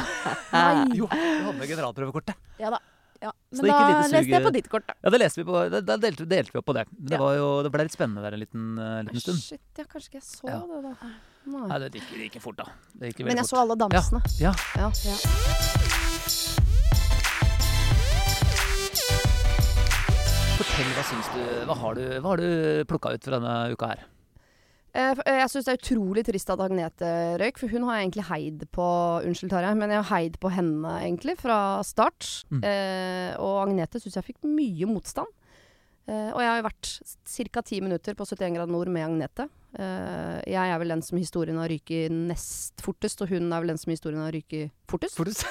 Nei. 0.52 0.86
Jo, 0.98 1.06
du 1.10 1.44
har 1.46 1.52
med 1.54 1.68
generalprøvekortet. 1.70 2.34
Ja 2.58 2.70
da. 2.74 2.80
Ja. 3.22 3.32
Men 3.56 3.70
da 3.70 3.78
leste 4.10 4.30
jeg 4.30 4.44
på 4.44 4.52
ditt 4.54 4.68
kort, 4.72 4.86
da. 4.88 4.94
Ja, 5.04 5.10
det 5.14 5.20
leste 5.22 5.40
vi 5.40 5.46
på, 5.48 5.56
da, 5.72 5.80
da 5.80 5.96
delte, 6.00 6.26
delte 6.28 6.52
vi 6.52 6.60
opp 6.60 6.66
på 6.68 6.74
det. 6.76 6.84
Men 6.92 7.06
det, 7.06 7.16
Ja. 7.16 7.22
var 7.22 7.36
jo, 7.36 7.46
det 7.62 7.72
ble 7.72 7.86
litt 7.88 7.96
spennende 7.96 8.22
der 8.22 8.36
en 8.36 8.40
liten, 8.42 8.66
uh, 8.78 9.02
liten 9.06 9.20
stund. 9.20 9.40
Shit, 9.42 9.60
ja, 9.78 9.84
kanskje 9.84 10.08
ikke 10.10 10.20
jeg 10.20 10.28
så 10.28 10.48
Ja. 10.50 10.60
det, 10.60 10.82
da. 10.82 11.10
Nei. 11.46 11.66
Nei, 11.68 11.78
det 11.78 11.92
gikk, 11.94 12.10
det 12.12 12.30
gikk 12.30 12.42
fort, 12.42 12.56
da. 12.56 12.66
Men 12.98 13.12
jeg 13.12 13.36
jeg 13.36 13.46
så 13.46 13.56
alle 13.62 13.76
dansene. 13.76 14.22
Ja. 14.40 14.52
Ja. 14.76 14.90
Fortell, 20.56 20.88
hva 20.96 21.04
syns 21.04 21.28
du 21.34 21.40
Hva 21.68 21.74
har 21.76 21.94
du, 21.94 22.04
hva 22.20 22.28
har 22.32 22.36
du 22.40 22.84
plukka 22.88 23.12
ut 23.14 23.24
fra 23.24 23.38
denne 23.38 23.72
uka 23.72 23.92
her? 23.92 24.04
Eh, 24.96 25.12
eh, 25.26 25.38
Jeg 25.42 25.50
syns 25.52 25.66
det 25.66 25.74
er 25.74 25.82
utrolig 25.82 26.24
trist 26.24 26.50
at 26.52 26.62
Agnete 26.64 27.08
røyk, 27.40 27.58
for 27.60 27.72
hun 27.72 27.84
har 27.84 27.98
jeg 27.98 28.06
egentlig 28.06 28.28
heid 28.30 28.62
på 28.72 28.86
Unnskyld, 29.28 29.52
Tarjei, 29.52 29.74
men 29.76 29.92
jeg 29.92 30.00
har 30.02 30.12
heid 30.14 30.38
på 30.40 30.52
henne 30.54 30.92
egentlig 31.02 31.36
fra 31.40 31.58
start. 31.84 32.28
Mm. 32.48 32.62
Eh, 32.64 33.32
og 33.42 33.66
Agnete 33.66 34.00
syns 34.00 34.16
jeg 34.16 34.30
fikk 34.30 34.46
mye 34.48 34.88
motstand. 34.88 35.28
Eh, 36.06 36.30
og 36.30 36.40
jeg 36.40 36.48
har 36.48 36.60
jo 36.60 36.68
vært 36.68 36.92
ca. 37.52 37.62
ti 37.66 37.80
minutter 37.82 38.16
på 38.16 38.24
71 38.24 38.56
grader 38.56 38.72
nord 38.72 38.88
med 38.94 39.04
Agnete. 39.04 39.48
Eh, 39.76 40.36
jeg 40.48 40.72
er 40.72 40.78
vel 40.80 40.92
den 40.94 41.02
som 41.04 41.18
historien 41.20 41.58
har 41.60 41.68
ryket 41.68 42.12
nest 42.12 42.80
fortest, 42.84 43.20
og 43.20 43.28
hun 43.28 43.50
er 43.52 43.60
vel 43.60 43.72
den 43.74 43.80
som 43.80 43.92
historien 43.92 44.22
har 44.24 44.32
ryket 44.32 44.72
fortest. 44.88 45.18
Fortest. 45.18 45.44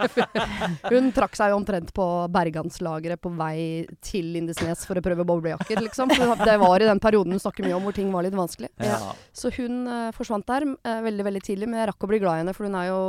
Hun 0.92 1.12
trakk 1.14 1.36
seg 1.38 1.52
jo 1.52 1.60
omtrent 1.60 1.92
på 1.94 2.06
Berganslageret 2.34 3.22
på 3.22 3.30
vei 3.38 3.86
til 4.02 4.32
Lindesnes 4.34 4.82
for 4.88 4.98
å 4.98 5.04
prøve 5.04 5.26
boblejakker, 5.28 5.78
liksom. 5.84 6.10
Det 6.10 6.58
var 6.58 6.82
i 6.82 6.88
den 6.88 7.02
perioden 7.02 7.36
hun 7.36 7.42
snakker 7.42 7.66
mye 7.66 7.76
om 7.76 7.86
hvor 7.86 7.94
ting 7.94 8.10
var 8.14 8.26
litt 8.26 8.34
vanskelig. 8.36 8.72
Ja. 8.82 9.12
Så 9.36 9.52
hun 9.60 9.84
uh, 9.86 10.10
forsvant 10.16 10.48
der 10.48 10.66
uh, 10.72 11.00
veldig 11.06 11.26
veldig 11.28 11.42
tidlig, 11.46 11.70
men 11.70 11.82
jeg 11.82 11.90
rakk 11.92 12.06
å 12.06 12.10
bli 12.10 12.22
glad 12.22 12.38
i 12.38 12.42
henne, 12.44 12.56
for 12.56 12.66
hun 12.66 12.78
er 12.80 12.90
jo 12.90 13.02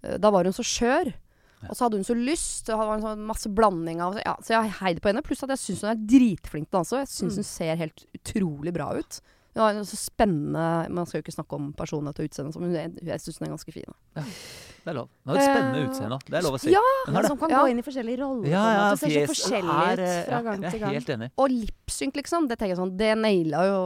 Da 0.00 0.30
var 0.32 0.48
hun 0.48 0.56
så 0.56 0.64
skjør. 0.64 1.12
Og 1.68 1.74
så 1.76 1.84
hadde 1.84 1.98
hun 2.00 2.08
så 2.08 2.16
lyst. 2.16 2.64
Det 2.66 2.78
var 2.78 2.94
en 2.94 3.04
sånn 3.04 3.26
masse 3.28 3.50
blanding 3.52 4.00
av 4.00 4.16
ja, 4.22 4.32
Så 4.40 4.54
jeg 4.54 4.78
heide 4.80 5.02
på 5.04 5.10
henne. 5.10 5.22
Pluss 5.22 5.44
at 5.44 5.52
jeg 5.52 5.60
syns 5.60 5.84
hun 5.84 5.92
er 5.92 6.06
dritflink 6.08 6.70
til 6.70 6.72
å 6.72 6.80
danse. 6.80 7.02
Jeg 7.02 7.12
syns 7.12 7.36
hun 7.36 7.46
ser 7.46 7.76
helt 7.82 8.06
utrolig 8.16 8.72
bra 8.74 8.94
ut. 8.96 9.20
Hun 9.54 9.62
har 9.64 9.74
en 9.74 9.86
så 9.88 9.96
spennende 9.98 10.64
Man 10.94 11.06
skal 11.06 11.18
jo 11.20 11.24
ikke 11.24 11.34
snakke 11.34 11.56
om 11.58 11.72
personlighet 11.74 12.20
og 12.22 12.28
utseende, 12.28 12.60
men 12.62 12.74
jeg, 12.76 12.92
jeg 13.08 13.20
syns 13.24 13.38
hun 13.40 13.46
er 13.48 13.54
ganske 13.56 13.72
fin. 13.74 13.96
Det 14.14 14.92
er 14.92 14.96
lov. 14.96 15.08
Hun 15.24 15.32
har 15.34 15.40
et 15.40 15.48
spennende 15.48 15.80
Eh, 15.80 15.88
utseende. 15.90 16.18
Det 16.28 16.36
er 16.38 16.44
lov 16.46 16.54
å 16.54 16.60
si. 16.62 16.70
ja. 16.72 16.82
Som 17.26 17.38
kan 17.40 17.50
Ja. 17.50 17.62
gå 17.64 17.70
inn 17.72 17.78
i 17.82 17.86
forskjellige 17.86 18.20
roller. 18.22 18.46
Ja, 18.48 18.62
ja, 18.72 18.84
måte. 18.92 19.00
Ser 19.02 19.26
så 19.26 19.32
forskjellig 19.32 19.80
ut 19.92 19.98
eh, 20.04 20.22
fra 20.28 20.36
ja, 20.38 20.42
gang 20.46 20.62
til 20.70 20.80
gang. 20.80 20.94
helt 20.94 21.10
enig. 21.16 21.30
Og 21.36 21.50
lipsynk, 21.50 22.14
liksom. 22.22 22.46
Det 22.48 22.56
tenker 22.58 22.76
jeg 22.76 22.80
sånn 22.80 22.96
Det 22.96 23.10
naila 23.18 23.64
jo 23.66 23.80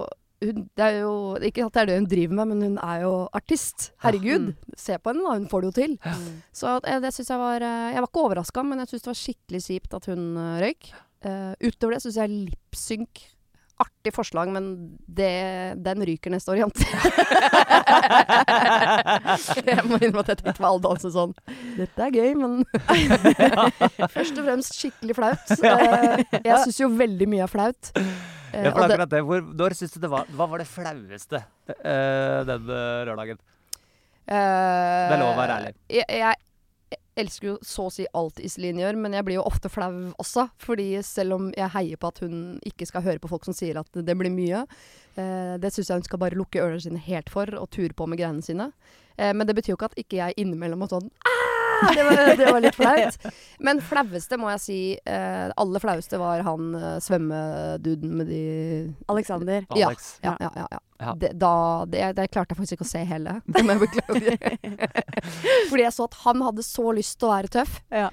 hun, 0.45 0.69
det 0.77 0.85
er 0.85 0.97
jo 1.01 1.13
Ikke 1.41 1.65
at 1.65 1.73
det 1.73 1.81
er 1.81 1.87
det 1.89 1.95
hun 2.03 2.07
driver 2.11 2.35
med, 2.37 2.49
men 2.53 2.63
hun 2.67 2.79
er 2.85 3.01
jo 3.07 3.13
artist. 3.33 3.93
Herregud. 4.05 4.51
Se 4.77 4.99
på 4.99 5.11
henne, 5.15 5.25
da. 5.25 5.35
Hun 5.39 5.49
får 5.49 5.63
det 5.65 5.71
jo 5.71 5.77
til. 5.81 5.97
Mm. 6.05 6.43
Så 6.53 6.75
jeg 6.85 7.01
det 7.07 7.15
syns 7.17 7.31
jeg 7.33 7.39
var 7.41 7.63
eh, 7.65 7.93
Jeg 7.95 8.03
var 8.05 8.11
ikke 8.13 8.25
overraska, 8.29 8.63
men 8.69 8.79
jeg 8.85 8.89
syns 8.93 9.03
det 9.07 9.13
var 9.15 9.21
skikkelig 9.23 9.63
kjipt 9.65 9.95
at 9.97 10.07
hun 10.13 10.37
eh, 10.37 10.61
røyk. 10.67 10.93
Uh, 11.25 11.55
utover 11.65 11.95
det 11.97 12.03
syns 12.05 12.19
jeg 12.21 12.29
lipsynk 12.29 13.23
Artig 13.85 14.13
forslag, 14.17 14.49
men 14.53 14.67
det, 15.07 15.31
den 15.85 16.05
ryker 16.09 16.33
neste 16.35 16.51
år, 16.55 16.63
Jant. 16.65 16.79
jeg 19.65 19.85
må 19.89 19.99
innrømme 19.99 20.23
at 20.25 20.31
jeg 20.33 20.39
tenkte 20.41 20.57
på 20.59 20.67
alle 20.69 20.83
danser 20.85 21.13
sånn 21.15 21.33
Dette 21.79 22.07
er 22.07 22.15
gøy, 22.15 22.31
men 22.41 22.53
Først 24.15 24.39
og 24.39 24.45
fremst 24.47 24.77
skikkelig 24.79 25.17
flaut. 25.19 25.55
Eh, 25.59 26.23
jeg 26.45 26.57
syns 26.67 26.81
jo 26.81 26.89
veldig 26.99 27.29
mye 27.31 27.45
er 27.47 27.53
flaut. 27.53 27.93
Eh, 27.97 28.05
Ja, 28.55 28.71
for 28.71 28.85
akkurat 28.87 29.11
det, 29.11 29.21
hvor, 29.27 29.41
når 29.43 29.75
syns 29.75 29.93
du 29.97 29.99
det 30.05 30.11
var 30.13 30.29
Hva 30.31 30.47
var 30.53 30.63
det 30.63 30.69
flaueste 30.71 31.41
eh, 31.75 32.41
den 32.47 32.69
eh, 32.71 33.01
lørdagen? 33.09 33.39
Eh, 34.25 34.35
Det 34.35 35.17
er 35.17 35.21
lov 35.25 35.33
å 35.33 35.39
være 35.41 35.57
ærlig. 35.61 35.73
Jeg, 35.91 36.07
jeg 36.23 36.35
elsker 37.21 37.49
jo 37.49 37.55
så 37.65 37.87
å 37.89 37.93
si 37.95 38.07
alt 38.17 38.41
Iselin 38.43 38.81
gjør, 38.83 38.99
men 39.01 39.17
jeg 39.17 39.27
blir 39.27 39.39
jo 39.39 39.47
ofte 39.47 39.71
flau 39.73 39.91
også. 40.23 40.49
Fordi 40.63 40.89
selv 41.07 41.39
om 41.39 41.49
jeg 41.55 41.73
heier 41.77 42.01
på 42.01 42.11
at 42.11 42.21
hun 42.25 42.59
ikke 42.67 42.89
skal 42.91 43.07
høre 43.07 43.23
på 43.23 43.31
folk 43.33 43.47
som 43.47 43.57
sier 43.57 43.79
at 43.81 43.91
det 43.95 44.19
blir 44.19 44.35
mye, 44.35 44.65
eh, 45.17 45.55
det 45.63 45.73
syns 45.75 45.91
jeg 45.91 46.03
hun 46.03 46.09
skal 46.11 46.23
bare 46.25 46.39
lukke 46.39 46.63
ørene 46.63 46.83
sine 46.83 47.03
helt 47.07 47.33
for 47.33 47.51
og 47.61 47.71
ture 47.75 47.95
på 47.97 48.09
med 48.11 48.21
greiene 48.21 48.45
sine. 48.45 48.73
Eh, 49.17 49.33
men 49.33 49.47
det 49.47 49.57
betyr 49.59 49.75
jo 49.75 49.81
ikke 49.81 49.93
at 49.93 50.01
ikke 50.01 50.23
jeg 50.23 50.41
innimellom 50.45 50.87
og 50.87 50.97
sånn 50.97 51.11
«Ah!» 51.23 51.54
Det 51.95 52.05
var, 52.07 52.23
det 52.37 52.49
var 52.53 52.63
litt 52.65 52.79
flaut. 52.79 53.29
Men 53.67 53.81
flaueste 53.85 54.39
må 54.41 54.51
jeg 54.55 54.63
si 54.63 54.79
eh, 54.97 55.47
aller 55.61 55.83
flaueste 55.83 56.19
var 56.21 56.45
han 56.47 56.75
eh, 56.79 56.97
svømmeduden 57.05 58.17
med 58.21 58.31
de 58.33 58.43
Alexander. 59.13 59.67
Ja. 59.75 59.91
Alex. 59.91 60.17
Ja, 60.25 60.37
ja, 60.41 60.51
ja. 60.57 60.67
ja. 60.77 60.83
Ja. 61.05 61.13
Det, 61.19 61.33
da, 61.37 61.85
det, 61.91 62.13
det 62.17 62.29
klarte 62.33 62.55
jeg 62.55 62.61
faktisk 62.61 62.77
ikke 62.77 62.87
å 62.87 62.93
se 62.93 63.01
hele. 63.09 63.39
Det 63.51 63.65
må 63.67 63.75
jeg 63.75 63.83
beklage. 63.83 64.37
Fordi 65.71 65.83
jeg 65.83 65.95
så 65.97 66.07
at 66.07 66.21
han 66.23 66.45
hadde 66.47 66.65
så 66.65 66.85
lyst 66.97 67.19
til 67.19 67.29
å 67.29 67.33
være 67.35 67.51
tøff. 67.57 67.81
Ja. 67.93 68.13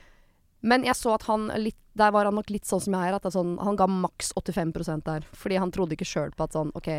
Men 0.65 0.85
jeg 0.85 0.97
så 0.97 1.13
at 1.15 1.25
han 1.29 1.47
litt, 1.61 1.77
der 1.97 2.11
var 2.13 2.27
han 2.27 2.37
nok 2.37 2.51
litt 2.53 2.67
sånn 2.69 2.81
som 2.83 2.97
jeg 2.97 3.11
er. 3.11 3.17
At 3.17 3.25
det 3.25 3.31
er 3.31 3.37
sånn, 3.37 3.55
han 3.61 3.77
ga 3.79 3.87
maks 3.89 4.33
85 4.37 5.05
der. 5.07 5.27
Fordi 5.37 5.61
han 5.61 5.73
trodde 5.73 5.97
ikke 5.97 6.09
sjøl 6.09 6.33
på 6.35 6.47
at 6.47 6.57
sånn 6.57 6.73
OK, 6.77 6.89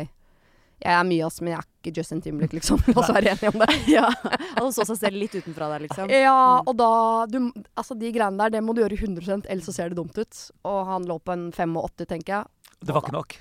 jeg 0.83 0.93
er 0.99 1.05
mye, 1.07 1.25
ass, 1.25 1.39
men 1.41 1.53
jeg 1.53 1.61
er 1.61 1.67
ikke 1.83 1.93
Justin 1.97 2.21
Timberlake, 2.23 2.57
liksom. 2.59 2.81
La 2.91 2.99
oss 3.01 3.11
være 3.15 3.31
enige 3.33 3.51
om 3.53 3.61
det. 3.63 3.69
ja. 3.91 4.09
Han 4.59 4.73
så 4.75 4.85
seg 4.89 4.99
selv 4.99 5.19
litt 5.21 5.35
utenfra 5.39 5.69
der, 5.73 5.85
liksom. 5.87 6.11
Ja, 6.11 6.35
og 6.67 6.75
da 6.79 6.89
du, 7.31 7.39
Altså, 7.79 7.95
de 7.99 8.11
greiene 8.15 8.37
der, 8.43 8.53
det 8.57 8.63
må 8.67 8.75
du 8.75 8.83
gjøre 8.83 8.99
100% 8.99 9.47
ellers 9.49 9.69
så 9.71 9.75
ser 9.75 9.89
det 9.93 9.97
dumt 10.01 10.17
ut. 10.19 10.43
Og 10.67 10.79
han 10.91 11.07
lå 11.09 11.17
på 11.23 11.33
en 11.35 11.47
85, 11.55 12.05
tenker 12.11 12.37
jeg. 12.37 12.77
Det 12.83 12.91
var 12.95 13.03
ikke 13.05 13.15
nok. 13.15 13.37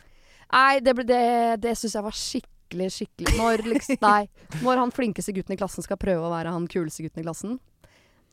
Nei, 0.52 0.80
det, 0.84 0.92
ble- 0.98 1.08
det, 1.08 1.22
det 1.64 1.74
syns 1.80 1.94
jeg 1.96 2.04
var 2.04 2.16
skikkelig, 2.18 2.88
skikkelig 2.92 3.36
Når 3.38 3.62
liksom 3.72 3.98
Nei. 4.04 4.26
Når 4.62 4.80
han 4.82 4.92
flinkeste 4.94 5.32
gutten 5.36 5.54
i 5.56 5.58
klassen 5.60 5.84
skal 5.84 5.96
prøve 6.00 6.26
å 6.28 6.32
være 6.32 6.52
han 6.54 6.66
kuleste 6.70 7.04
gutten 7.06 7.22
i 7.22 7.26
klassen. 7.26 7.54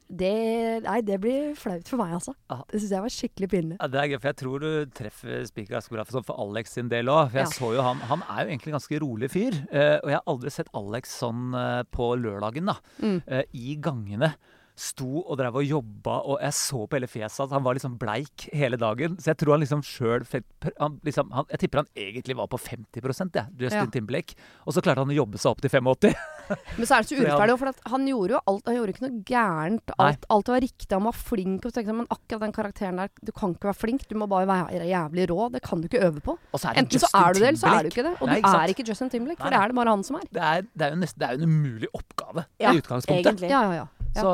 Det 0.09 0.81
Nei, 0.83 1.01
det 1.05 1.19
blir 1.21 1.51
flaut 1.59 1.85
for 1.87 2.01
meg, 2.01 2.15
altså. 2.17 2.33
Aha. 2.49 2.63
Det 2.71 2.79
syns 2.81 2.93
jeg 2.95 3.03
var 3.05 3.13
skikkelig 3.13 3.49
pinlig. 3.51 3.75
Ja, 3.79 3.87
det 3.93 3.99
er 4.01 4.07
gøy, 4.09 4.19
for 4.23 4.29
jeg 4.31 4.37
tror 4.41 4.63
du 4.63 4.69
treffer 4.97 5.43
spikeren 5.45 5.77
ganske 5.77 5.93
bra 5.93 6.05
for, 6.09 6.25
for 6.25 6.41
Alex 6.41 6.73
sin 6.73 6.89
del 6.89 7.11
òg. 7.13 7.29
For 7.29 7.37
jeg 7.43 7.45
Ja. 7.45 7.57
så 7.59 7.73
jo 7.75 7.81
han 7.85 7.97
Han 8.09 8.23
er 8.25 8.41
jo 8.45 8.49
egentlig 8.49 8.71
en 8.73 8.79
ganske 8.79 8.99
rolig 9.03 9.29
fyr. 9.29 9.53
eh, 9.71 9.99
og 10.01 10.09
jeg 10.09 10.17
har 10.17 10.25
aldri 10.33 10.49
sett 10.51 10.69
Alex 10.73 11.13
sånn 11.21 11.53
eh, 11.53 11.83
på 11.93 12.15
lørdagen, 12.17 12.65
da. 12.65 12.77
Mm. 13.03 13.21
eh, 13.27 13.43
I 13.53 13.75
gangene. 13.77 14.33
Sto 14.79 15.25
og 15.25 15.35
drev 15.39 15.57
og 15.59 15.65
jobba, 15.67 16.19
og 16.23 16.37
jeg 16.39 16.55
så 16.55 16.85
på 16.87 16.95
hele 16.95 17.09
fjeset 17.11 17.41
at 17.45 17.55
han 17.55 17.63
var 17.65 17.75
liksom 17.75 17.97
bleik 17.99 18.45
hele 18.55 18.77
dagen. 18.79 19.17
Så 19.19 19.33
jeg 19.33 19.39
tror 19.41 19.57
han 19.57 19.63
liksom 19.63 19.81
sjøl 19.83 20.23
liksom, 20.23 21.33
Jeg 21.51 21.59
tipper 21.59 21.81
han 21.81 21.89
egentlig 21.99 22.37
var 22.39 22.47
på 22.47 22.59
50 22.63 23.35
jeg, 23.35 23.45
Justin 23.59 23.79
Ja. 23.79 23.85
Timberlake. 23.91 24.37
Og 24.65 24.73
så 24.73 24.83
klarte 24.85 25.03
han 25.03 25.11
å 25.11 25.17
jobbe 25.17 25.41
seg 25.41 25.51
opp 25.51 25.61
til 25.63 25.73
85. 25.73 26.15
Men 26.79 26.87
så 26.87 26.95
er 26.95 27.03
det 27.03 27.09
så 27.11 27.19
urettferdig, 27.19 27.57
for 27.59 27.71
at 27.73 27.81
han 27.91 28.07
gjorde 28.07 28.35
jo 28.37 28.39
alt. 28.49 28.63
Han 28.69 28.77
gjorde 28.79 28.95
ikke 28.95 29.05
noe 29.05 29.19
gærent. 29.27 29.93
Alt, 29.99 30.25
alt 30.33 30.53
var 30.53 30.63
riktig. 30.63 30.89
Han 30.95 31.05
var 31.09 31.17
flink. 31.17 31.67
Og 31.67 31.75
tenkte 31.75 31.93
men 31.99 32.07
akkurat 32.09 32.45
den 32.47 32.55
karakteren 32.55 33.03
der, 33.03 33.11
du 33.21 33.33
kan 33.35 33.53
ikke 33.53 33.69
være 33.69 33.81
flink. 33.83 34.07
Du 34.09 34.15
må 34.17 34.29
bare 34.31 34.47
være 34.49 34.87
jævlig 34.89 35.27
rå. 35.29 35.51
Det 35.53 35.61
kan 35.65 35.83
du 35.83 35.89
ikke 35.91 36.01
øve 36.07 36.23
på. 36.25 36.37
Enten 36.55 37.03
så 37.03 37.11
er 37.13 37.35
du 37.35 37.43
det, 37.43 37.51
eller 37.51 37.61
så 37.61 37.75
er 37.75 37.85
du 37.85 37.91
ikke 37.91 38.07
det. 38.07 38.15
Og 38.17 38.31
Nei, 38.31 38.39
ikke 38.39 38.55
du 38.55 38.63
er 38.63 38.73
ikke 38.73 38.87
Justin 38.87 39.11
Timberlake, 39.13 39.43
for 39.43 39.51
Nei. 39.51 39.57
det 39.57 39.61
er 39.61 39.73
det 39.73 39.79
bare 39.83 39.95
han 39.97 40.07
som 40.07 40.19
er. 40.21 40.27
Det 40.31 40.49
er, 40.49 40.67
det 40.73 40.87
er 40.87 40.95
jo 40.95 41.01
nesten, 41.03 41.21
det 41.21 41.29
er 41.29 41.39
en 41.39 41.49
umulig 41.49 41.93
oppgave 41.93 42.45
Ja, 42.63 42.73
i 42.73 42.81
utgangspunktet. 42.81 43.33
Egentlig. 43.35 43.53
Ja, 43.53 43.63
ja, 43.67 43.83
ja. 43.83 43.98
Ja. 44.15 44.23
Så 44.23 44.31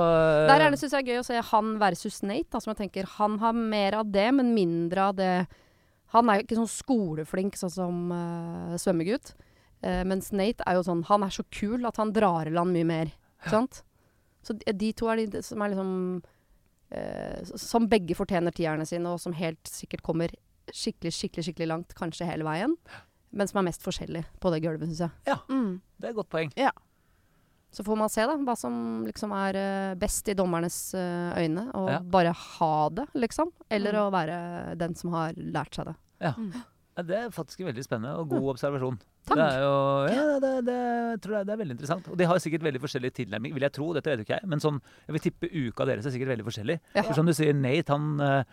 Der 0.48 0.62
er 0.64 0.72
det 0.72 0.80
synes 0.80 0.94
jeg 0.96 1.10
gøy 1.10 1.20
å 1.20 1.26
se 1.28 1.42
han 1.52 1.74
versus 1.82 2.22
Nate. 2.24 2.48
Da, 2.54 2.62
som 2.64 2.72
jeg 2.72 2.86
tenker, 2.86 3.10
Han 3.18 3.40
har 3.42 3.54
mer 3.54 4.00
av 4.00 4.12
det, 4.12 4.28
men 4.34 4.54
mindre 4.56 5.10
av 5.10 5.16
det 5.16 5.48
Han 6.14 6.30
er 6.30 6.40
jo 6.40 6.46
ikke 6.46 6.60
sånn 6.62 6.72
skoleflink 6.72 7.58
sånn 7.60 7.74
som 7.74 8.14
uh, 8.14 8.78
svømmegutt. 8.80 9.34
Uh, 9.84 10.04
mens 10.08 10.32
Nate 10.32 10.64
er 10.66 10.78
jo 10.78 10.86
sånn 10.88 11.04
Han 11.10 11.26
er 11.28 11.34
så 11.36 11.44
kul 11.52 11.86
at 11.86 12.00
han 12.00 12.14
drar 12.16 12.48
i 12.48 12.56
land 12.56 12.76
mye 12.76 12.88
mer. 12.88 13.12
Ikke 13.42 13.58
sant? 13.58 13.84
Så 14.46 14.56
de, 14.56 14.72
de 14.72 14.94
to 14.94 15.10
er 15.12 15.26
de 15.26 15.42
som 15.44 15.62
er 15.62 15.74
liksom 15.74 15.92
uh, 16.96 17.56
Som 17.60 17.90
begge 17.92 18.16
fortjener 18.18 18.56
tierne 18.56 18.86
sine, 18.88 19.12
og 19.12 19.20
som 19.20 19.36
helt 19.36 19.68
sikkert 19.68 20.06
kommer 20.06 20.34
skikkelig, 20.72 21.12
skikkelig, 21.14 21.46
skikkelig 21.50 21.68
langt, 21.70 21.94
kanskje 21.98 22.26
hele 22.26 22.48
veien. 22.48 22.74
Men 23.36 23.50
som 23.50 23.60
er 23.60 23.68
mest 23.68 23.84
forskjellig 23.86 24.24
på 24.42 24.50
det 24.54 24.64
gulvet, 24.64 24.90
syns 24.90 25.04
jeg. 25.06 25.40
Mm. 25.52 25.82
det 26.00 26.08
er 26.08 26.14
et 26.14 26.18
godt 26.18 26.32
poeng. 26.32 26.54
Så 27.76 27.84
får 27.84 27.98
man 28.00 28.10
se 28.10 28.24
da, 28.26 28.36
hva 28.40 28.56
som 28.58 28.76
liksom 29.06 29.34
er 29.36 29.58
eh, 29.60 29.96
best 30.00 30.30
i 30.32 30.36
dommernes 30.38 30.78
eh, 30.96 31.36
øyne. 31.44 31.68
Og 31.76 31.90
Ja. 31.92 32.00
bare 32.00 32.32
ha 32.34 32.90
det, 32.90 33.08
liksom. 33.16 33.52
Eller 33.70 33.92
Mm. 33.94 34.00
å 34.06 34.12
være 34.16 34.78
den 34.80 34.96
som 34.96 35.12
har 35.12 35.34
lært 35.36 35.76
seg 35.76 35.86
det. 35.92 35.96
Ja, 36.22 36.34
Det 37.04 37.12
er 37.20 37.30
faktisk 37.36 37.60
veldig 37.68 37.84
spennende 37.84 38.16
og 38.18 38.30
god 38.32 38.56
observasjon. 38.56 38.98
Takk. 39.28 39.36
Det 39.36 39.46
er 39.52 39.60
jo, 39.60 40.06
ja, 40.16 40.40
det, 40.40 40.52
det, 40.66 40.76
jeg 41.12 41.20
tror 41.26 41.34
det, 41.36 41.42
det 41.48 41.54
er 41.54 41.58
veldig 41.60 41.76
interessant. 41.76 42.08
Og 42.08 42.16
de 42.18 42.24
har 42.30 42.38
sikkert 42.40 42.62
veldig 42.64 42.80
forskjellig 42.80 43.12
tilnærming, 43.18 43.54
vil 43.54 43.66
jeg 43.66 43.74
tro. 43.74 43.88
Dette 43.98 44.06
vet 44.14 44.20
jo 44.22 44.24
ikke 44.24 44.38
jeg. 44.40 44.48
Men 44.48 44.60
sånn, 44.64 44.78
jeg 45.08 45.14
vil 45.18 45.24
tippe 45.26 45.50
uka 45.52 45.86
deres 45.90 46.06
er 46.06 46.12
sikkert 46.16 46.32
veldig 46.38 46.46
forskjellig. 46.48 46.80
Ja. 46.96 47.02
For 47.02 47.14
som 47.18 47.26
du 47.26 47.34
sier, 47.34 47.52
Nate, 47.58 47.90
han, 47.92 48.22
eh, 48.22 48.44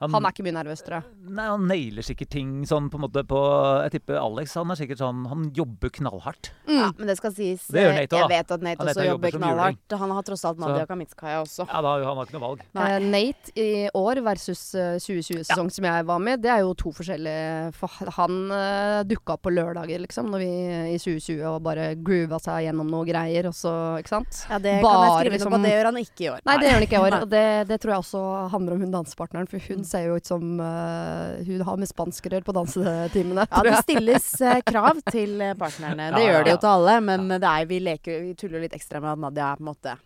han 0.00 0.12
Han 0.12 0.26
er 0.28 0.34
ikke 0.34 0.44
mye 0.44 0.56
nervøs, 0.58 0.82
tror 0.84 0.98
jeg. 0.98 1.04
Nei, 1.36 1.46
han 1.48 1.66
nailer 1.68 2.04
sikkert 2.04 2.30
ting 2.34 2.50
sånn 2.68 2.90
på 2.92 2.98
en 2.98 3.04
måte 3.06 3.22
på 3.26 3.38
Jeg 3.86 3.94
tipper 3.96 4.18
Alex 4.20 4.54
han 4.58 4.70
er 4.70 4.78
sikkert 4.78 5.00
sånn 5.00 5.22
Han 5.30 5.46
jobber 5.56 5.90
knallhardt. 5.96 6.50
Ja, 6.68 6.90
men 6.98 7.08
det 7.08 7.16
skal 7.18 7.32
sies. 7.36 7.64
Det 7.72 7.82
gjør 7.84 7.92
eh, 7.94 8.00
Nate 8.02 8.16
òg. 8.16 8.20
Jeg 8.26 8.32
vet 8.34 8.54
at 8.56 8.66
Nate 8.66 8.82
Han 8.82 8.90
også 8.92 9.06
jobber 9.06 9.30
jobber 9.32 9.38
knallhardt. 9.40 9.96
Han 10.02 10.14
har 10.18 10.26
tross 10.28 10.44
alt 10.44 10.60
Nadia 10.60 10.82
Så- 10.84 10.90
Kamitskaya 10.90 11.38
også. 11.42 11.66
Ja, 11.70 11.80
da, 11.86 11.94
han 12.04 12.20
har 12.20 12.28
ikke 12.28 12.36
noe 12.36 12.44
valg. 12.44 12.64
Nei. 12.76 12.86
Eh, 12.92 13.06
Nate 13.16 13.54
i 13.56 13.68
år 13.96 14.20
versus 14.26 14.62
eh, 14.74 14.98
2020-sesong 15.00 15.70
som 15.72 15.88
jeg 15.88 16.06
var 16.12 16.20
med, 16.22 16.42
det 16.44 16.52
er 16.52 16.60
jo 16.66 16.74
to 16.76 16.92
forskjellige 16.96 17.72
For 17.76 18.12
han 18.18 18.36
uh, 18.52 19.00
dukka 19.08 19.36
opp 19.36 19.44
på 19.46 19.52
lørdager, 19.54 20.00
liksom, 20.04 20.28
når 20.32 20.44
vi 20.44 20.50
i 20.94 20.98
2020 21.00 21.40
og 21.54 21.62
bare 21.64 21.88
groova 21.96 22.38
seg 22.42 22.66
gjennom 22.66 22.90
noe 22.92 23.06
greier, 23.08 23.48
og 23.48 23.56
så 23.56 23.72
Ikke 24.00 24.12
sant? 24.12 24.42
Ja, 24.50 24.58
det 24.60 24.76
kan 24.84 25.02
jeg 25.06 25.16
skrive 25.16 25.34
liksom- 25.36 25.52
noe 25.52 25.58
på. 25.58 25.64
Det 25.66 25.72
gjør 25.74 25.90
han 25.90 26.00
ikke 26.02 26.26
i 26.26 26.30
år. 26.34 26.40
Nei, 26.46 26.56
det 26.60 26.68
gjør 26.68 26.76
han 26.76 26.86
ikke 26.86 27.00
i 27.00 27.04
år. 27.06 27.18
Og 27.22 27.28
det, 27.32 27.46
det 27.70 27.80
tror 27.80 27.94
jeg 27.96 28.04
også 28.04 28.22
handler 28.52 28.76
om 28.76 28.84
hun 28.86 28.94
dansepartneren, 28.94 29.48
for 29.50 29.58
hun 29.70 29.85
ser 29.88 30.06
jo 30.08 30.16
ut 30.20 30.26
som 30.28 30.42
uh, 30.60 31.36
hun 31.46 31.62
har 31.68 31.78
med 31.80 31.88
spanskrør 31.90 32.44
på 32.46 32.54
dansetimene. 32.56 33.46
Ja, 33.50 33.62
det 33.66 33.78
stilles 33.84 34.28
uh, 34.42 34.58
krav 34.66 35.00
til 35.10 35.40
eh, 35.40 35.54
partnerne. 35.58 36.10
Det 36.14 36.22
Ja, 36.24 36.32
gjør 36.34 36.44
det 36.46 36.52
ja. 36.52 36.58
jo 36.58 36.62
til 36.64 36.72
alle, 36.74 36.98
men 37.08 37.28
det 37.32 37.40
er, 37.50 37.66
vi, 37.70 37.80
leker, 37.86 38.20
vi 38.26 38.34
tuller 38.38 38.62
litt 38.66 38.76
ekstra 38.76 39.00
med 39.04 39.14
at 39.16 39.22
Nadia 39.26 39.48
er 39.52 39.60
på 39.60 39.64
en 39.66 39.70
måte 39.72 39.96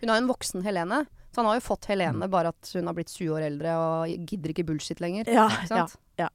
Hun 0.00 0.08
har 0.12 0.18
jo 0.18 0.22
en 0.24 0.30
voksen 0.30 0.64
Helene. 0.66 1.02
Så 1.34 1.40
han 1.42 1.48
har 1.50 1.58
jo 1.58 1.64
fått 1.66 1.88
Mm. 1.88 1.90
Helene, 1.90 2.28
bare 2.30 2.52
at 2.54 2.70
hun 2.76 2.86
har 2.86 2.94
blitt 2.94 3.10
20 3.10 3.32
år 3.34 3.42
eldre 3.48 3.72
og 3.80 4.12
gidder 4.30 4.52
ikke 4.52 4.64
bullshit 4.68 5.00
lenger. 5.02 5.26
Ja, 5.26 5.48
Ikke 5.50 5.66
sant? 5.72 5.96
ja. 6.20 6.28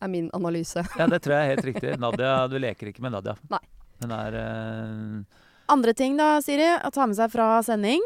er 0.00 0.08
min 0.08 0.30
analyse. 0.34 0.80
Ja, 0.98 1.06
det 1.06 1.20
tror 1.22 1.36
jeg 1.36 1.44
er 1.44 1.50
helt 1.56 1.66
riktig. 1.70 1.92
Nadia, 2.00 2.48
du 2.48 2.56
leker 2.58 2.88
ikke 2.88 3.04
med 3.04 3.12
Nadia. 3.18 3.36
Nei. 3.52 3.60
Hun 4.02 4.14
er 4.16 4.38
uh... 4.40 5.40
Andre 5.72 5.92
ting 5.94 6.16
da, 6.18 6.38
Siri, 6.42 6.64
å 6.80 6.90
ta 6.90 7.04
med 7.06 7.16
seg 7.20 7.30
fra 7.32 7.50
sending. 7.66 8.00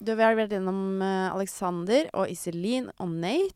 Du, 0.00 0.14
vi 0.14 0.22
har 0.24 0.34
vært 0.36 0.50
gjennom 0.56 1.00
eh, 1.02 1.28
Alexander 1.34 2.08
og 2.14 2.30
Iselin 2.32 2.90
og 2.98 3.08
Nate 3.10 3.52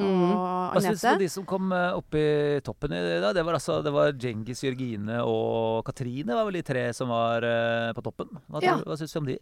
Mm. 0.00 0.06
og 0.32 0.72
Hva 0.72 0.80
syns 0.80 1.02
du 1.04 1.18
de 1.20 1.26
som 1.28 1.44
kom 1.44 1.66
eh, 1.76 1.90
opp 1.92 2.14
i 2.16 2.60
toppen 2.64 2.94
i 2.96 3.00
dag? 3.20 3.34
Det 3.36 3.42
var 3.44 3.58
altså 3.58 3.82
det 3.84 3.90
var 3.92 4.14
Djengis, 4.16 4.62
Jørgine 4.64 5.18
og 5.20 5.82
Katrine 5.84 6.32
var 6.32 6.46
vel 6.48 6.56
de 6.56 6.62
tre 6.64 6.86
som 6.96 7.12
var 7.12 7.44
eh, 7.44 7.90
på 7.92 8.00
toppen. 8.06 8.30
Hva, 8.48 8.62
Ja. 8.64 8.78
syns 8.96 9.12
du 9.12 9.18
om 9.20 9.26
de? 9.28 9.36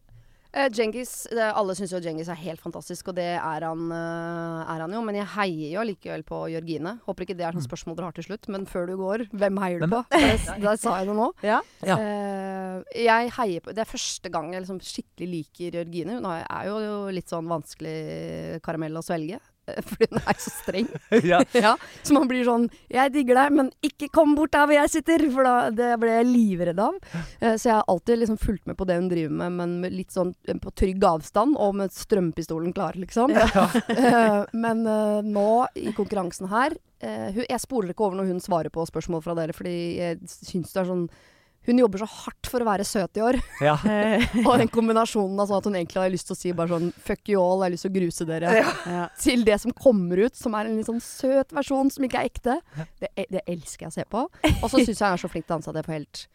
Djengis, 0.48 1.26
det, 1.28 1.44
alle 1.60 1.74
syns 1.76 1.92
jo 1.92 2.00
Djengis 2.00 2.30
er 2.32 2.38
helt 2.40 2.62
fantastisk, 2.62 3.10
og 3.10 3.18
det 3.18 3.26
er 3.36 3.66
han, 3.66 3.82
uh, 3.92 4.62
er 4.64 4.80
han 4.84 4.94
jo. 4.96 5.02
Men 5.04 5.18
jeg 5.20 5.28
heier 5.34 5.74
jo 5.76 5.84
likevel 5.90 6.24
på 6.26 6.40
Jørgine. 6.54 6.96
Håper 7.04 7.26
ikke 7.26 7.36
det 7.38 7.46
er 7.46 7.58
sånn 7.58 7.66
spørsmål 7.66 7.98
dere 7.98 8.08
har 8.08 8.16
til 8.16 8.28
slutt. 8.30 8.48
Men 8.54 8.64
før 8.70 8.88
du 8.88 8.94
går, 9.00 9.26
hvem 9.36 9.60
heier 9.62 9.84
du 9.84 9.92
på? 9.92 10.02
Der, 10.14 10.40
der 10.64 10.80
sa 10.80 10.96
jeg 11.00 11.10
det 11.10 11.18
nå. 11.18 11.30
Ja. 11.48 11.60
Ja. 11.86 11.98
Uh, 12.00 12.80
jeg 12.96 13.30
heier 13.34 13.62
på 13.64 13.72
Det 13.74 13.82
er 13.82 13.88
første 13.88 14.30
gang 14.32 14.50
jeg 14.52 14.64
liksom 14.64 14.80
skikkelig 14.84 15.28
liker 15.34 15.78
Jørgine. 15.80 16.18
Hun 16.18 16.28
er 16.32 16.68
jo 16.68 16.98
litt 17.14 17.30
sånn 17.30 17.48
vanskelig 17.50 18.60
karamell 18.64 18.98
å 18.98 19.04
svelge. 19.04 19.40
Fordi 19.88 20.08
hun 20.10 20.20
er 20.22 20.40
så 20.40 20.52
streng. 20.52 20.88
ja. 21.32 21.40
ja, 21.66 21.74
så 22.02 22.16
man 22.16 22.28
blir 22.30 22.46
sånn 22.46 22.68
'Jeg 22.90 23.12
digger 23.14 23.38
deg, 23.40 23.54
men 23.58 23.70
ikke 23.84 24.10
kom 24.14 24.34
bort 24.38 24.54
der 24.54 24.66
hvor 24.68 24.78
jeg 24.78 24.92
sitter!' 24.96 25.26
For 25.32 25.46
da, 25.46 25.70
det 25.74 25.90
ble 26.00 26.14
jeg 26.14 26.28
livredd 26.28 26.82
av. 26.82 26.98
Eh, 27.40 27.54
så 27.56 27.70
jeg 27.70 27.76
har 27.76 27.88
alltid 27.88 28.22
liksom 28.22 28.40
fulgt 28.40 28.66
med 28.66 28.78
på 28.78 28.86
det 28.88 28.98
hun 28.98 29.10
driver 29.10 29.38
med, 29.42 29.56
men 29.60 29.78
med 29.84 29.96
litt 29.96 30.14
sånn 30.14 30.34
eh, 30.48 30.58
på 30.58 30.72
trygg 30.78 31.04
avstand, 31.04 31.56
og 31.58 31.76
med 31.82 31.94
strømpistolen 31.94 32.74
klar, 32.76 32.98
liksom. 32.98 33.34
Eh, 33.38 34.44
men 34.52 34.84
nå, 35.28 35.48
i 35.78 35.92
konkurransen 35.96 36.48
her 36.50 36.74
Jeg 36.98 37.60
spoler 37.62 37.92
ikke 37.92 38.06
over 38.06 38.18
når 38.18 38.30
hun 38.32 38.40
svarer 38.42 38.72
på 38.74 38.82
spørsmål 38.88 39.22
fra 39.22 39.34
dere, 39.38 39.54
fordi 39.54 39.74
jeg 40.00 40.18
syns 40.26 40.72
det 40.72 40.80
er 40.82 40.88
sånn 40.88 41.04
hun 41.68 41.82
jobber 41.82 42.02
så 42.02 42.08
hardt 42.10 42.48
for 42.50 42.64
å 42.64 42.68
være 42.68 42.86
søt 42.88 43.18
i 43.20 43.24
år. 43.24 43.38
ja. 43.64 43.74
Og 44.48 44.54
den 44.60 44.70
kombinasjonen 44.72 45.38
av 45.42 45.50
sånn 45.50 45.60
at 45.60 45.68
hun 45.70 45.76
egentlig 45.80 46.00
har 46.02 46.12
lyst 46.12 46.30
til 46.30 46.36
å 46.36 46.40
si 46.40 46.52
bare 46.56 46.72
sånn 46.72 46.88
Fuck 47.04 47.28
you 47.32 47.40
all, 47.42 47.60
jeg 47.60 47.68
har 47.68 47.74
lyst 47.76 47.86
til 47.86 47.92
å 47.92 47.96
gruse 47.98 48.26
dere 48.28 48.54
Ja. 48.88 49.04
til 49.20 49.44
det 49.46 49.60
som 49.62 49.74
kommer 49.76 50.24
ut, 50.26 50.36
som 50.38 50.56
er 50.58 50.68
en 50.70 50.76
litt 50.80 50.88
sånn 50.88 51.02
søt 51.04 51.52
versjon 51.56 51.92
som 51.94 52.04
ikke 52.08 52.22
er 52.24 52.32
ekte. 52.32 52.58
Det, 53.00 53.12
det 53.30 53.44
elsker 53.46 53.86
jeg 53.86 53.92
å 53.92 53.96
se 54.00 54.06
på. 54.08 54.24
Og 54.58 54.66
så 54.68 54.80
syns 54.82 54.96
jeg 54.96 55.04
han 55.06 55.16
er 55.18 55.22
så 55.22 55.30
flink 55.32 55.46
til 55.46 55.54
å 55.54 55.56
danse 55.58 55.70
at 55.72 55.78
det 55.78 55.84
er 55.84 55.88
på 55.90 55.96
helt 55.98 56.26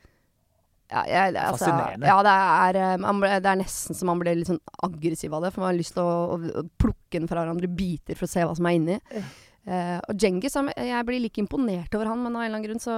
ja, 0.93 1.01
jeg, 1.09 1.33
altså, 1.39 1.65
Fascinerende. 1.65 2.05
Ja, 2.05 2.17
det 2.25 2.33
er, 2.37 2.77
eh, 2.83 2.97
man 3.01 3.21
ble, 3.23 3.29
det 3.41 3.49
er 3.49 3.57
nesten 3.57 3.97
så 3.97 4.05
man 4.05 4.19
blir 4.21 4.35
litt 4.37 4.49
sånn 4.51 4.59
aggressiv 4.85 5.33
av 5.33 5.45
det. 5.47 5.49
For 5.55 5.63
man 5.63 5.71
har 5.71 5.79
lyst 5.79 5.95
til 5.95 6.03
å, 6.05 6.37
å 6.37 6.63
plukke 6.77 7.17
den 7.17 7.29
fra 7.31 7.41
hverandre 7.41 7.65
i 7.65 7.73
biter 7.79 8.19
for 8.19 8.27
å 8.27 8.29
se 8.33 8.43
hva 8.45 8.53
som 8.59 8.67
er 8.69 8.77
inni. 8.77 8.99
Eh, 9.63 9.99
og 10.09 10.17
Djengis, 10.19 10.57
jeg 10.75 11.05
blir 11.07 11.21
like 11.23 11.39
imponert 11.39 11.93
over 11.95 12.09
han, 12.11 12.19
men 12.19 12.35
av 12.35 12.41
en 12.41 12.49
eller 12.49 12.57
annen 12.57 12.65
grunn 12.67 12.83
så, 12.83 12.95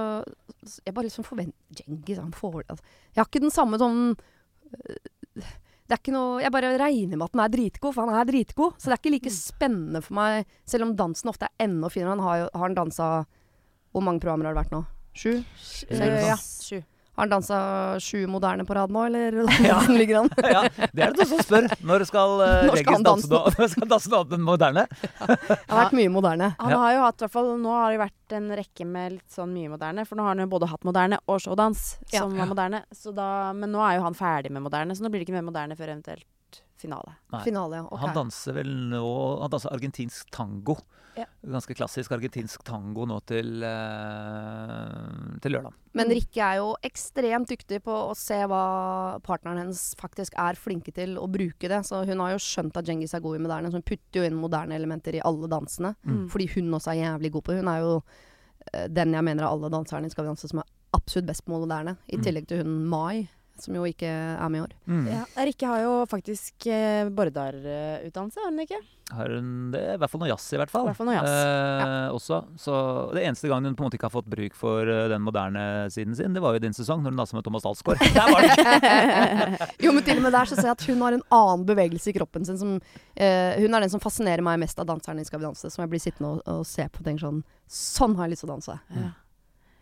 så 0.66 0.80
Jeg 0.82 0.96
bare 0.96 1.06
liksom 1.06 1.26
forventer 1.26 1.78
Djengis, 1.78 2.18
han 2.18 2.32
får 2.34 2.64
altså, 2.64 2.82
Jeg 3.12 3.20
har 3.20 3.28
ikke 3.28 3.42
den 3.44 3.54
samme 3.54 3.78
sånn 3.78 4.00
uh, 4.16 5.52
det 5.86 5.94
er 5.94 6.00
ikke 6.00 6.16
noe, 6.16 6.40
Jeg 6.42 6.50
bare 6.50 6.72
regner 6.82 7.14
med 7.14 7.28
at 7.28 7.36
han 7.36 7.44
er 7.44 7.52
dritgod, 7.54 7.94
for 7.94 8.10
han 8.10 8.18
er 8.18 8.26
dritgod. 8.26 8.74
Så 8.74 8.90
det 8.90 8.96
er 8.96 8.98
ikke 8.98 9.12
like 9.14 9.30
spennende 9.30 10.00
for 10.02 10.18
meg, 10.18 10.48
selv 10.66 10.88
om 10.88 10.96
dansen 10.98 11.30
ofte 11.30 11.46
er 11.46 11.68
enda 11.68 11.90
finere. 11.92 12.16
Han 12.16 12.24
har 12.26 12.40
jo 12.40 12.48
har 12.50 12.64
han 12.64 12.74
dansa 12.74 13.10
Hvor 13.94 14.02
mange 14.02 14.24
programmer 14.24 14.48
har 14.48 14.56
det 14.56 14.64
vært 14.64 14.74
nå? 14.74 14.82
Sju? 15.16 15.32
Sju. 15.62 15.86
ja. 15.94 16.34
Sju. 16.42 16.80
Har 17.16 17.22
han 17.24 17.30
dansa 17.32 17.58
sju 18.04 18.26
moderne 18.28 18.66
på 18.68 18.74
rad 18.76 18.92
nå, 18.92 19.06
eller 19.08 19.32
hvordan 19.48 19.96
ligger 19.96 20.18
han? 20.20 20.28
ja. 20.54 20.62
Det 20.92 21.00
er 21.00 21.14
det 21.14 21.22
noen 21.22 21.30
som 21.30 21.40
spør. 21.40 21.68
Når 21.88 22.04
skal 22.10 22.34
uh, 22.42 22.50
Når 22.68 22.80
skal 22.82 22.98
han 22.98 23.06
danse 23.06 23.30
danse, 23.32 23.56
når 23.56 23.72
skal 23.72 23.86
han 23.86 23.92
danse 23.94 24.12
noe 24.12 24.40
moderne? 24.44 24.84
Det 24.92 25.56
har 25.70 25.80
vært 25.80 25.96
mye 25.96 26.12
moderne. 26.12 26.50
Han 26.60 26.76
har 26.76 26.92
jo 26.98 27.02
hatt, 27.06 27.16
i 27.16 27.24
hvert 27.24 27.36
fall 27.38 27.50
nå 27.62 27.72
har 27.72 27.96
det 27.96 28.02
vært 28.04 28.36
en 28.36 28.52
rekke 28.60 28.88
med 28.92 29.16
litt 29.16 29.32
sånn 29.32 29.54
mye 29.56 29.72
moderne. 29.72 30.04
For 30.04 30.20
nå 30.20 30.28
har 30.28 30.34
han 30.34 30.44
jo 30.44 30.50
både 30.52 30.68
hatt 30.68 30.84
moderne 30.84 31.22
og 31.24 31.40
showdans, 31.40 31.86
Ja. 32.12 32.20
som 32.20 32.36
var 32.36 32.52
moderne. 32.52 32.84
Så 32.92 33.16
da, 33.16 33.52
men 33.56 33.72
nå 33.72 33.80
er 33.80 33.96
jo 33.96 34.04
han 34.10 34.18
ferdig 34.18 34.52
med 34.52 34.66
moderne, 34.68 34.92
så 34.92 35.06
nå 35.06 35.08
blir 35.08 35.24
det 35.24 35.30
ikke 35.30 35.38
mer 35.40 35.48
moderne 35.48 35.78
før 35.78 35.94
eventuelt 35.96 36.28
finale. 36.86 37.16
Finale, 37.44 37.82
okay. 37.86 38.02
Han 38.06 38.14
danser 38.16 38.56
vel 38.62 38.70
nå 38.94 39.02
Han 39.42 39.52
danser 39.52 39.74
argentinsk 39.76 40.30
tango. 40.34 40.78
Ja. 41.16 41.24
Ganske 41.48 41.72
klassisk 41.72 42.12
argentinsk 42.12 42.60
tango 42.68 43.06
nå 43.08 43.16
til, 43.24 43.62
uh, 43.64 45.38
til 45.40 45.54
lørdag. 45.56 45.72
Men 45.96 46.10
Rikke 46.12 46.42
er 46.44 46.58
jo 46.60 46.74
ekstremt 46.84 47.48
dyktig 47.48 47.78
på 47.86 47.94
å 48.10 48.12
se 48.18 48.36
hva 48.50 48.62
partneren 49.24 49.62
hennes 49.62 49.82
faktisk 50.00 50.36
er 50.40 50.58
flinke 50.60 50.92
til 50.96 51.16
å 51.20 51.24
bruke 51.32 51.70
det. 51.72 51.80
Så 51.88 52.02
hun 52.08 52.20
har 52.20 52.34
jo 52.34 52.42
skjønt 52.42 52.76
at 52.76 52.84
Djengis 52.88 53.16
er 53.16 53.24
god 53.24 53.38
i 53.38 53.42
moderne, 53.46 53.72
så 53.72 53.80
hun 53.80 53.86
putter 53.86 54.20
jo 54.20 54.28
inn 54.28 54.36
moderne 54.40 54.76
elementer 54.76 55.16
i 55.16 55.24
alle 55.24 55.48
dansene. 55.48 55.94
Mm. 56.04 56.26
Fordi 56.32 56.50
hun 56.56 56.72
også 56.76 56.92
er 56.92 57.00
jævlig 57.04 57.32
god 57.38 57.46
på. 57.48 57.56
Hun 57.62 57.72
er 57.72 57.80
jo 57.84 57.94
eh, 58.72 58.86
den 58.92 59.16
jeg 59.16 59.28
mener 59.30 59.48
av 59.48 59.56
alle 59.56 59.72
danserne 59.72 60.10
i 60.10 60.12
Skal 60.12 60.26
vi 60.26 60.34
danse 60.34 60.52
som 60.52 60.60
er 60.60 60.68
absolutt 60.96 61.30
best 61.32 61.46
på 61.48 61.56
moderne. 61.56 61.96
I 62.12 62.16
Mm. 62.20 62.22
tillegg 62.28 62.46
til 62.48 62.62
hun 62.62 62.76
Mai, 62.88 63.28
som 63.62 63.76
jo 63.78 63.84
ikke 63.88 64.08
er 64.10 64.50
med 64.52 64.60
i 64.60 64.64
år. 64.66 64.74
Mm. 64.90 65.06
Ja. 65.12 65.22
Rikke 65.48 65.70
har 65.70 65.84
jo 65.84 65.94
faktisk 66.10 66.66
eh, 66.72 67.08
Bordar-utdannelse, 67.08 68.42
har 68.42 68.50
hun 68.52 68.62
ikke? 68.64 68.80
Har 69.14 69.30
hun 69.30 69.50
det? 69.70 69.82
I 69.94 69.98
hvert 70.02 70.10
fall 70.10 70.20
noe 70.24 70.28
jazz, 70.32 70.46
i 70.50 70.58
hvert 70.58 70.70
fall. 70.72 70.82
I 70.82 70.90
hvert 70.90 70.98
fall 70.98 71.06
noe 71.06 71.14
jazz. 71.14 71.30
Eh, 71.30 72.14
Også. 72.16 72.38
Så 72.58 72.78
det 73.14 73.22
eneste 73.22 73.46
gangen 73.50 73.70
hun 73.70 73.76
på 73.78 73.84
en 73.84 73.86
måte 73.86 73.98
ikke 74.00 74.08
har 74.08 74.14
fått 74.16 74.30
bruk 74.32 74.56
for 74.58 74.82
eh, 74.90 75.04
den 75.12 75.22
moderne 75.22 75.66
siden 75.94 76.16
sin, 76.18 76.34
det 76.34 76.42
var 76.42 76.56
jo 76.56 76.60
i 76.60 76.64
din 76.66 76.74
sesong, 76.74 77.04
når 77.04 77.14
hun 77.14 77.20
dansa 77.22 77.38
med 77.38 77.46
Thomas 77.46 77.66
Dalsgaard. 77.66 78.02
Der 78.16 78.32
var 78.32 78.46
det 78.48 79.68
Jo, 79.86 79.92
men 79.94 80.02
til 80.06 80.18
og 80.18 80.26
med 80.26 80.34
der 80.34 80.50
så 80.50 80.58
ser 80.58 80.72
jeg 80.72 80.78
at 80.78 80.86
hun 80.90 81.04
har 81.06 81.14
en 81.14 81.22
annen 81.38 81.66
bevegelse 81.68 82.10
i 82.10 82.16
kroppen 82.16 82.46
sin 82.48 82.58
som 82.58 82.72
eh, 83.14 83.54
Hun 83.60 83.76
er 83.76 83.84
den 83.84 83.92
som 83.92 84.02
fascinerer 84.02 84.42
meg 84.44 84.58
mest 84.62 84.78
av 84.82 84.88
danserne 84.88 85.22
i 85.22 85.28
Skal 85.28 85.40
vi 85.42 85.46
danse, 85.46 85.70
som 85.70 85.84
jeg 85.84 85.92
blir 85.92 86.02
sittende 86.02 86.34
og, 86.34 86.42
og 86.50 86.66
se 86.66 86.88
på 86.90 87.02
og 87.02 87.06
tenker 87.06 87.28
sånn 87.28 87.44
Sånn 87.70 88.14
har 88.18 88.26
jeg 88.26 88.36
lyst 88.36 88.44
til 88.44 88.50
å 88.50 88.54
danse. 88.54 88.76
Ja. 88.94 89.08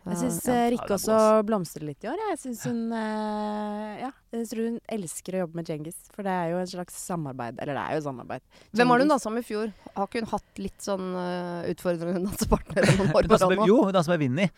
Jeg 0.05 0.17
syns 0.21 0.35
ja. 0.45 0.53
eh, 0.53 0.67
Rikke 0.75 0.93
også 0.99 1.15
blomstrer 1.47 1.85
litt 1.87 2.05
i 2.05 2.09
år. 2.11 2.19
Jeg 2.29 2.37
syns 2.43 2.61
hun 2.69 2.81
eh, 2.93 3.95
Ja, 4.03 4.11
jeg 4.35 4.47
tror 4.51 4.67
hun 4.67 4.77
elsker 4.97 5.37
å 5.37 5.41
jobbe 5.43 5.59
med 5.59 5.69
Djengis. 5.71 5.97
For 6.13 6.27
det 6.27 6.35
er 6.37 6.51
jo 6.53 6.59
en 6.61 6.69
slags 6.69 6.99
samarbeid. 7.07 7.57
Eller 7.63 7.73
det 7.79 7.83
er 7.87 7.97
jo 7.97 8.05
samarbeid. 8.05 8.45
Hvem 8.77 8.93
har 8.93 9.01
du 9.01 9.05
Djengis- 9.05 9.13
dansa 9.15 9.33
med 9.33 9.45
i 9.45 9.49
fjor? 9.49 9.73
Har 9.95 10.09
ikke 10.09 10.21
hun 10.23 10.31
hatt 10.35 10.61
litt 10.61 10.85
sånn 10.85 11.11
uh, 11.17 11.65
utfordrende 11.73 12.21
dansepartner 12.29 12.89
noen 12.91 13.09
år 13.09 13.21
Hun 13.25 13.29
på 13.29 13.33
danser 13.33 13.45
rad 13.49 13.55
med, 13.55 13.63
nå? 13.63 13.69
jo, 13.73 13.77
hun 13.89 13.95
danser 13.97 14.13
med 14.15 14.25
Vinni. 14.27 14.49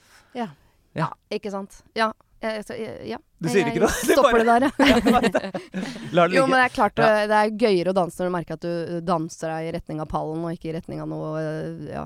Ikke 1.38 1.52
sant? 1.54 1.82
Ja. 1.96 2.12
Jeg, 2.44 2.64
så- 2.68 2.76
jeg, 2.78 3.00
ja. 3.10 3.18
Du 3.42 3.48
sier 3.50 3.66
ikke 3.72 3.82
noe? 3.82 3.90
Stopper 4.12 4.44
det 4.44 4.48
der, 4.52 4.68
ja. 4.68 4.72
La 6.18 6.28
det 6.28 6.38
Jo, 6.38 6.44
men 6.46 6.60
det 6.60 6.66
er 6.68 6.74
klart 6.76 7.00
Ja. 7.02 7.08
det 7.30 7.40
er 7.40 7.56
gøyere 7.64 7.94
å 7.94 7.98
danse 7.98 8.20
når 8.22 8.30
du 8.30 8.36
merker 8.36 8.58
at 8.60 8.66
du 8.68 9.00
danser 9.06 9.54
deg 9.56 9.70
i 9.70 9.74
retning 9.78 10.02
av 10.04 10.10
pallen, 10.12 10.44
og 10.46 10.54
ikke 10.54 10.70
i 10.70 10.76
retning 10.78 11.02
av 11.02 11.10
noe 11.10 11.42
ja, 11.90 12.04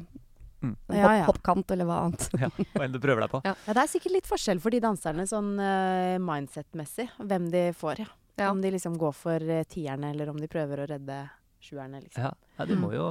Mm. 0.62 0.76
Ja, 0.94 1.12
ja. 1.18 1.26
hoppkant 1.26 1.72
eller 1.74 1.88
hva 1.90 2.04
annet. 2.06 2.28
Ja, 2.38 2.50
hva 2.54 2.86
enn 2.86 2.94
du 2.94 3.00
prøver 3.02 3.26
deg 3.26 3.34
på. 3.34 3.42
Ja. 3.50 3.56
Ja, 3.66 3.76
det 3.76 3.84
er 3.84 3.90
sikkert 3.90 4.16
litt 4.20 4.30
forskjell 4.30 4.62
for 4.62 4.74
de 4.74 4.82
danserne 4.84 5.26
sånn 5.30 5.56
uh, 5.58 6.18
mindset-messig, 6.22 7.08
hvem 7.18 7.50
de 7.54 7.64
får. 7.78 8.04
Ja. 8.04 8.10
Ja. 8.40 8.50
Om 8.54 8.62
de 8.64 8.72
liksom 8.74 8.98
går 9.02 9.16
for 9.18 9.44
uh, 9.44 9.64
tierne, 9.70 10.14
eller 10.14 10.30
om 10.32 10.38
de 10.40 10.50
prøver 10.52 10.84
å 10.84 10.90
redde 10.90 11.18
sjuerne, 11.62 12.02
liksom. 12.02 12.28
Ja, 12.28 12.54
ja 12.60 12.68
de, 12.70 12.78
må 12.80 12.92
jo, 12.94 13.08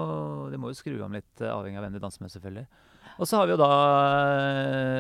de 0.51 0.59
må 0.59 0.71
jo 0.71 0.79
skru 0.79 0.95
om 1.05 1.15
litt, 1.15 1.33
uh, 1.43 1.53
avhengig 1.57 1.81
av 1.81 1.87
hvem 1.87 1.99
de 1.99 2.03
danser 2.03 2.25
med, 2.25 2.33
selvfølgelig. 2.35 2.67
Og 3.21 3.29
så 3.29 3.41
har 3.41 3.49
vi 3.49 3.53
jo 3.53 3.61
da 3.61 3.73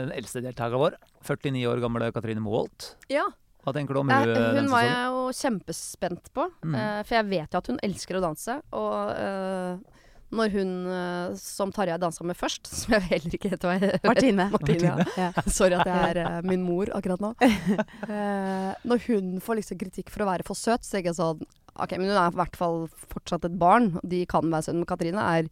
den 0.03 0.11
eldste 0.17 0.43
deltakeren 0.45 0.83
vår, 0.83 0.97
49 1.25 1.63
år 1.71 1.81
gamle 1.85 2.11
Katrine 2.13 2.43
Moholt. 2.45 2.95
Ja, 3.13 3.29
Hva 3.65 3.73
tenker 3.77 3.97
du 3.97 4.01
om 4.03 4.11
hun 4.11 4.33
eh, 4.33 4.59
hun 4.59 4.69
var 4.73 4.85
jeg 4.85 5.07
jo 5.13 5.23
kjempespent 5.37 6.31
på. 6.37 6.47
Mm. 6.65 6.77
for 7.05 7.17
jeg 7.19 7.27
vet 7.29 7.55
jo 7.55 7.61
at 7.61 7.69
hun 7.69 7.81
elsker 7.87 8.19
å 8.19 8.23
danse. 8.25 8.57
Og 8.77 9.11
når 10.35 10.53
hun 10.55 10.73
eh, 10.95 11.37
som 11.41 11.73
Tarjei 11.75 11.99
dansa 12.01 12.27
med 12.27 12.39
først, 12.39 12.71
som 12.81 12.97
jeg 12.97 13.07
heller 13.11 13.37
ikke 13.39 13.53
vet 13.55 13.67
hva 13.67 13.77
jeg 13.79 14.03
Martine. 14.07 14.49
Martine, 14.53 14.93
Martine. 15.01 15.07
Ja. 15.19 15.31
Sorry 15.59 15.79
at 15.79 15.91
jeg 15.91 16.13
er 16.13 16.23
eh, 16.25 16.37
min 16.47 16.65
mor 16.67 16.93
akkurat 16.97 17.23
nå. 17.23 17.33
Eh, 17.41 18.71
når 18.87 19.07
hun 19.09 19.33
får 19.45 19.61
liksom 19.63 19.81
kritikk 19.81 20.13
for 20.13 20.25
å 20.25 20.31
være 20.31 20.47
for 20.47 20.59
søt, 20.59 20.87
så 20.87 20.97
tenker 20.99 21.13
jeg 21.13 21.21
sånn 21.21 21.43
OK, 21.81 21.95
men 21.97 22.11
hun 22.11 22.19
er 22.19 22.33
i 22.33 22.39
hvert 22.41 22.57
fall 22.59 22.83
fortsatt 23.15 23.47
et 23.47 23.59
barn. 23.59 23.95
og 24.01 24.07
De 24.11 24.25
kan 24.29 24.47
være 24.51 24.69
sønn. 24.69 24.81
med 24.83 24.89
Katrine 24.91 25.23
er 25.39 25.51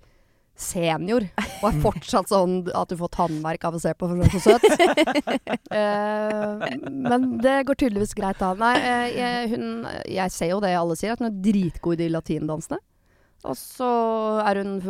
senior 0.59 1.23
og 1.61 1.67
er 1.69 1.77
fortsatt 1.85 2.31
sånn 2.33 2.57
at 2.75 2.91
du 2.91 2.97
får 2.99 3.13
tannverk 3.15 3.63
av 3.69 3.77
å 3.79 3.81
se 3.83 3.93
på 3.95 4.09
for 4.09 4.19
hun 4.19 4.25
er 4.27 4.33
så 4.35 4.41
søt. 4.43 4.65
Eh, 5.71 6.77
men 6.91 7.27
det 7.45 7.61
går 7.69 7.79
tydeligvis 7.79 8.17
greit 8.19 8.41
da. 8.43 8.51
Nei, 8.59 8.75
eh, 8.83 9.07
jeg, 9.15 9.51
hun, 9.55 9.87
jeg 10.11 10.35
ser 10.35 10.53
jo 10.55 10.61
det 10.65 10.75
alle 10.75 10.97
sier, 10.99 11.15
at 11.15 11.23
hun 11.23 11.31
er 11.31 11.41
dritgod 11.45 11.99
i 11.99 12.07
de 12.07 12.11
latindansene. 12.15 12.81
Og 13.47 13.55
så 13.55 13.89
er 14.43 14.59
hun 14.63 14.81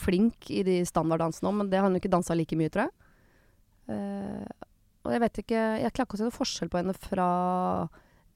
flink 0.00 0.48
i 0.52 0.62
de 0.64 0.78
standarddansene 0.88 1.50
òg, 1.50 1.56
men 1.58 1.70
det 1.72 1.80
har 1.80 1.88
hun 1.88 1.98
ikke 1.98 2.12
dansa 2.12 2.36
like 2.38 2.56
mye, 2.56 2.72
tror 2.72 2.86
jeg. 2.86 2.94
Uh, 3.90 4.68
og 5.00 5.14
jeg 5.14 5.20
vet 5.24 5.38
ikke 5.40 5.60
Jeg 5.80 5.90
klarer 5.96 6.06
ikke 6.06 6.14
å 6.14 6.20
se 6.20 6.26
noe 6.28 6.34
forskjell 6.36 6.68
på 6.70 6.78
henne 6.78 6.94
fra 6.94 7.26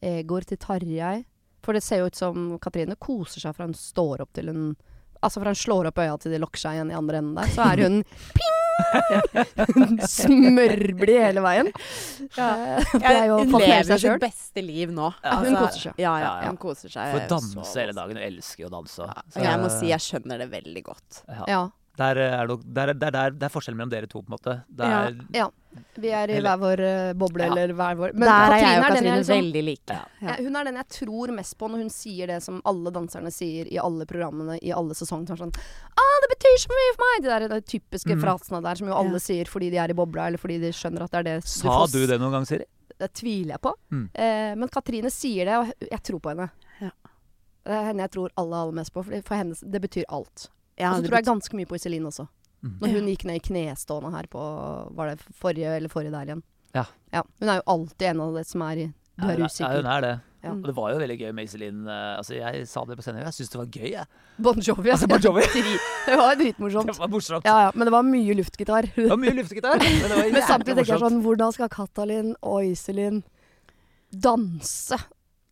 Egor 0.05 0.47
til 0.49 0.61
Tarjei. 0.61 1.23
For 1.65 1.77
det 1.77 1.85
ser 1.85 2.03
jo 2.03 2.11
ut 2.11 2.19
som 2.19 2.49
Katrine 2.61 2.99
koser 3.01 3.45
seg 3.45 3.55
fra 3.57 3.69
hun 3.69 3.77
står 3.79 4.25
opp 4.25 4.35
til 4.37 4.51
hun 4.53 4.67
Altså 5.25 5.41
fra 5.41 5.55
hun 5.55 5.57
slår 5.57 5.89
opp 5.89 6.03
øya 6.03 6.19
til 6.21 6.35
de 6.35 6.43
lokker 6.43 6.61
seg 6.61 6.77
igjen 6.77 6.91
i 6.93 6.99
andre 6.99 7.23
enden 7.23 7.39
der, 7.39 7.49
så 7.55 7.71
er 7.71 7.87
hun 7.87 8.03
ping! 8.37 8.54
Smørblid 10.17 11.21
hele 11.21 11.45
veien. 11.45 11.71
Ja. 12.37 12.49
det 12.93 13.13
er 13.13 13.29
jo 13.31 13.39
hun 13.43 13.55
lever 13.61 13.87
seg 13.93 14.03
sitt 14.05 14.25
beste 14.25 14.65
liv 14.65 14.93
nå. 14.95 15.13
Ja, 15.25 15.39
hun 15.43 15.57
koser 15.59 15.81
seg. 15.89 16.03
Ja, 16.03 16.17
ja, 16.23 16.33
hun 16.49 16.59
koser 16.61 16.93
seg. 16.93 17.15
Får 17.15 17.25
så 17.27 17.31
danse 17.37 17.81
hele 17.81 17.97
dagen. 17.97 18.19
Hun 18.19 18.27
elsker 18.33 18.67
jo 18.67 18.73
å 18.73 18.75
danse. 18.79 19.09
Ja, 19.37 19.49
jeg 19.51 19.63
må 19.63 19.73
si 19.73 19.91
jeg 19.93 20.05
skjønner 20.05 20.45
det 20.45 20.51
veldig 20.55 20.85
godt. 20.93 21.25
ja. 21.51 21.65
Der 21.97 22.19
er, 22.19 22.47
det, 22.51 22.57
der, 22.75 22.91
der, 22.93 23.11
der, 23.15 23.31
der 23.39 23.47
er 23.47 23.53
forskjellen 23.55 23.79
mellom 23.79 23.91
dere 23.93 24.09
to, 24.11 24.19
på 24.23 24.33
en 24.33 24.35
måte. 24.35 24.55
Ja. 24.79 25.13
Ja. 25.31 25.45
Vi 25.99 26.11
er 26.11 26.31
i 26.31 26.39
hver 26.43 26.59
vår 26.59 26.81
eh, 26.83 27.13
boble, 27.19 27.47
Ja. 27.47 27.53
eller 27.53 27.75
hver 27.75 27.95
vår 27.99 28.15
Der 28.19 28.27
er 28.27 28.57
jeg 28.59 28.79
og 28.79 28.83
Katrine 28.83 28.95
Katrine 28.95 29.17
liksom- 29.21 29.39
veldig 29.39 29.63
like. 29.65 29.95
Ja. 29.95 30.03
Ja, 30.29 30.35
hun 30.43 30.57
er 30.57 30.65
den 30.65 30.75
jeg 30.81 30.89
tror 30.97 31.33
mest 31.35 31.57
på 31.59 31.69
når 31.71 31.83
hun 31.85 31.91
sier 31.91 32.27
det 32.27 32.43
som 32.43 32.61
alle 32.65 32.91
danserne 32.95 33.31
sier 33.35 33.71
i 33.71 33.79
alle 33.79 34.07
programmene 34.07 34.59
i 34.63 34.73
alle 34.75 34.95
sesonger. 34.95 35.27
Som 35.27 35.35
er 35.35 35.43
sånn 35.45 35.55
ah, 35.55 36.17
'Det 36.23 36.31
betyr 36.35 36.57
så 36.65 36.69
mye 36.75 36.95
for 36.95 37.05
meg!' 37.07 37.23
De 37.23 37.29
der 37.29 37.49
de 37.49 37.61
typiske 37.63 38.15
mm. 38.15 38.23
frasene 38.23 38.63
der 38.63 38.75
som 38.75 38.89
jo 38.89 38.95
alle 38.95 39.19
Ja. 39.19 39.19
sier 39.19 39.45
fordi 39.47 39.71
de 39.71 39.79
er 39.79 39.91
i 39.91 39.95
bobla, 39.95 40.27
eller 40.27 40.39
fordi 40.39 40.59
de 40.61 40.73
skjønner 40.73 41.03
at 41.03 41.11
det 41.11 41.19
er 41.19 41.23
det 41.23 41.45
Sa 41.45 41.69
får 41.87 41.93
du 41.93 42.07
det 42.07 42.21
noen 42.21 42.33
gang, 42.33 42.47
Siri? 42.47 42.65
Det 42.99 43.13
tviler 43.15 43.55
jeg 43.55 43.61
på. 43.61 43.75
Mm. 43.91 44.11
Eh, 44.15 44.55
men 44.55 44.69
Katrine 44.69 45.11
sier 45.11 45.45
det, 45.47 45.57
og 45.59 45.73
jeg 45.91 46.03
tror 46.03 46.21
på 46.21 46.31
henne. 46.31 46.51
Ja. 46.81 46.91
Det 47.65 47.73
er 47.73 47.85
henne 47.91 48.03
jeg 48.03 48.11
tror 48.11 48.31
aller, 48.37 48.57
aller 48.57 48.73
mest 48.73 48.93
på, 48.93 49.03
for 49.05 49.23
for 49.23 49.35
henne 49.37 49.55
det 49.63 49.81
betyr 49.81 50.05
alt. 50.09 50.51
Ja, 50.81 50.91
og 50.93 51.01
så 51.01 51.07
tror 51.09 51.21
jeg 51.21 51.29
ganske 51.29 51.55
mye 51.59 51.69
på 51.71 51.77
Iselin 51.79 52.07
også. 52.11 52.27
Mm. 52.65 52.77
Når 52.81 52.93
hun 52.97 53.09
gikk 53.13 53.25
ned 53.29 53.37
i 53.39 53.45
knestående 53.45 54.11
her 54.15 54.27
på 54.33 54.43
Var 54.97 55.11
det 55.13 55.21
forrige 55.37 55.75
eller 55.77 55.93
forrige 55.93 56.15
der 56.15 56.31
igjen? 56.31 56.43
Ja. 56.75 56.85
Hun 57.41 57.49
er 57.53 57.59
jo 57.61 57.65
alltid 57.75 58.07
en 58.09 58.23
av 58.25 58.39
de 58.39 58.45
som 58.49 58.63
er 58.65 58.79
i 58.87 58.87
Du 59.21 59.27
er 59.29 59.43
Ja, 59.45 59.69
hun 59.77 59.87
er 59.87 60.01
det. 60.01 60.15
Ja. 60.45 60.51
Og 60.53 60.65
det 60.69 60.75
var 60.77 60.91
jo 60.93 60.99
veldig 61.01 61.17
gøy 61.21 61.31
med 61.33 61.45
Iselin. 61.45 61.87
eh, 61.89 62.17
Altså, 62.19 62.35
jeg 62.37 62.67
sa 62.69 62.83
det 62.85 62.97
på 62.99 63.03
scenen, 63.05 63.23
jeg 63.25 63.33
syntes 63.33 63.53
det 63.53 63.61
var 63.61 63.69
gøy, 63.73 63.91
jeg. 63.93 64.07
Bon 64.45 64.59
Jovi. 64.61 64.91
Altså, 64.91 65.07
Bon 65.09 65.21
Jovi. 65.23 65.41
Det 66.09 66.17
var 66.21 66.35
dritmorsomt. 66.37 66.87
Det 66.91 66.99
var 66.99 67.09
morsomt. 67.09 67.45
Ja, 67.49 67.55
ja, 67.67 67.71
men 67.75 67.87
det 67.87 67.93
var 67.95 68.03
mye 68.05 68.35
luftgitar. 68.37 68.89
Det 68.97 69.07
var 69.09 69.17
mye 69.17 69.33
luftgitar, 69.39 69.79
men 69.79 70.03
det 70.09 70.11
var 70.19 70.33
Men 70.37 70.43
samtidig 70.49 70.77
tenker 70.83 70.93
jeg 70.97 71.05
sånn 71.05 71.23
Hvordan 71.25 71.53
skal 71.57 71.71
Katalin 71.73 72.35
og 72.43 72.65
Iselin 72.65 73.23
danse 74.13 74.99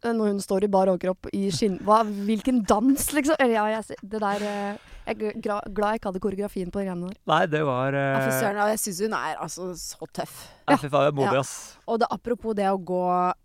når 0.04 0.32
hun 0.32 0.40
står 0.42 0.64
i 0.66 0.70
bar 0.72 0.90
overkropp 0.90 1.28
i 1.32 1.44
skinn... 1.54 1.76
Hva, 1.86 2.00
hvilken 2.26 2.62
dans, 2.66 3.04
liksom? 3.14 3.36
Eller 3.38 3.54
ja, 3.54 3.66
jeg, 3.78 3.98
det 4.02 4.20
der 4.22 4.42
eh, 4.42 4.88
Jeg 5.06 5.16
er 5.34 5.34
glad 5.42 5.68
jeg 5.94 6.00
ikke 6.00 6.10
hadde 6.10 6.22
koreografien 6.22 6.70
på 6.74 6.80
de 6.82 6.86
greiene 6.88 7.08
der. 7.10 7.18
Nei, 7.30 7.40
det 7.50 7.62
var 7.66 7.94
Ja, 7.94 8.18
eh, 8.22 8.40
søren. 8.40 8.60
Jeg 8.72 8.78
syns 8.82 9.00
hun 9.06 9.14
er 9.18 9.36
altså 9.42 9.68
så 9.78 10.08
tøff. 10.14 10.34
Ja, 10.68 10.76
fy 10.78 10.88
faen, 10.90 11.14
modig, 11.14 11.32
Ja. 11.38 11.40
ass. 11.40 11.76
Og 11.86 11.98
det, 12.02 12.08
apropos 12.10 12.54
det 12.58 12.66
å 12.70 12.78
gå 12.78 13.02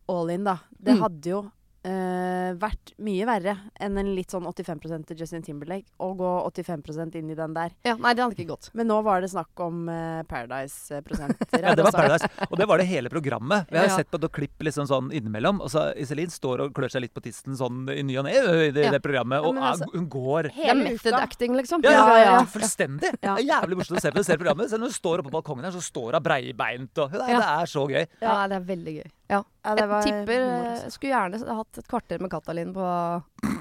all 0.09 0.29
in, 0.33 0.43
da. 0.43 0.57
Det 0.77 0.93
Mm. 0.97 1.01
hadde 1.01 1.29
jo 1.35 1.39
eh, 1.87 2.51
vært 2.59 2.91
mye 3.03 3.25
verre 3.29 3.53
enn 3.83 3.97
en 4.01 4.09
litt 4.17 4.33
sånn 4.33 4.45
85 4.49 5.05
til 5.07 5.17
Justin 5.21 5.43
Timberlake. 5.45 5.87
Å 6.03 6.09
gå 6.19 6.31
85% 6.51 7.15
inn 7.19 7.31
i 7.31 7.37
den 7.37 7.53
der. 7.55 7.71
Ja, 7.87 7.95
nei, 7.95 8.13
det 8.17 8.23
hadde 8.25 8.35
ikke 8.37 8.49
gått. 8.51 8.69
Men 8.77 8.89
nå 8.91 8.99
var 9.05 9.23
det 9.23 9.29
snakk 9.31 9.63
om 9.63 9.87
uh, 9.89 10.21
Paradise-prosenter. 10.29 11.47
Ja, 11.67 11.73
det 11.75 11.83
var 11.87 11.91
Paradise. 11.95 12.27
Og 12.51 12.57
det 12.59 12.67
var 12.69 12.81
det 12.81 12.87
hele 12.89 13.09
programmet. 13.13 13.67
Vi 13.71 13.77
har 13.79 13.87
Ja. 13.89 13.95
sett 13.97 14.11
på 14.11 14.19
noen 14.21 14.33
klipp 14.35 14.61
liksom 14.67 14.87
sånn 14.89 15.09
innimellom. 15.15 15.61
Og 15.63 15.71
så 15.73 15.87
Iselin 15.99 16.29
står 16.33 16.65
og 16.67 16.73
klør 16.77 16.91
seg 16.93 17.05
litt 17.05 17.13
på 17.15 17.23
tissen 17.25 17.55
sånn 17.57 17.87
i 17.93 18.03
ny 18.05 18.17
og 18.21 18.27
ne 18.27 18.35
i 18.67 18.71
det, 18.75 18.85
Ja. 18.87 18.91
det 18.91 19.01
programmet. 19.03 19.41
Og 19.43 19.55
er- 19.55 19.71
altså- 19.71 19.89
hun 19.93 20.07
går 20.09 20.43
Det 20.51 20.51
er 20.53 20.67
Hele 20.67 20.83
method 20.91 21.13
acting, 21.13 21.53
liksom. 21.55 21.83
ja, 21.83 21.91
ja, 21.91 22.07
Ja, 22.07 22.17
ja, 22.17 22.31
ja. 22.39 22.45
fullstendig. 22.45 23.11
Ja. 23.23 23.35
Det 23.35 23.45
er 23.47 23.51
jævlig 23.53 23.77
morsomt 23.81 23.97
å 23.99 24.01
se 24.01 24.11
på, 24.11 24.23
se 24.25 24.37
programmet. 24.37 24.69
Selv 24.69 24.79
når 24.83 24.91
hun 24.91 24.99
står 25.01 25.19
oppe 25.19 25.29
på 25.31 25.41
balkongen 25.41 25.63
her, 25.63 25.71
så 25.71 25.81
står 25.81 26.13
hun 26.13 26.23
breibeint 26.23 26.97
og 26.97 27.11
Ja. 27.13 27.27
Det 27.37 27.45
er 27.47 27.65
så 27.65 27.87
gøy. 27.89 28.07
Ja, 28.21 28.47
det 28.47 28.55
er 28.61 28.65
veldig 28.75 28.93
gøy. 29.03 29.11
Ja. 29.27 29.41
Ja, 29.63 29.75
det 29.75 29.85
var 29.91 30.05
jeg 30.05 30.11
tipper 30.23 30.39
humor, 30.39 30.53
eh, 30.53 30.69
altså. 30.71 30.83
Jeg 30.87 30.93
skulle 30.95 31.11
gjerne 31.11 31.55
hatt 31.57 31.79
et 31.81 31.87
kvarter 31.91 32.21
med 32.23 32.31
Katalin 32.31 32.69
på 32.75 32.85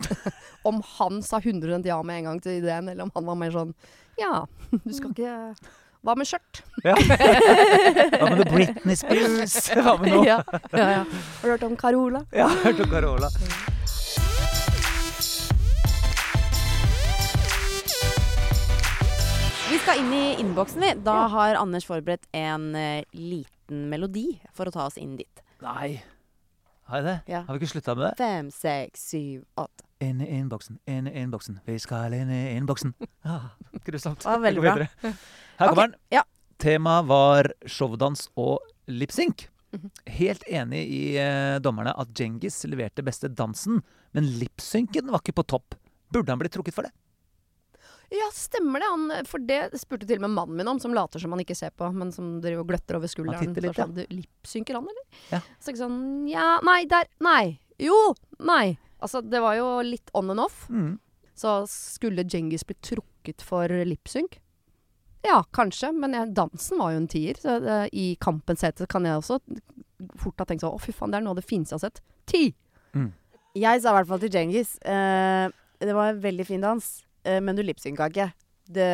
Om 0.71 0.79
han 0.99 1.23
sa 1.27 1.41
100 1.43 1.81
ja 1.87 1.97
med 2.07 2.21
en 2.21 2.29
gang 2.31 2.39
til 2.45 2.61
ideen, 2.61 2.89
eller 2.89 3.03
om 3.03 3.11
han 3.15 3.27
var 3.27 3.41
mer 3.41 3.51
sånn 3.55 3.73
Ja, 4.21 4.45
du 4.71 4.93
skal 4.95 5.11
ikke 5.11 5.33
Hva 6.07 6.15
med 6.15 6.31
skjørt? 6.31 6.63
Ja. 6.87 6.95
Hva 8.21 8.29
med 8.31 8.45
noe 8.45 8.51
Britney 8.53 8.95
Spears? 8.99 9.57
Hva 9.75 9.97
med 9.99 10.15
noe? 10.15 10.27
ja, 10.29 10.39
ja, 10.71 10.87
ja. 11.01 11.03
Har 11.03 11.43
du 11.43 11.55
hørt 11.57 11.67
om 11.67 11.75
Carola? 11.81 12.23
Ja, 12.31 12.47
jeg 12.47 12.63
har 12.63 12.71
hørt 12.71 12.85
om 12.87 12.93
Carola. 12.95 13.33
Vi 19.67 19.81
skal 19.83 19.99
inn 19.99 20.13
i 20.15 20.37
innboksen, 20.45 20.81
vi. 20.87 20.93
Da 21.05 21.25
har 21.35 21.59
Anders 21.59 21.89
forberedt 21.89 22.29
en 22.39 22.71
eh, 22.79 23.03
liten 23.11 23.89
melodi 23.91 24.29
for 24.55 24.71
å 24.71 24.75
ta 24.75 24.87
oss 24.87 24.99
inn 25.03 25.19
dit. 25.19 25.43
Nei. 25.67 25.97
Har 26.87 27.01
jeg 27.01 27.07
det? 27.09 27.17
Ja. 27.33 27.41
Har 27.49 27.57
vi 27.57 27.65
ikke 27.65 27.73
slutta 27.75 27.95
med 27.99 28.05
det? 28.07 28.13
Fem, 28.21 28.51
seks, 28.55 29.03
syv, 29.11 29.43
åtte. 29.59 29.83
Inn 30.05 30.21
i 30.23 30.29
innboksen, 30.37 30.77
inn 30.93 31.09
i 31.09 31.15
innboksen. 31.23 31.57
Vi 31.67 31.79
skal 31.83 32.15
inn 32.15 32.31
i 32.31 32.43
innboksen. 32.55 32.93
Ah, 33.27 33.49
grusomt. 33.83 34.23
Ja, 34.23 34.37
veldig 34.39 34.63
bra. 34.63 34.87
Her 35.03 35.71
kommer 35.73 35.89
den. 35.89 35.97
ja. 36.15 36.23
Temaet 36.63 37.09
var 37.09 37.49
showdans 37.69 38.29
og 38.39 38.61
lipsync. 38.89 39.49
Mhm. 39.75 39.91
Helt 40.21 40.45
enig 40.47 40.85
i 40.95 41.01
eh, 41.19 41.57
dommerne 41.61 41.91
at 41.99 42.13
Djengis 42.17 42.61
leverte 42.71 43.03
beste 43.05 43.29
dansen, 43.29 43.81
men 44.15 44.29
lipsynken 44.39 45.11
var 45.11 45.25
ikke 45.25 45.35
på 45.41 45.47
topp. 45.57 45.75
Burde 46.15 46.31
han 46.31 46.39
blitt 46.41 46.55
trukket 46.55 46.77
for 46.77 46.87
det? 46.87 46.95
Ja, 48.15 48.29
stemmer 48.35 48.83
det. 48.83 48.89
Han, 48.93 49.27
for 49.27 49.43
det 49.43 49.81
spurte 49.81 50.07
til 50.07 50.21
og 50.21 50.27
med 50.27 50.35
mannen 50.37 50.61
min 50.61 50.71
om, 50.71 50.81
som 50.83 50.95
later 50.95 51.23
som 51.23 51.35
han 51.35 51.43
ikke 51.43 51.57
ser 51.59 51.75
på, 51.75 51.89
men 51.95 52.13
som 52.15 52.37
driver 52.43 52.63
og 52.63 52.71
gløtter 52.71 52.99
over 52.99 53.11
skulderen. 53.11 53.41
Han 53.41 53.55
titter 53.55 53.67
litt, 53.67 53.81
sånn, 53.81 53.97
du, 53.97 54.05
Lipsynker 54.15 54.79
han, 54.79 54.89
eller? 54.93 55.23
Ja. 55.35 55.43
Så 55.59 55.73
ikke 55.73 55.83
sånn 55.83 56.01
Ja, 56.31 56.49
nei, 56.67 56.81
der. 56.91 57.11
Nei. 57.25 57.59
Jo. 57.83 57.99
Nei. 58.39 58.77
Altså, 59.03 59.21
det 59.25 59.43
var 59.43 59.59
jo 59.59 59.69
litt 59.85 60.13
on 60.17 60.33
and 60.35 60.47
off. 60.47 60.65
Mm. 60.71 60.97
Så 61.37 61.59
skulle 61.69 62.25
Djengis 62.25 62.65
bli 62.65 62.79
trukket 62.81 63.43
for 63.45 63.69
lipsynk? 63.69 64.39
Ja, 65.27 65.43
kanskje, 65.53 65.91
men 65.93 66.15
jeg, 66.15 66.31
dansen 66.37 66.79
var 66.81 66.95
jo 66.95 67.03
en 67.03 67.11
tier. 67.11 67.37
Så 67.41 67.59
det, 67.61 67.81
i 67.93 68.15
kampens 68.23 68.63
hete 68.65 68.87
kan 68.89 69.05
jeg 69.05 69.19
også 69.19 69.41
fort 70.21 70.41
ha 70.41 70.47
tenkt 70.49 70.63
sånn 70.65 70.77
Å, 70.77 70.81
fy 70.81 70.95
faen, 70.95 71.13
det 71.13 71.19
er 71.19 71.27
noe 71.27 71.35
av 71.35 71.41
det 71.41 71.49
fineste 71.49 71.75
jeg 71.75 71.83
har 71.83 71.91
sett. 71.91 72.03
Ti! 72.31 72.45
Jeg 73.57 73.83
sa 73.83 73.93
i 73.93 73.97
hvert 73.97 74.09
fall 74.09 74.21
til 74.21 74.33
Djengis 74.33 74.75
uh, 74.85 75.49
Det 75.81 75.95
var 75.97 76.11
en 76.11 76.21
veldig 76.21 76.45
fin 76.49 76.65
dans, 76.65 76.85
men 77.43 77.57
du 77.57 77.63
lipsynka 77.63 78.11
ikke. 78.13 78.33
Det, 78.67 78.87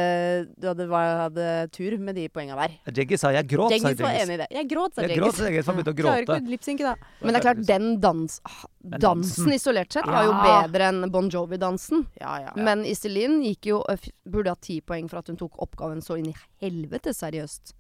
du 0.61 0.67
hadde, 0.69 0.85
var, 0.91 1.31
hadde 1.31 1.45
tur 1.73 1.95
med 1.97 2.13
de 2.19 2.27
poenga 2.29 2.53
der. 2.59 2.75
Jeggis 2.93 3.23
sa 3.25 3.31
'jeg 3.33 3.47
gråt', 3.49 3.73
sa 3.81 3.89
Jeggis. 3.89 4.03
var 4.05 4.19
enig 4.21 4.35
i 4.35 4.41
det. 4.43 4.49
Jeg 4.53 4.69
gråt, 4.69 4.93
sa 4.95 5.01
Jeg 5.01 5.17
gråt, 5.17 5.33
Djengis. 5.33 5.39
så 5.41 5.45
Djengis 5.49 5.67
var 5.71 5.75
begynt 5.79 5.89
å 5.89 5.95
Klarer 5.97 6.27
gråte. 6.27 6.37
ikke 6.37 6.51
å 6.51 6.53
lipsynke, 6.53 6.85
da. 6.85 6.95
Men 7.23 7.33
det 7.33 7.39
er 7.41 7.47
klart, 7.47 7.63
den 7.67 7.87
dans, 8.01 8.41
ah, 8.45 8.67
dansen 9.01 9.49
isolert 9.57 9.91
sett 9.97 10.05
var 10.05 10.25
jo 10.29 10.33
bedre 10.45 10.89
enn 10.93 11.11
Bon 11.11 11.31
Jovi-dansen. 11.31 12.05
Ja, 12.21 12.37
ja. 12.45 12.53
Men 12.55 12.85
Iselin 12.85 13.41
gikk 13.43 13.65
jo, 13.73 13.81
burde 14.29 14.49
ha 14.53 14.57
ti 14.61 14.83
poeng 14.83 15.09
for 15.09 15.19
at 15.25 15.29
hun 15.29 15.39
tok 15.41 15.57
oppgaven 15.57 16.03
så 16.05 16.19
inn 16.21 16.29
i 16.29 16.35
helvete 16.61 17.15
seriøst. 17.17 17.73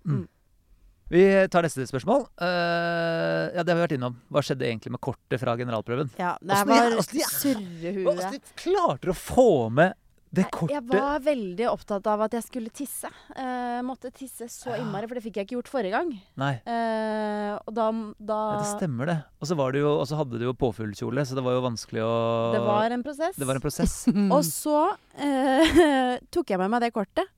Vi 1.12 1.22
tar 1.52 1.60
neste 1.66 1.84
spørsmål. 1.84 2.22
Uh, 2.40 3.52
ja, 3.52 3.62
Det 3.62 3.68
har 3.68 3.76
vi 3.76 3.84
vært 3.84 3.96
innom. 3.98 4.14
Hva 4.32 4.40
skjedde 4.40 4.64
egentlig 4.64 4.92
med 4.94 5.00
kortet 5.04 5.38
fra 5.42 5.56
generalprøven? 5.60 6.08
Ja, 6.18 6.38
det 6.40 6.56
Åssen 6.56 6.68
var 6.72 6.96
åssen 6.96 7.18
de- 7.18 7.28
surrehue. 7.28 8.04
Hvordan 8.06 8.32
de 8.32 8.40
klarte 8.56 9.12
å 9.12 9.14
få 9.14 9.70
med 9.70 9.92
det 10.32 10.46
Jeg 10.70 10.80
var 10.88 11.20
veldig 11.20 11.66
opptatt 11.68 12.06
av 12.08 12.22
at 12.24 12.32
jeg 12.38 12.44
skulle 12.46 12.70
tisse. 12.72 13.08
Uh, 13.36 13.82
måtte 13.84 14.08
tisse 14.16 14.46
så 14.48 14.72
innmari, 14.78 15.04
for 15.10 15.18
det 15.18 15.24
fikk 15.26 15.36
jeg 15.38 15.48
ikke 15.48 15.58
gjort 15.58 15.72
forrige 15.74 15.98
gang. 15.98 16.14
Nei, 16.40 16.54
Uh, 16.62 17.58
og 17.68 17.72
da, 17.76 17.86
da 18.16 18.38
ja, 18.54 18.60
det 18.62 18.68
stemmer 18.70 19.08
det. 19.10 19.16
Og 19.42 19.48
så 19.50 19.56
var 19.58 19.74
det 19.74 19.82
jo, 19.82 19.90
og 19.98 20.06
så 20.08 20.16
hadde 20.16 20.38
du 20.40 20.46
jo 20.46 20.54
påfuglkjole, 20.56 21.24
så 21.28 21.36
det 21.36 21.44
var 21.44 21.56
jo 21.58 21.64
vanskelig 21.66 22.04
å 22.06 22.14
Det 22.54 22.62
var 22.64 22.94
en 22.96 23.04
prosess. 23.04 23.36
Det 23.36 23.48
var 23.48 23.58
en 23.58 23.64
prosess. 23.64 23.96
Og 24.36 24.40
så 24.46 24.78
uh, 24.94 25.76
tok 26.34 26.54
jeg 26.54 26.62
med 26.62 26.72
meg 26.72 26.86
det 26.86 26.92
kortet, 26.96 27.28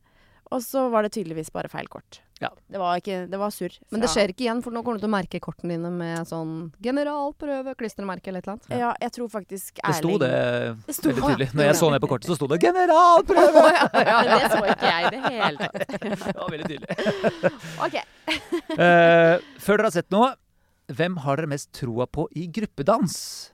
og 0.55 0.62
så 0.62 0.86
var 0.92 1.07
det 1.07 1.14
tydeligvis 1.16 1.51
bare 1.55 1.72
feil 1.72 1.88
kort. 1.90 2.20
Ja. 2.45 2.51
Det 2.70 2.80
var 2.82 3.01
ikke 3.01 3.18
Det 3.30 3.38
var 3.40 3.53
surr. 3.55 3.74
Men 3.95 4.03
det 4.05 4.11
skjer 4.12 4.32
ikke 4.34 4.45
igjen, 4.47 4.61
for 4.64 4.74
nå 4.74 4.82
kommer 4.84 5.01
du 5.01 5.05
til 5.07 5.11
å 5.11 5.14
merke 5.14 5.40
kortene 5.42 5.76
dine 5.78 5.90
med 5.95 6.28
sånn 6.28 6.55
generalprøve, 6.84 7.74
klistremerke 7.80 8.28
eller 8.30 8.45
et 8.45 8.49
eller 8.49 8.59
annet. 8.59 8.78
Ja, 8.84 8.90
jeg 9.07 9.14
tror 9.16 9.30
faktisk 9.32 9.80
Det 9.80 9.95
sto 9.99 10.18
det 10.20 10.30
Det 10.86 10.97
sto- 10.99 11.09
veldig 11.11 11.24
tydelig. 11.30 11.49
Når 11.55 11.68
jeg 11.70 11.78
så 11.80 11.90
ned 11.95 12.05
på 12.05 12.11
kortet, 12.12 12.28
så 12.30 12.36
sto 12.38 12.49
det 12.53 12.61
'generalprøve'! 12.64 13.64
Men 13.95 14.30
det 14.34 14.53
så 14.53 14.62
ikke 14.74 14.92
jeg 14.92 15.05
i 15.05 15.12
det 15.14 15.22
hele 15.30 15.57
tatt. 15.59 15.99
Det 16.34 16.36
var 16.36 16.51
veldig 16.51 16.68
tydelig. 16.68 17.53
OK. 17.86 17.97
uh, 18.76 19.36
før 19.59 19.76
dere 19.80 19.88
har 19.88 19.95
sett 19.97 20.11
noe, 20.14 20.34
hvem 20.92 21.16
har 21.24 21.36
dere 21.40 21.49
mest 21.49 21.72
troa 21.72 22.07
på 22.07 22.26
i 22.36 22.47
gruppedans? 22.53 23.53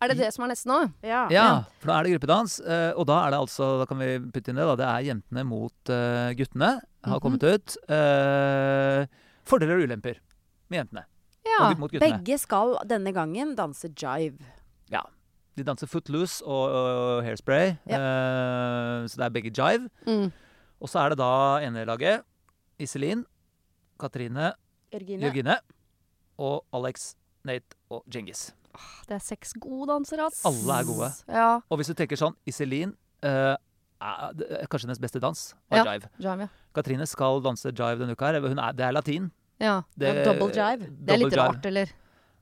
Er 0.00 0.08
det 0.08 0.16
det 0.18 0.30
som 0.32 0.44
er 0.46 0.48
neste 0.54 0.66
nå? 0.70 0.78
Ja. 1.04 1.26
Ja, 1.30 1.46
for 1.80 1.90
da 1.92 1.98
er 2.00 2.04
det 2.06 2.12
gruppedans. 2.14 2.58
eh, 2.64 2.92
og 2.96 3.04
da 3.06 3.18
er 3.26 3.30
det 3.34 3.40
altså, 3.42 3.66
da 3.82 3.86
kan 3.86 3.98
vi 4.00 4.06
putte 4.32 4.48
inn 4.48 4.56
det, 4.56 4.64
da. 4.70 4.76
Det 4.80 4.86
er 4.88 5.06
jentene 5.10 5.44
mot 5.44 5.92
eh, 5.92 6.32
guttene. 6.38 6.70
Har 7.04 7.18
Mhm. 7.18 7.20
kommet 7.24 7.42
ut. 7.44 7.76
Uh, 7.88 9.06
fordeler 9.48 9.76
og 9.80 9.84
ulemper 9.88 10.16
med 10.70 10.78
jentene. 10.80 11.04
Ja. 11.44 11.70
Og 11.70 11.78
mot. 11.80 11.90
Begge 11.92 12.38
skal 12.38 12.76
denne 12.86 13.12
gangen 13.12 13.54
danse 13.56 13.88
jive. 13.92 14.38
De 15.58 15.64
danser 15.66 15.88
footloose 15.90 16.40
og, 16.46 16.70
og 16.72 17.24
hairspray. 17.26 17.72
eh, 17.90 19.06
så 19.10 19.16
det 19.18 19.24
er 19.26 19.32
begge 19.34 19.50
jive. 19.52 19.90
Mm. 20.06 20.30
Og 20.80 20.88
så 20.88 21.00
er 21.02 21.08
det 21.10 21.18
da 21.18 21.58
enelaget. 21.66 22.22
Iselin, 22.80 23.26
Katrine, 24.00 24.52
Jørgine. 24.94 25.20
Jørgine 25.26 25.56
og 26.38 26.64
Alex, 26.72 27.14
Nate 27.44 27.76
og 27.90 28.04
Djengis. 28.08 28.52
Det 29.08 29.16
er 29.16 29.24
seks 29.24 29.52
gode 29.58 29.88
dansere, 29.90 30.26
ass. 30.26 30.44
Alle 30.46 30.78
er 30.80 30.84
gode. 30.84 31.10
Ja. 31.28 31.60
Og 31.70 31.78
hvis 31.80 31.88
du 31.90 31.94
tenker 31.94 32.16
sånn, 32.16 32.34
Iselin 32.46 32.92
uh, 33.24 33.56
er 34.00 34.34
er 34.62 34.66
kanskje 34.70 34.86
hennes 34.88 35.00
beste 35.02 35.20
dans 35.20 35.54
var 35.70 35.84
Ja. 35.84 35.84
jive. 35.94 36.08
Jive, 36.18 36.40
ja. 36.46 36.48
Katrine 36.74 37.06
skal 37.06 37.40
danse 37.42 37.72
jive 37.72 37.98
denne 37.98 38.12
uka. 38.16 38.26
her. 38.30 38.34
Er, 38.40 38.72
det 38.72 38.86
er 38.86 38.92
latin. 38.92 39.30
ja. 39.60 39.82
Ja, 39.98 40.12
double 40.24 40.52
jive. 40.54 40.86
Det 41.04 41.14
er 41.14 41.18
litt 41.18 41.32
jive. 41.32 41.48
rart, 41.48 41.66
eller? 41.66 41.90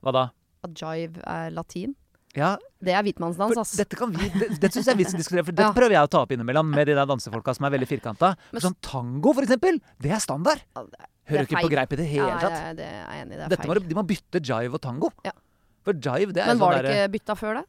Hva 0.03 0.11
da? 0.13 0.29
At 0.63 0.71
jive 0.75 1.23
er 1.25 1.49
latin? 1.51 1.95
Ja, 2.37 2.57
Det 2.79 2.93
er 2.93 3.01
hvitmannsdans, 3.01 3.57
ass. 3.57 3.71
dette 3.75 3.97
kan 3.97 4.11
vi 4.13 4.29
Det, 4.29 4.59
det 4.61 4.69
syns 4.71 4.85
jeg 4.85 4.97
vi 4.97 5.03
skal 5.03 5.17
diskutere, 5.17 5.43
for 5.43 5.51
dette 5.57 5.65
Ja. 5.65 5.73
prøver 5.73 5.95
jeg 5.97 6.03
å 6.05 6.09
ta 6.13 6.19
opp 6.21 6.31
innimellom 6.31 6.69
med 6.69 6.85
de 6.87 6.93
der 6.93 7.07
dansefolka 7.09 7.55
som 7.57 7.65
er 7.65 7.71
veldig 7.73 7.87
firkanta. 7.89 8.35
Sånn 8.53 8.75
tango, 8.85 9.33
for 9.33 9.41
eksempel, 9.41 9.81
det 9.99 10.11
er 10.11 10.19
standard. 10.19 10.61
Det 10.75 10.77
er- 10.99 11.07
Hører 11.29 11.29
det 11.29 11.39
er 11.39 11.45
ikke 11.49 11.57
på 11.57 11.67
feil. 11.67 11.73
greip 11.73 11.91
i 11.93 11.95
det 11.97 12.07
hele 12.07 12.27
Ja, 12.29 12.37
tatt. 12.39 12.51
Ja, 12.53 12.73
det 12.73 12.85
er 12.85 13.05
jeg 13.09 13.25
enig 13.25 13.33
i. 13.33 13.37
Det 13.37 13.41
er 13.45 13.49
Dette 13.49 13.67
må, 13.67 13.87
de 13.89 13.95
må 13.95 14.03
bytte 14.07 14.39
jive 14.45 14.73
og 14.73 14.81
tango. 14.81 15.09
Ja. 15.25 15.31
For 15.89 15.99
jive, 16.05 16.35
det 16.37 16.45
er 16.45 16.53
Men 16.53 16.57
sånn 16.57 16.63
var 16.63 16.79
det 16.79 16.95
ikke 16.95 17.11
bytta 17.17 17.35
før 17.39 17.59
det? 17.59 17.65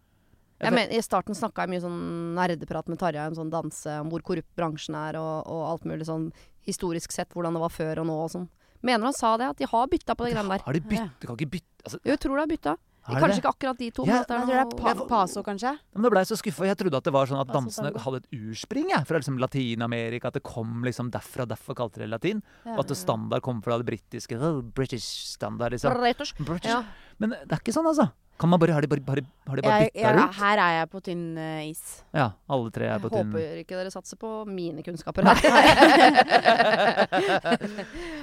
Jeg 0.60 0.76
mener, 0.76 0.92
I 0.92 1.00
starten 1.00 1.36
snakka 1.36 1.64
jeg 1.64 1.72
mye 1.72 1.82
sånn 1.86 2.00
nerdeprat 2.36 2.90
med 2.92 3.00
Tarjei 3.00 3.24
om 3.30 3.36
sånn 3.38 3.52
danse, 3.52 3.94
om 4.02 4.10
hvor 4.12 4.20
korrupt 4.26 4.50
bransjen 4.58 4.96
er 4.98 5.16
og, 5.16 5.48
og 5.48 5.62
alt 5.70 5.86
mulig 5.88 6.04
sånn 6.04 6.26
historisk 6.68 7.14
sett, 7.16 7.30
hvordan 7.32 7.56
det 7.56 7.62
var 7.62 7.72
før 7.72 8.02
og 8.02 8.10
nå 8.10 8.16
og 8.26 8.28
sånn. 8.34 8.44
Mener 8.84 9.08
han 9.08 9.16
sa 9.16 9.34
det, 9.40 9.48
at 9.54 9.60
de 9.60 9.68
har 9.68 9.88
bytta 9.92 10.16
på 10.16 10.26
de 10.26 10.34
greiene 10.34 10.52
der. 10.52 10.64
Har 10.66 10.76
de 10.76 10.82
bytta? 10.84 11.08
De 11.20 11.28
kan 11.30 11.38
ikke 11.38 11.52
bytte 11.56 11.86
altså, 11.86 12.00
Jo, 12.02 12.12
jeg 12.12 12.20
tror 12.20 12.36
det 12.36 12.44
har 12.44 12.52
bytta. 12.52 12.76
Kanskje 13.06 13.28
det? 13.28 13.38
ikke 13.40 13.52
akkurat 13.54 13.78
de 13.78 13.90
to, 13.90 14.04
Ja, 14.06 14.20
Jeg 14.20 14.26
tror 14.28 14.46
det 14.46 14.56
er 14.60 14.76
pa 14.76 14.94
Paso, 15.08 15.42
kanskje. 15.42 15.72
Men 15.94 16.02
da 16.02 16.10
ble 16.12 16.20
jeg 16.20 16.30
så 16.30 16.36
skuffa. 16.38 16.66
Jeg 16.68 16.76
trodde 16.76 16.96
at 17.00 17.04
det 17.04 17.12
var 17.12 17.26
sånn 17.26 17.40
at 17.40 17.48
dansene 17.48 17.92
hadde 17.96 18.22
et 18.22 18.28
urspring 18.36 18.90
jeg, 18.92 19.06
fra 19.08 19.18
liksom 19.18 19.38
Latin-Amerika. 19.40 20.28
At 20.28 20.34
det 20.34 20.42
kom 20.46 20.82
liksom 20.84 21.10
derfra, 21.10 21.46
derfor 21.48 21.74
kalte 21.74 21.98
de 22.00 22.06
det 22.06 22.10
latin. 22.10 22.42
Ja. 22.64 22.74
Og 22.76 22.84
at 22.84 22.92
det 22.92 22.98
standard 23.00 23.42
kom 23.42 23.62
fra 23.62 23.78
det 23.80 23.86
britiske. 23.88 24.36
British 24.74 25.34
standard, 25.36 25.72
liksom. 25.72 25.94
British. 25.96 26.34
British. 26.38 26.84
Men 27.18 27.30
det 27.30 27.52
er 27.52 27.62
ikke 27.62 27.74
sånn, 27.76 27.88
altså. 27.90 28.10
Kan 28.40 28.48
man 28.48 28.56
bare, 28.62 28.72
har 28.72 28.80
de 28.80 28.88
bare, 28.88 29.02
bare, 29.04 29.20
har 29.50 29.56
de 29.58 29.62
bare 29.66 29.80
Jeg, 29.82 29.90
bytta 29.92 30.12
rundt? 30.16 30.36
her 30.40 30.56
er 30.64 30.72
jeg 30.78 30.86
på 30.94 30.98
tynn 31.04 31.24
eh, 31.36 31.68
is. 31.68 31.82
Ja, 32.16 32.30
alle 32.48 32.72
tre 32.72 32.84
er 32.88 32.94
Jeg 32.94 33.02
på 33.04 33.10
tynn 33.12 33.28
håper 33.34 33.60
ikke 33.60 33.76
dere 33.76 33.92
satser 33.92 34.16
på 34.20 34.30
mine 34.48 34.80
kunnskaper 34.86 35.22
her. 35.28 35.36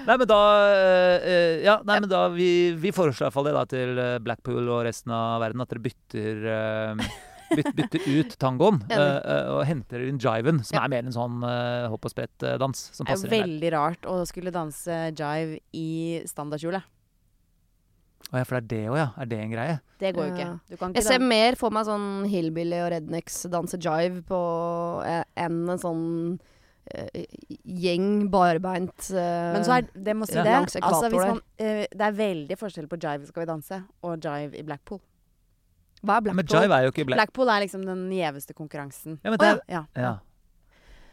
Nei, 0.08 0.16
men 0.16 0.28
da 0.30 0.42
eh, 0.74 1.66
Ja, 1.68 1.76
nei, 1.86 2.00
men 2.02 2.10
da 2.10 2.28
Vi, 2.34 2.50
vi 2.82 2.92
foreslår 2.96 3.26
iallfall 3.28 3.48
det 3.50 3.56
da 3.60 3.66
til 3.70 3.90
eh, 4.02 4.18
Blackpool 4.24 4.66
og 4.66 4.86
resten 4.88 5.12
av 5.14 5.42
verden, 5.46 5.62
at 5.62 5.70
dere 5.74 5.86
bytter 5.86 6.36
eh, 6.58 6.94
bytte 7.56 8.02
ut 8.04 8.36
tangoen 8.42 8.82
uh, 8.92 8.98
eh, 8.98 9.18
eh, 9.22 9.50
og 9.54 9.64
henter 9.68 10.04
inn 10.08 10.20
jiven, 10.22 10.62
som 10.66 10.80
Ja. 10.80 10.86
er 10.86 10.92
mer 10.92 11.08
en 11.08 11.16
sånn 11.16 11.40
uh, 11.46 11.88
hopp 11.92 12.08
og 12.08 12.14
sprett-dans. 12.14 12.84
som 12.96 13.08
Det 13.08 13.18
er 13.18 13.36
veldig 13.38 13.74
rart 13.76 14.08
å 14.10 14.20
skulle 14.28 14.54
danse 14.56 15.00
jive 15.16 15.62
i 15.74 16.24
standardkjole. 16.28 16.84
Å 18.28 18.42
ja, 18.42 18.44
for 18.44 18.60
det 18.60 18.66
er 18.66 18.68
det 18.74 18.90
òg, 18.92 18.98
ja. 19.00 19.08
Er 19.24 19.26
det 19.32 19.38
en 19.40 19.52
greie? 19.54 19.76
Det 20.02 20.10
går 20.16 20.26
jo 20.28 20.34
Ja. 20.36 20.36
ikke. 20.36 20.60
Du 20.70 20.78
kan 20.78 20.94
Jeg 20.94 21.04
ser 21.04 21.20
mer 21.24 21.56
for 21.56 21.70
meg 21.72 21.86
sånn 21.88 22.28
hillbilly 22.28 22.82
og 22.84 22.92
rednecks 22.92 23.46
danse 23.50 23.78
jive 23.80 24.22
på 24.28 24.42
eh, 25.08 25.24
enn 25.38 25.62
en 25.70 25.80
sånn 25.80 26.04
eh, 26.92 27.26
gjeng 27.64 28.30
barbeint 28.30 29.10
eh, 29.12 29.54
Men 29.56 29.64
så 29.64 29.78
er 29.78 29.88
det 29.96 30.16
må 30.16 30.28
si 30.28 30.36
Ja. 30.36 30.44
det. 30.44 30.82
Altså, 30.82 31.10
hvis 31.10 31.24
man, 31.28 31.42
eh, 31.58 31.86
det 31.90 32.02
er 32.02 32.12
veldig 32.20 32.58
forskjell 32.60 32.88
på 32.92 33.00
jive 33.00 33.26
Skal 33.28 33.46
vi 33.46 33.52
danse 33.54 33.84
og 34.04 34.20
jive 34.20 34.60
i 34.60 34.64
Blackpool. 34.64 35.00
Hva 36.04 36.18
er 36.18 36.22
Blackpool? 36.28 36.36
men 36.36 36.46
jive 36.46 36.76
er 36.76 36.84
jo 36.84 36.92
ikke 36.92 37.06
black... 37.08 37.18
Blackpool 37.18 37.50
er 37.50 37.60
liksom 37.66 37.86
den 37.86 38.10
gjeveste 38.12 38.54
konkurransen. 38.54 39.20
Ja, 39.24 39.32
men 39.32 39.40
det 39.40 39.48
er, 39.48 39.60
ja. 39.68 39.86
ja. 39.96 40.12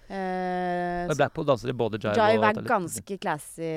Eh, 0.09 1.07
Og 1.09 1.13
I 1.15 1.17
Blackpool 1.17 1.47
danser 1.49 1.71
de 1.71 1.75
både 1.77 1.99
jive, 1.99 2.13
jive 2.17 2.41
og 2.41 2.45
er 2.59 2.67
ganske 2.69 3.17
classy 3.23 3.69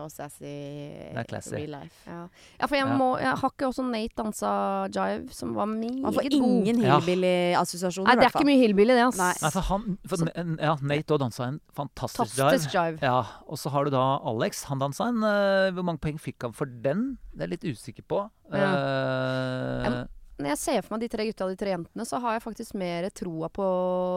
og 0.00 0.10
sassy 0.10 0.46
er 0.46 1.24
classy. 1.28 1.52
real 1.56 1.70
life. 1.74 1.96
Ja. 2.06 2.20
ja, 2.60 2.66
for 2.66 2.76
jeg, 2.78 2.86
Ja. 2.86 2.96
må, 2.96 3.08
jeg 3.18 3.32
har 3.40 3.50
ikke 3.50 3.66
også 3.66 3.84
Nate 3.90 4.14
dansa 4.22 4.50
jive, 4.94 5.32
som 5.34 5.54
var 5.54 5.66
Man 5.66 5.82
får 6.12 6.22
meget 6.22 6.32
god. 6.32 6.46
ingen 6.46 6.80
Ja. 6.82 6.98
hillbilly-assosiasjoner, 7.00 8.06
Nei, 8.06 8.14
det 8.16 8.24
er 8.24 8.30
ikke 8.38 8.46
mye 8.46 8.60
hillbilly, 8.62 8.94
det. 8.94 9.18
Nei. 9.18 9.32
Nei, 9.42 9.50
for 9.50 9.60
han 9.60 9.98
for, 10.06 10.16
ja, 10.60 10.76
Nate 10.82 11.14
òg 11.14 11.18
dansa 11.24 11.48
en 11.48 11.60
fantastisk 11.74 12.36
jive. 12.38 12.66
Jive. 12.72 12.98
Ja, 13.02 13.18
og 13.48 13.58
så 13.58 13.70
har 13.70 13.84
du 13.84 13.90
da 13.90 14.04
Alex. 14.24 14.64
Han 14.70 14.78
dansa 14.78 15.08
en 15.08 15.22
uh, 15.22 15.70
Hvor 15.74 15.82
mange 15.84 15.98
poeng 15.98 16.18
fikk 16.20 16.42
han 16.42 16.52
for 16.52 16.66
den? 16.66 17.18
Det 17.34 17.42
er 17.42 17.48
jeg 17.48 17.58
litt 17.58 17.66
usikker 17.76 18.02
på. 18.06 18.30
Ja. 18.52 18.70
Uh, 18.70 19.82
jeg, 19.84 20.06
Når 20.38 20.48
jeg 20.52 20.58
ser 20.58 20.82
for 20.84 20.94
meg 20.96 21.00
de 21.00 21.08
tre 21.16 21.24
gutta 21.30 21.44
og 21.46 21.50
de 21.54 21.56
tre 21.56 21.70
jentene, 21.72 22.04
så 22.04 22.20
har 22.20 22.36
jeg 22.36 22.42
faktisk 22.44 22.74
mer 22.74 23.08
troa 23.10 23.48
på 23.48 23.66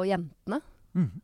jentene. 0.10 0.62
mhm. 0.94 1.22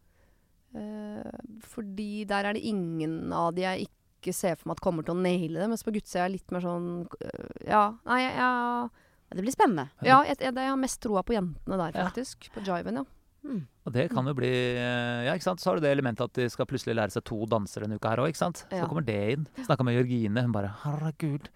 Eh, 0.75 1.31
fordi 1.63 2.25
der 2.27 2.49
er 2.49 2.57
det 2.57 2.65
ingen 2.67 3.31
av 3.33 3.53
de 3.55 3.63
jeg 3.63 3.87
ikke 3.87 4.33
ser 4.35 4.55
for 4.59 4.67
meg 4.71 4.77
at 4.79 4.83
kommer 4.83 5.05
til 5.07 5.15
å 5.15 5.21
naile 5.21 5.61
det. 5.61 5.69
Mens 5.71 5.85
på 5.85 5.93
guttsida 5.95 6.23
er 6.25 6.29
jeg 6.29 6.39
litt 6.39 6.51
mer 6.55 6.63
sånn 6.65 6.87
øh, 7.05 7.49
Ja, 7.69 7.83
nei, 8.09 8.21
jeg, 8.25 8.33
jeg, 8.41 8.89
Det 9.37 9.43
blir 9.45 9.55
spennende. 9.55 9.89
ja, 10.03 10.17
jeg, 10.27 10.39
jeg, 10.41 10.55
jeg 10.55 10.71
har 10.73 10.79
mest 10.81 10.99
troa 11.05 11.23
på 11.23 11.35
jentene 11.37 11.77
der, 11.79 11.93
Ja. 11.95 12.07
faktisk. 12.09 12.49
På 12.55 12.63
jiven, 12.65 12.99
ja. 13.01 13.05
Mm. 13.45 13.59
Og 13.85 13.93
det 13.93 14.07
kan 14.09 14.25
jo 14.25 14.33
bli 14.33 14.49
eh, 14.49 15.25
Ja, 15.27 15.33
ikke 15.37 15.45
sant. 15.45 15.61
Så 15.61 15.69
har 15.69 15.77
du 15.77 15.83
det 15.85 15.91
elementet 15.93 16.25
at 16.25 16.33
de 16.33 16.47
skal 16.49 16.65
plutselig 16.65 16.95
lære 16.97 17.13
seg 17.13 17.23
to 17.29 17.37
dansere 17.45 17.85
en 17.85 17.93
uke 17.93 18.09
her 18.09 18.17
òg, 18.23 18.31
ikke 18.33 18.41
sant. 18.41 18.63
Så 18.65 18.79
Ja. 18.81 18.87
kommer 18.89 19.05
det 19.05 19.19
inn. 19.35 19.47
Snakka 19.67 19.85
med 19.85 19.95
Jørgine, 19.99 20.41
hun 20.41 20.51
bare 20.55 20.73
Herregud. 20.83 21.51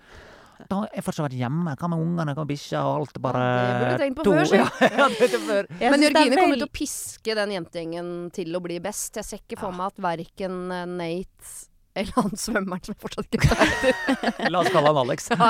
Da 0.67 0.81
har 0.81 0.89
jeg 0.93 1.05
fortsatt 1.05 1.25
vært 1.29 1.37
hjemme. 1.39 1.73
Hva 1.79 1.89
med 1.91 2.03
ungene? 2.03 2.35
Hva 2.35 2.43
med 2.43 2.51
bikkja? 2.51 2.81
Og 2.83 2.99
alt 3.05 3.21
bare 3.23 3.43
det 3.47 3.77
burde 3.79 3.93
du 3.93 4.03
tenkt 4.03 4.19
på 4.19 4.27
to- 4.27 4.35
før, 4.35 4.49
si. 4.49 4.59
Ja, 4.59 5.07
ja, 5.07 5.39
før. 5.47 5.71
Men 5.79 6.03
Jørgine 6.03 6.35
er 6.35 6.43
kommer 6.43 6.59
til 6.59 6.67
å 6.67 6.73
piske 6.81 7.39
den 7.39 7.55
jentegjengen 7.55 8.11
til 8.35 8.59
å 8.59 8.63
bli 8.65 8.79
best. 8.83 9.15
Jeg 9.21 9.27
ser 9.29 9.43
ikke 9.43 9.61
for 9.63 9.75
meg 9.75 9.93
at 9.93 10.03
verken 10.09 10.61
eh, 10.75 10.85
Nate 10.99 11.57
eller 11.99 12.13
han 12.15 12.35
svømmeren 12.37 12.83
som 12.85 12.93
jeg 12.93 13.01
fortsatt 13.01 13.35
ikke 13.35 13.49
vet 13.49 14.43
La 14.53 14.61
oss 14.61 14.69
kalle 14.71 14.91
han 14.91 14.99
Alex. 15.01 15.29
ja, 15.33 15.49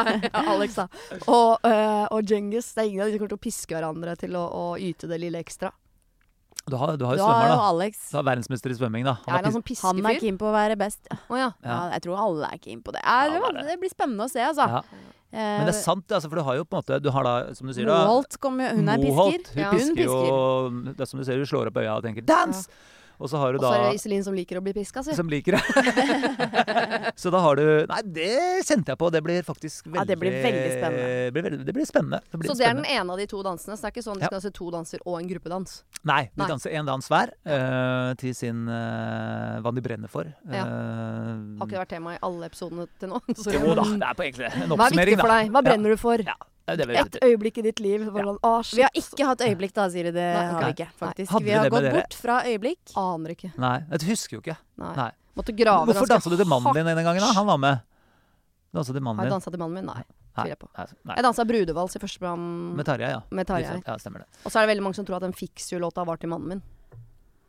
Alex, 0.54 0.78
da. 0.80 0.86
Og, 1.28 1.66
uh, 1.68 2.06
og 2.16 2.24
Genghis. 2.30 2.72
Det 2.74 2.86
er 2.86 2.90
ingen 2.94 3.04
av 3.04 3.10
de 3.10 3.18
som 3.18 3.22
kommer 3.24 3.34
til 3.36 3.42
å 3.42 3.44
piske 3.44 3.76
hverandre 3.76 4.16
til 4.20 4.38
å, 4.40 4.46
å 4.48 4.66
yte 4.82 5.10
det 5.12 5.20
lille 5.22 5.42
ekstra. 5.44 5.72
Du 6.68 6.76
har, 6.78 6.98
du 6.98 7.06
har 7.06 7.16
Du 7.16 7.22
jo 7.22 7.26
har 7.26 7.34
svømmer, 7.34 7.50
jo 7.50 7.56
da. 7.56 7.68
Alex. 7.70 8.02
Du 8.12 8.18
har 8.18 8.26
verdensmester 8.28 8.70
i 8.74 8.78
svømming, 8.78 9.06
da. 9.08 9.16
Er 9.26 9.32
Han 9.32 9.38
han 9.40 9.46
har 9.46 9.52
sånn 9.62 9.78
Han 9.84 10.06
er 10.12 10.20
keen 10.20 10.38
på 10.38 10.50
å 10.50 10.54
være 10.54 10.76
best. 10.78 11.00
Ja. 11.10 11.18
Å 11.30 11.38
ja. 11.40 11.52
Ja. 11.64 11.78
jeg 11.96 12.02
tror 12.06 12.20
alle 12.26 12.50
er 12.54 12.58
keen 12.62 12.82
på 12.84 12.92
det. 12.94 13.02
Ja, 13.06 13.30
det, 13.30 13.40
var, 13.42 13.54
det 13.58 13.74
er 13.74 13.78
blir 13.82 13.90
spennende 13.94 14.28
å 14.28 14.30
se, 14.30 14.44
altså. 14.44 14.68
ja. 14.68 14.84
Men 15.32 15.68
det 15.70 15.76
er 15.76 15.78
sant, 15.78 16.10
altså, 16.10 16.26
for 16.28 16.42
du 16.42 16.42
har 16.42 16.56
jo 16.58 16.64
på 16.66 16.74
en 16.74 16.82
måte 16.82 16.98
Du 17.06 17.12
har 17.14 17.24
da, 17.24 17.34
som 17.54 17.68
du 17.70 17.74
sier 17.78 17.86
da 17.86 18.00
Moholt 18.08 18.34
kom, 18.42 18.56
Hun 18.58 18.88
er 18.90 18.98
Moholt, 18.98 19.46
pisker. 19.46 19.54
Hun 19.54 19.62
Ja. 19.62 19.72
pisker 19.76 19.94
Hun 19.94 20.26
jo 20.26 20.94
Det 20.98 21.04
er 21.06 21.06
som 21.06 21.20
du 21.20 21.26
ser, 21.28 21.38
hun 21.38 21.46
slår 21.46 21.68
opp 21.70 21.78
øya 21.78 21.98
og 21.98 22.04
tenker 22.04 22.26
'dans'! 22.26 22.66
Og 23.20 23.28
så 23.28 23.40
har 23.42 23.54
du 23.54 23.60
Og 23.60 23.66
så 23.66 23.72
er 23.76 23.82
det 23.90 24.00
Iselin 24.00 24.24
som 24.24 24.36
liker 24.36 24.60
å 24.60 24.62
bli 24.64 24.72
piska, 24.78 25.04
si. 25.04 25.16
som 25.16 25.28
liker 25.32 25.58
det. 25.58 27.14
så 27.22 27.32
da 27.34 27.42
har 27.44 27.60
du 27.60 27.66
Nei, 27.90 28.00
det 28.16 28.30
kjente 28.68 28.94
jeg 28.94 29.00
på. 29.02 29.10
Det 29.12 29.22
blir 29.26 29.44
faktisk 29.44 29.90
veldig 29.90 30.00
Ja, 30.00 30.06
det 30.08 30.18
blir 30.22 30.38
veldig 30.40 30.70
spennende. 30.72 31.10
Det 31.10 31.34
blir, 31.36 31.46
veldig, 31.50 31.60
det 31.68 31.76
blir 31.76 31.90
spennende. 31.90 32.22
Det 32.32 32.40
blir 32.40 32.52
Så 32.52 32.58
det 32.60 32.70
er 32.70 32.78
den 32.80 32.88
ene 32.88 33.16
av 33.16 33.20
de 33.20 33.28
to 33.30 33.42
dansene. 33.44 33.76
Så 33.76 33.84
det 33.84 33.90
er 33.92 33.96
ikke 33.98 34.06
sånn 34.08 34.22
de 34.22 34.28
Ja. 34.28 34.32
skal 34.32 34.44
se 34.46 34.54
to 34.56 34.70
danser 34.72 35.04
og 35.06 35.20
en 35.20 35.28
gruppedans. 35.28 35.76
Nei, 36.08 36.22
de 36.32 36.44
Nei. 36.44 36.48
danser 36.54 36.76
én 36.80 36.88
dans 36.88 37.12
hver 37.12 37.34
uh, 37.44 38.14
til 38.22 38.36
sin 38.38 38.64
uh, 38.72 39.60
hva 39.60 39.74
de 39.76 39.84
brenner 39.84 40.12
for. 40.12 40.30
Ja. 40.48 40.64
Eh, 40.64 41.34
Har 41.60 41.68
ikke 41.68 41.76
det 41.76 41.82
vært 41.84 41.92
tema 41.92 42.16
i 42.16 42.22
alle 42.24 42.48
episodene 42.48 42.88
til 43.00 43.12
nå? 43.12 43.20
Jo 43.28 43.76
da, 43.76 43.84
det 44.02 44.08
er 44.08 44.16
på 44.16 44.26
egentlig 44.30 44.48
en 44.54 44.76
Hva 44.80 44.88
er 44.88 44.96
viktig 44.96 45.20
for 45.20 45.34
deg? 45.36 45.52
Hva 45.54 45.64
brenner 45.66 45.96
du 45.96 46.00
for? 46.00 46.24
Ja, 46.24 46.38
Et 46.74 47.18
øyeblikk 47.26 47.58
i 47.58 47.62
ditt 47.66 47.80
liv. 47.84 48.06
Ja. 48.06 48.24
sånn, 48.26 48.40
å. 48.46 48.54
Vi 48.76 48.82
har 48.86 48.92
ikke 49.02 49.26
hatt 49.26 49.42
øyeblikk 49.46 49.74
da, 49.74 49.88
Siri. 49.90 50.12
Det 50.12 50.28
Nei, 50.36 50.46
har 50.54 50.66
vi 50.68 50.72
ikke, 50.76 50.90
faktisk. 51.00 51.32
Vi 51.40 51.44
vi 51.50 51.52
har 51.58 51.70
gått 51.70 51.82
dere? 51.88 51.94
bort 51.98 52.14
fra 52.14 52.42
øyeblikk. 52.46 52.94
Aner 53.00 53.36
ikke. 53.36 53.52
Nei, 53.58 53.76
jeg 53.92 54.10
husker 54.12 54.38
jo 54.38 54.42
ikke. 54.44 54.58
Nei. 54.78 54.94
Nei. 54.96 55.10
Måtte 55.40 55.56
grave 55.56 55.86
Hvorfor 55.90 56.08
dansa 56.10 56.30
du 56.30 56.36
til 56.38 56.50
mannen 56.50 56.74
din 56.76 56.86
den 56.86 57.04
gangen? 57.06 57.22
da? 57.24 57.32
Han 57.38 57.48
var 57.48 57.58
med. 57.58 57.80
Dansa 58.76 58.94
til 58.94 59.02
mannen 59.02 59.18
Har 59.20 59.26
jeg 59.26 59.32
din? 59.32 59.38
dansa 59.40 59.52
til 59.52 59.60
mannen 59.60 59.76
min? 59.80 59.86
Nei. 59.90 60.04
Nei. 60.40 60.48
Jeg 60.52 60.60
på. 60.62 60.68
Nei, 60.78 60.86
nei. 61.10 61.16
Jeg 61.18 61.24
dansa 61.26 61.44
brudevals 61.50 61.96
i 61.96 62.00
første 62.00 62.20
program 62.22 62.44
Med 62.78 62.86
Tarjei, 62.86 63.10
ja. 63.12 63.22
med 63.32 63.48
Tarjei. 63.50 63.82
Ja, 63.86 63.96
stemmer 64.00 64.20
det. 64.24 64.28
Og 64.46 64.52
så 64.54 64.60
er 64.62 64.68
det 64.68 64.76
veldig 64.76 64.84
mange 64.86 64.96
som 64.96 65.06
tror 65.08 65.18
at 65.18 65.26
den 65.26 65.34
Fiks 65.34 65.72
You-låta 65.74 66.06
var 66.08 66.18
til 66.22 66.30
mannen 66.32 66.48
min. 66.54 66.62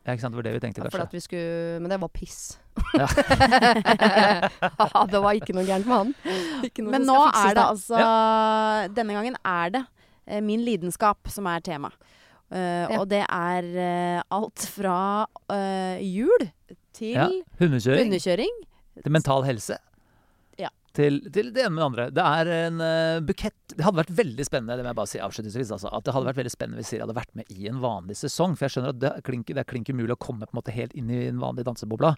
Ja, 0.01 0.15
ikke 0.15 0.23
sant, 0.23 0.33
det 0.33 0.39
var 0.39 0.45
det 0.47 0.53
vi 0.55 0.59
tenkte 0.63 0.81
kanskje. 0.81 1.01
at 1.03 1.11
vi 1.13 1.19
skulle 1.21 1.79
Men 1.83 1.91
det 1.93 1.99
var 2.01 2.09
piss. 2.09 2.37
Ja. 2.97 3.07
det 5.11 5.19
var 5.21 5.35
ikke 5.37 5.53
noe 5.55 5.65
gærent 5.67 5.85
med 5.89 5.95
han. 5.97 6.13
Ikke 6.65 6.81
noe 6.85 6.95
Men 6.95 7.05
nå 7.05 7.17
fikses 7.27 7.41
er 7.43 7.51
det 7.51 7.59
da. 7.59 7.65
altså 7.73 8.95
Denne 8.97 9.17
gangen 9.17 9.37
er 9.45 9.75
det 9.75 9.83
eh, 10.27 10.41
min 10.41 10.63
lidenskap 10.65 11.29
som 11.33 11.45
er 11.51 11.59
tema. 11.65 11.91
Uh, 12.51 12.57
Ja. 12.57 12.97
Og 12.99 13.05
det 13.07 13.21
er 13.23 13.67
uh, 13.79 14.21
alt 14.35 14.65
fra 14.73 15.23
uh, 15.53 15.95
jul 16.03 16.49
til 16.97 17.13
Ja. 17.15 17.29
Hundekjøring 17.61 18.09
hundekjøring. 18.11 18.57
til 19.03 19.11
mental 19.15 19.45
helse. 19.47 19.77
Til, 20.91 21.21
til 21.31 21.53
det 21.55 21.63
ene 21.63 21.71
med 21.71 21.79
det 21.79 21.85
andre. 21.87 22.05
Det 22.11 22.23
er 22.27 22.49
en 22.67 22.81
uh, 22.83 23.21
bukett 23.23 23.75
Det 23.77 23.85
hadde 23.85 24.01
vært 24.01 24.11
veldig 24.17 24.43
spennende 24.43 24.75
det 24.75 24.83
må 24.83 24.91
jeg 24.91 24.97
bare 24.97 25.11
si 25.11 25.21
avslutningsvis, 25.23 25.71
altså, 25.77 25.87
at 25.87 26.03
det 26.03 26.11
hadde 26.15 26.27
vært 26.27 26.41
veldig 26.41 26.51
spennende 26.51 26.81
hvis 26.81 26.91
Siri 26.91 27.03
hadde 27.05 27.15
vært 27.15 27.31
med 27.39 27.47
i 27.55 27.69
en 27.71 27.79
vanlig 27.83 28.17
sesong. 28.19 28.57
For 28.59 28.67
jeg 28.67 28.75
skjønner 28.75 28.91
at 28.91 28.99
det 28.99 29.11
er 29.13 29.25
klink, 29.29 29.47
det 29.47 29.63
er 29.63 29.69
klink 29.69 29.91
umulig 29.93 30.17
å 30.17 30.19
komme 30.19 30.43
på 30.43 30.51
en 30.51 30.59
måte 30.59 30.75
helt 30.75 30.95
inn 30.99 31.11
i 31.13 31.21
en 31.29 31.39
vanlig 31.39 31.63
dansebobla. 31.69 32.15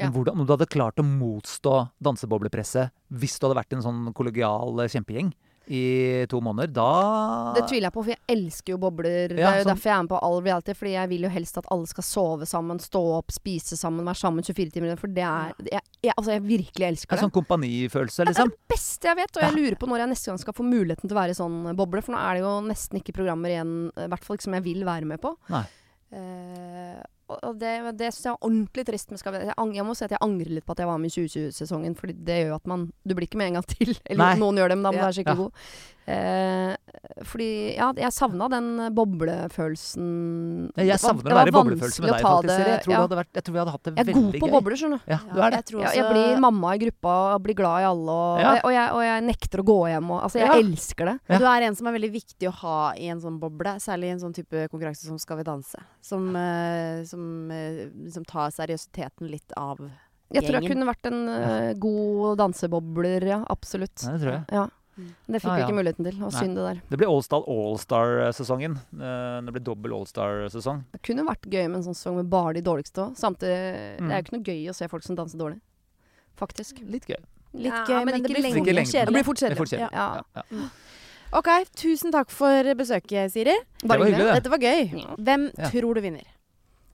Men 0.00 0.08
Ja. 0.08 0.12
hvordan, 0.12 0.40
om 0.40 0.46
du 0.46 0.52
hadde 0.56 0.66
klart 0.66 0.98
å 0.98 1.06
motstå 1.06 1.76
danseboblepresset 2.02 2.90
hvis 3.14 3.38
du 3.38 3.46
hadde 3.46 3.60
vært 3.60 3.76
en 3.78 3.86
sånn 3.86 4.02
kollegial 4.18 4.82
eh, 4.82 4.90
kjempegjeng 4.90 5.30
i 5.68 6.26
to 6.30 6.38
måneder, 6.40 6.70
da 6.72 7.52
Det 7.56 7.64
tviler 7.68 7.88
jeg 7.88 7.92
på, 7.96 8.02
for 8.04 8.12
jeg 8.12 8.20
elsker 8.28 8.72
jo 8.74 8.78
bobler. 8.78 9.28
det 9.28 9.38
er 9.40 9.58
jo 9.58 9.64
sånn- 9.64 9.72
derfor 9.74 9.82
jeg 9.90 9.96
er 9.98 10.02
med 10.02 10.10
på 10.12 10.20
all 10.22 10.40
reality. 10.42 10.72
Fordi 10.74 10.92
jeg 10.92 11.08
vil 11.08 11.22
jo 11.22 11.28
helst 11.28 11.58
at 11.58 11.66
alle 11.70 11.86
skal 11.86 12.04
sove 12.04 12.46
sammen, 12.46 12.78
stå 12.78 13.02
opp, 13.18 13.30
spise 13.34 13.76
sammen, 13.76 14.04
være 14.06 14.14
sammen 14.20 14.44
24 14.46 14.70
timer. 14.70 14.96
For 14.96 15.08
det 15.08 15.24
er 15.24 15.52
jeg, 15.72 15.80
jeg, 16.02 16.12
Altså, 16.16 16.30
jeg 16.38 16.42
virkelig 16.42 16.86
elsker 16.86 17.10
det. 17.16 17.20
det. 17.20 17.24
sånn 17.26 17.34
kompanifølelse, 17.42 18.16
Det 18.16 18.28
er 18.28 18.32
liksom. 18.32 18.48
det 18.50 18.68
beste 18.68 19.02
jeg 19.08 19.16
vet, 19.16 19.36
og 19.36 19.42
jeg 19.42 19.52
lurer 19.54 19.76
på 19.76 19.86
når 19.88 19.98
jeg 19.98 20.08
neste 20.08 20.26
gang 20.26 20.38
skal 20.38 20.52
få 20.54 20.64
muligheten 20.64 21.08
til 21.08 21.16
å 21.16 21.20
være 21.20 21.30
i 21.30 21.40
sånn 21.40 21.76
boble. 21.76 22.02
For 22.02 22.12
nå 22.12 22.18
er 22.18 22.34
det 22.34 22.42
jo 22.42 22.60
nesten 22.62 23.00
ikke 23.02 23.14
programmer 23.14 23.48
igjen, 23.50 23.90
i 23.96 24.06
hvert 24.08 24.22
fall 24.24 24.36
ikke 24.36 24.42
som 24.46 24.54
jeg 24.54 24.62
vil 24.62 24.84
være 24.84 25.04
med 25.04 25.20
på. 25.20 25.34
Nei. 25.50 25.64
Eh, 26.12 27.02
og 27.28 27.58
det, 27.58 27.72
det 27.98 28.12
syns 28.14 28.24
jeg 28.28 28.32
er 28.36 28.44
ordentlig 28.46 28.84
trist. 28.86 29.10
Men 29.10 29.18
skal 29.18 29.32
vi, 29.34 29.38
jeg, 29.48 29.54
jeg 29.74 29.84
må 29.88 29.94
si 29.98 30.04
at 30.06 30.12
jeg 30.14 30.22
angrer 30.22 30.50
litt 30.58 30.66
på 30.66 30.72
at 30.76 30.78
jeg 30.84 30.86
var 30.90 30.98
med 31.02 31.10
i 31.10 31.14
2020-sesongen, 31.26 31.96
for 31.98 32.06
det 32.12 32.36
gjør 32.42 32.52
jo 32.52 32.58
at 32.60 32.66
man 32.70 32.86
Du 33.02 33.14
blir 33.14 33.26
ikke 33.26 33.38
med 33.40 33.48
en 33.52 33.58
gang 33.60 33.66
til. 33.66 33.92
Eller 34.10 34.22
Nei. 34.24 34.38
noen 34.38 34.56
gjør 34.62 34.68
det, 34.74 34.78
men 34.78 34.86
da 34.86 34.92
må 34.92 34.96
du 34.96 35.02
Ja. 35.02 35.08
være 35.08 35.18
skikkelig 35.18 35.36
Ja. 35.36 35.42
god. 35.42 35.52
Eh, 36.06 36.76
fordi 37.26 37.74
ja, 37.74 37.88
jeg 37.98 38.12
savna 38.14 38.46
den 38.48 38.66
boblefølelsen. 38.94 40.06
Jeg 40.76 40.86
Det 40.86 40.92
var- 40.92 40.98
savner 41.02 41.22
det 41.24 41.32
å 41.32 41.38
være 41.40 41.48
i 41.48 41.56
boblefølelse 41.56 42.00
med 42.00 42.10
deg, 42.12 42.22
faktisk. 42.22 42.56
Siri. 42.56 42.70
Jeg 42.70 42.82
tror, 42.84 42.92
ja. 42.92 42.96
det 42.96 43.08
hadde 43.08 43.18
vært, 43.18 43.32
jeg 43.34 43.44
tror 43.44 43.52
vi 43.52 43.58
hadde 43.58 43.74
hatt 43.74 43.82
det 43.82 43.94
veldig 43.94 44.06
gøy. 44.06 44.06
Jeg 44.06 44.16
er 44.16 44.22
god 44.22 44.40
på 44.40 44.46
gøy. 44.46 44.52
bobler, 44.56 44.76
skjønner 44.76 45.00
du. 45.02 45.10
Ja, 45.10 45.18
du 45.26 45.40
er 45.40 45.50
det. 45.50 45.58
Jeg 45.66 45.76
også 45.80 45.94
jeg 45.96 46.12
blir 46.12 46.38
mamma 46.46 46.68
i 46.74 46.78
gruppa 46.78 47.34
og 47.34 47.42
blir 47.42 47.54
glad 47.56 47.76
i 47.82 47.86
alle. 47.90 48.16
Og, 48.16 48.40
Ja. 48.40 48.52
og, 48.62 48.70
jeg, 48.70 48.90
og 48.92 49.02
jeg 49.02 49.22
nekter 49.26 49.58
å 49.58 49.64
gå 49.66 49.78
hjem. 49.90 50.10
Og, 50.10 50.22
altså, 50.22 50.38
jeg 50.38 50.46
Ja. 50.46 50.54
elsker 50.62 51.04
det. 51.06 51.20
Ja. 51.28 51.38
Du 51.38 51.44
er 51.44 51.62
en 51.66 51.74
som 51.74 51.86
er 51.86 51.92
veldig 51.98 52.12
viktig 52.12 52.46
å 52.48 52.52
ha 52.52 52.92
i 52.94 53.08
en 53.08 53.20
sånn 53.20 53.40
boble, 53.40 53.74
særlig 53.82 54.04
i 54.04 54.10
en 54.14 54.20
sånn 54.20 54.34
type 54.34 54.68
konkurranse 54.70 55.04
som 55.06 55.18
Skal 55.18 55.38
vi 55.38 55.42
danse. 55.42 55.74
Som, 56.00 56.36
eh, 56.36 57.02
som 57.04 57.50
eh, 57.50 57.88
liksom 58.04 58.24
tar 58.24 58.50
seriøsiteten 58.50 59.28
litt 59.28 59.50
av 59.56 59.78
Jeg 60.32 60.42
tror 60.42 60.60
jeg 60.60 60.70
kunne 60.70 60.86
vært 60.86 61.06
en 61.06 61.28
uh, 61.28 61.72
god 61.74 62.38
dansebobler, 62.38 63.22
ja. 63.22 63.44
Absolutt. 63.48 64.02
Ja, 64.02 64.10
det 64.16 64.20
tror 64.20 64.32
jeg. 64.32 64.44
Ja. 64.52 64.66
Mm. 64.96 65.08
Det 65.28 65.40
fikk 65.42 65.50
Ah, 65.50 65.56
vi 65.56 65.62
ikke 65.66 65.76
muligheten 65.76 66.04
til. 66.08 66.22
Og 66.24 66.32
synd 66.32 66.54
det 66.56 66.62
der. 66.64 66.80
Det 66.88 66.98
blir 66.98 67.08
Allstar 67.12 67.42
Allstar-sesongen. 67.46 68.76
Eh, 68.96 69.40
Det 69.44 69.52
blir 69.52 69.64
dobbel 69.64 69.92
Allstar-sesong. 69.92 70.84
Det 70.92 71.02
kunne 71.02 71.24
vært 71.26 71.42
gøy 71.52 71.66
med 71.68 71.76
en 71.76 71.82
sånn 71.84 71.94
sesong 71.98 72.16
med 72.16 72.30
bare 72.30 72.54
de 72.54 72.62
dårligste 72.62 73.02
òg. 73.04 73.16
Samtidig 73.16 74.00
Mm. 74.00 74.08
Det 74.08 74.12
er 74.12 74.16
jo 74.16 74.24
ikke 74.24 74.36
noe 74.38 74.46
gøy 74.48 74.68
å 74.70 74.74
se 74.74 74.88
folk 74.88 75.02
som 75.02 75.16
danser 75.16 75.38
dårlig. 75.38 75.60
Faktisk. 76.36 76.78
Litt 76.88 77.06
gøy. 77.06 77.20
Litt 77.54 77.72
Ja, 77.72 77.84
gøy, 77.86 78.04
men 78.04 78.12
men, 78.14 78.22
det 78.22 78.30
blir 78.32 78.42
lenge. 78.42 78.60
Ikke 78.64 78.74
lengden. 78.74 79.04
Det 79.06 79.14
blir 79.14 79.24
fort 79.24 79.36
kjedelig. 79.38 79.56
fort 79.56 79.68
kjedelig. 79.68 79.92
Ja. 79.92 80.22
Ja, 80.34 80.42
ja. 80.50 80.68
OK, 81.32 81.48
tusen 81.74 82.12
takk 82.12 82.30
for 82.30 82.62
besøket, 82.74 83.32
Siri. 83.32 83.56
Bare 83.84 83.98
var 83.98 84.06
hyggelig, 84.06 84.32
det. 84.32 84.34
Dette 84.42 84.50
var 84.50 84.58
gøy. 84.58 85.00
Ja. 85.02 85.14
Hvem 85.16 85.50
Ja. 85.58 85.68
tror 85.70 85.94
du 85.94 86.00
vinner? 86.00 86.24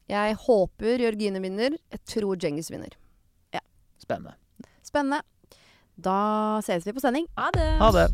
Jeg 0.09 0.37
håper 0.37 0.99
Jørgine 0.99 1.41
vinner. 1.41 1.71
Jeg 1.91 2.01
tror 2.05 2.37
Djengis 2.37 2.71
vinner. 2.71 2.91
Spennende. 4.03 4.35
Spennende. 4.83 5.23
Da 5.97 6.61
ses 6.63 6.87
vi 6.87 6.93
på 6.93 7.01
sending. 7.01 7.27
Ha 7.37 7.51
det. 7.55 7.71
Ha 7.79 7.91
det. 7.91 8.09